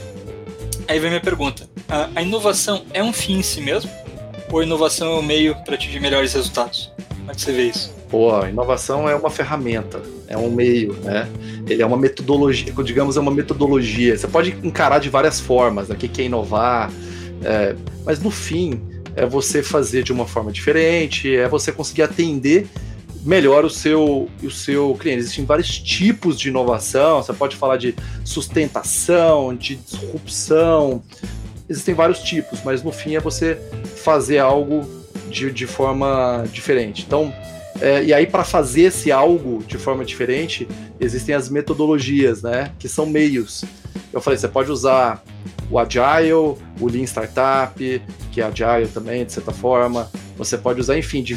Aí 0.88 0.98
vem 0.98 1.08
minha 1.08 1.20
pergunta: 1.20 1.68
a, 1.88 2.08
a 2.16 2.22
inovação 2.22 2.84
é 2.92 3.02
um 3.02 3.12
fim 3.12 3.38
em 3.38 3.42
si 3.42 3.60
mesmo? 3.60 3.90
Ou 4.50 4.58
a 4.58 4.64
inovação 4.64 5.12
é 5.12 5.18
um 5.20 5.22
meio 5.22 5.54
para 5.64 5.76
atingir 5.76 6.00
melhores 6.00 6.34
resultados? 6.34 6.92
Como 7.16 7.30
é 7.30 7.34
que 7.34 7.40
você 7.40 7.52
vê 7.52 7.68
isso? 7.68 7.94
Pô, 8.10 8.34
a 8.34 8.50
inovação 8.50 9.08
é 9.08 9.14
uma 9.14 9.30
ferramenta, 9.30 10.02
é 10.26 10.36
um 10.36 10.50
meio, 10.50 10.94
né? 11.04 11.28
Ele 11.68 11.80
é 11.80 11.86
uma 11.86 11.96
metodologia, 11.96 12.72
digamos, 12.82 13.16
é 13.16 13.20
uma 13.20 13.30
metodologia. 13.30 14.18
Você 14.18 14.26
pode 14.26 14.56
encarar 14.64 14.98
de 14.98 15.08
várias 15.08 15.38
formas, 15.38 15.88
né? 15.88 15.94
o 15.94 15.98
que 15.98 16.20
é 16.20 16.24
inovar, 16.24 16.90
é, 17.42 17.74
mas 18.04 18.20
no 18.20 18.30
fim 18.30 18.80
é 19.16 19.26
você 19.26 19.62
fazer 19.62 20.02
de 20.02 20.12
uma 20.12 20.26
forma 20.26 20.52
diferente, 20.52 21.34
é 21.34 21.48
você 21.48 21.72
conseguir 21.72 22.02
atender 22.02 22.66
melhor 23.22 23.64
o 23.64 23.70
seu, 23.70 24.28
o 24.42 24.50
seu 24.50 24.96
cliente. 24.98 25.20
Existem 25.20 25.44
vários 25.44 25.78
tipos 25.78 26.38
de 26.38 26.48
inovação, 26.48 27.22
você 27.22 27.32
pode 27.32 27.56
falar 27.56 27.76
de 27.76 27.94
sustentação, 28.24 29.54
de 29.54 29.76
disrupção, 29.76 31.02
existem 31.68 31.94
vários 31.94 32.20
tipos, 32.20 32.60
mas 32.64 32.82
no 32.82 32.92
fim 32.92 33.16
é 33.16 33.20
você 33.20 33.58
fazer 33.96 34.38
algo 34.38 34.88
de, 35.28 35.50
de 35.50 35.66
forma 35.66 36.44
diferente. 36.52 37.04
Então, 37.06 37.32
é, 37.80 38.04
e 38.04 38.12
aí, 38.12 38.26
para 38.26 38.44
fazer 38.44 38.82
esse 38.82 39.10
algo 39.10 39.62
de 39.66 39.78
forma 39.78 40.04
diferente, 40.04 40.68
existem 40.98 41.34
as 41.34 41.48
metodologias, 41.48 42.42
né? 42.42 42.72
Que 42.78 42.88
são 42.88 43.06
meios. 43.06 43.64
Eu 44.12 44.20
falei, 44.20 44.38
você 44.38 44.48
pode 44.48 44.70
usar 44.70 45.22
o 45.70 45.78
Agile, 45.78 46.32
o 46.32 46.86
Lean 46.86 47.04
Startup, 47.04 48.02
que 48.32 48.40
é 48.40 48.44
Agile 48.44 48.88
também, 48.92 49.24
de 49.24 49.32
certa 49.32 49.52
forma. 49.52 50.10
Você 50.36 50.58
pode 50.58 50.80
usar, 50.80 50.98
enfim, 50.98 51.22
de 51.22 51.36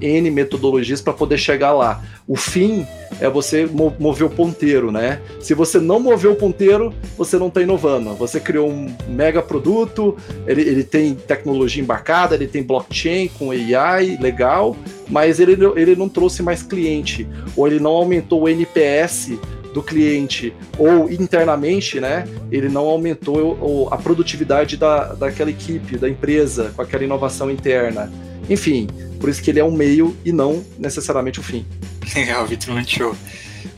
N 0.00 0.30
metodologias 0.30 1.00
para 1.00 1.12
poder 1.12 1.38
chegar 1.38 1.72
lá. 1.72 2.02
O 2.26 2.36
fim 2.36 2.86
é 3.20 3.30
você 3.30 3.66
mover 3.66 4.26
o 4.26 4.30
ponteiro, 4.30 4.90
né? 4.90 5.20
Se 5.40 5.54
você 5.54 5.78
não 5.78 6.00
mover 6.00 6.30
o 6.30 6.34
ponteiro, 6.34 6.92
você 7.16 7.38
não 7.38 7.46
está 7.48 7.62
inovando. 7.62 8.14
Você 8.14 8.40
criou 8.40 8.68
um 8.68 8.94
mega 9.08 9.40
produto, 9.40 10.16
ele, 10.46 10.62
ele 10.62 10.82
tem 10.82 11.14
tecnologia 11.14 11.82
embarcada, 11.82 12.34
ele 12.34 12.48
tem 12.48 12.62
blockchain 12.62 13.28
com 13.28 13.50
AI, 13.52 14.18
legal, 14.20 14.76
mas 15.08 15.38
ele, 15.38 15.56
ele 15.76 15.94
não 15.94 16.08
trouxe 16.08 16.42
mais 16.42 16.62
cliente, 16.62 17.26
ou 17.56 17.66
ele 17.66 17.78
não 17.78 17.92
aumentou 17.92 18.42
o 18.42 18.48
NPS 18.48 19.38
do 19.76 19.82
cliente, 19.82 20.54
ou 20.78 21.12
internamente, 21.12 22.00
né, 22.00 22.26
ele 22.50 22.66
não 22.66 22.86
aumentou 22.86 23.90
a 23.92 23.98
produtividade 23.98 24.74
da, 24.74 25.12
daquela 25.12 25.50
equipe, 25.50 25.98
da 25.98 26.08
empresa, 26.08 26.72
com 26.74 26.80
aquela 26.80 27.04
inovação 27.04 27.50
interna. 27.50 28.10
Enfim, 28.48 28.86
por 29.20 29.28
isso 29.28 29.42
que 29.42 29.50
ele 29.50 29.60
é 29.60 29.64
um 29.64 29.70
meio 29.70 30.16
e 30.24 30.32
não 30.32 30.64
necessariamente 30.78 31.40
o 31.40 31.42
fim. 31.42 31.66
Legal, 32.16 32.46
Vitor, 32.46 32.72
muito 32.72 32.90
show. 32.90 33.14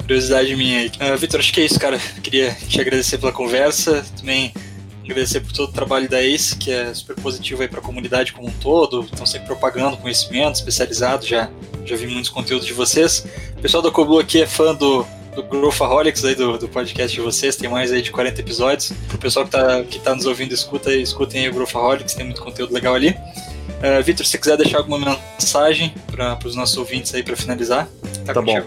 Curiosidade 0.02 0.54
minha 0.54 0.78
aí. 0.78 0.86
Uh, 0.86 1.18
Vitor, 1.18 1.40
acho 1.40 1.52
que 1.52 1.62
é 1.62 1.64
isso, 1.64 1.80
cara. 1.80 1.98
Queria 2.22 2.52
te 2.52 2.80
agradecer 2.80 3.18
pela 3.18 3.32
conversa, 3.32 4.06
também 4.16 4.54
agradecer 5.02 5.40
por 5.40 5.50
todo 5.50 5.70
o 5.70 5.72
trabalho 5.72 6.08
da 6.08 6.22
ACE, 6.22 6.54
que 6.54 6.70
é 6.70 6.94
super 6.94 7.16
positivo 7.16 7.62
aí 7.62 7.66
para 7.66 7.80
a 7.80 7.82
comunidade 7.82 8.32
como 8.32 8.46
um 8.46 8.52
todo. 8.52 9.00
Estão 9.00 9.26
sempre 9.26 9.48
propagando 9.48 9.96
conhecimento 9.96 10.54
especializado, 10.54 11.26
já, 11.26 11.50
já 11.84 11.96
vi 11.96 12.06
muitos 12.06 12.30
conteúdos 12.30 12.68
de 12.68 12.72
vocês. 12.72 13.26
O 13.56 13.60
pessoal 13.60 13.82
da 13.82 13.90
Coblu 13.90 14.20
aqui 14.20 14.40
é 14.40 14.46
fã 14.46 14.72
do, 14.74 15.04
do 15.38 15.42
Growthaholics 15.44 16.24
aí 16.24 16.34
do, 16.34 16.58
do 16.58 16.68
podcast 16.68 17.14
de 17.14 17.22
vocês, 17.22 17.54
tem 17.54 17.70
mais 17.70 17.92
aí 17.92 18.02
de 18.02 18.10
40 18.10 18.40
episódios. 18.40 18.92
Pro 19.06 19.18
pessoal 19.18 19.44
que 19.44 19.52
tá, 19.52 19.82
que 19.84 19.98
tá 20.00 20.14
nos 20.14 20.26
ouvindo, 20.26 20.52
escuta, 20.52 20.92
escutem 20.92 21.42
aí 21.42 21.48
o 21.48 21.54
Growthaholics, 21.54 22.14
tem 22.14 22.24
muito 22.26 22.42
conteúdo 22.42 22.74
legal 22.74 22.94
ali. 22.94 23.10
Uh, 23.10 24.02
Vitor, 24.02 24.26
se 24.26 24.32
você 24.32 24.38
quiser 24.38 24.56
deixar 24.56 24.78
alguma 24.78 24.98
mensagem 24.98 25.94
para 26.10 26.36
os 26.44 26.56
nossos 26.56 26.76
ouvintes 26.76 27.14
aí 27.14 27.22
para 27.22 27.36
finalizar, 27.36 27.88
tá, 28.24 28.34
tá 28.34 28.42
bom. 28.42 28.60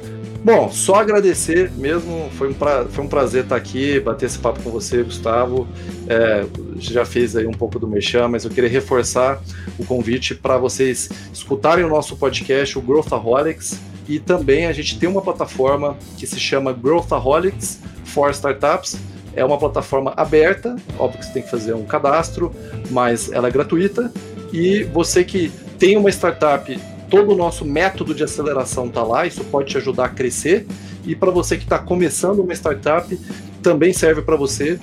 Bom, 0.44 0.72
só 0.72 0.96
agradecer 0.96 1.70
mesmo, 1.72 2.30
foi 2.38 2.50
um, 2.50 2.54
pra, 2.54 2.86
foi 2.86 3.04
um 3.04 3.08
prazer 3.08 3.44
estar 3.44 3.58
aqui, 3.58 4.00
bater 4.00 4.26
esse 4.26 4.40
papo 4.40 4.62
com 4.64 4.72
você, 4.72 5.04
Gustavo. 5.04 5.68
É, 6.08 6.46
já 6.78 7.06
fez 7.06 7.36
aí 7.36 7.46
um 7.46 7.52
pouco 7.52 7.78
do 7.78 7.88
mexão, 7.88 8.30
mas 8.30 8.46
eu 8.46 8.50
queria 8.50 8.70
reforçar 8.70 9.42
o 9.78 9.86
convite 9.86 10.34
para 10.34 10.58
vocês 10.58 11.10
escutarem 11.34 11.84
o 11.84 11.90
nosso 11.90 12.16
podcast, 12.16 12.80
o 12.80 12.82
Growthaholics, 12.82 13.78
e 14.08 14.20
também 14.20 14.66
a 14.66 14.74
gente 14.74 14.98
tem 14.98 15.08
uma 15.08 15.22
plataforma 15.22 15.98
que 16.18 16.26
se 16.26 16.40
chama 16.40 16.74
Growthaholics 16.74 17.80
for 18.06 18.30
Startups. 18.32 18.98
É 19.34 19.46
uma 19.46 19.58
plataforma 19.58 20.14
aberta, 20.18 20.76
óbvio 21.00 21.20
que 21.20 21.26
você 21.26 21.32
tem 21.32 21.44
que 21.44 21.50
fazer 21.50 21.74
um 21.74 21.86
cadastro, 21.86 22.54
mas 22.90 23.32
ela 23.32 23.48
é 23.48 23.52
gratuita 23.52 24.12
e 24.52 24.84
você 24.84 25.24
que 25.24 25.50
tem 25.80 25.98
uma 25.98 26.10
startup, 26.10 26.78
todo 27.10 27.32
o 27.32 27.36
nosso 27.36 27.66
método 27.66 28.14
de 28.14 28.24
aceleração 28.24 28.88
está 28.88 29.04
lá, 29.04 29.26
isso 29.26 29.44
pode 29.46 29.70
te 29.70 29.78
ajudar 29.78 30.06
a 30.06 30.10
crescer. 30.10 30.68
E 31.06 31.16
para 31.16 31.32
você 31.32 31.58
que 31.58 31.64
está 31.64 31.80
começando 31.80 32.40
uma 32.40 32.54
startup, 32.54 33.18
também 33.64 33.94
serve 33.94 34.22
para 34.22 34.36
você, 34.36 34.80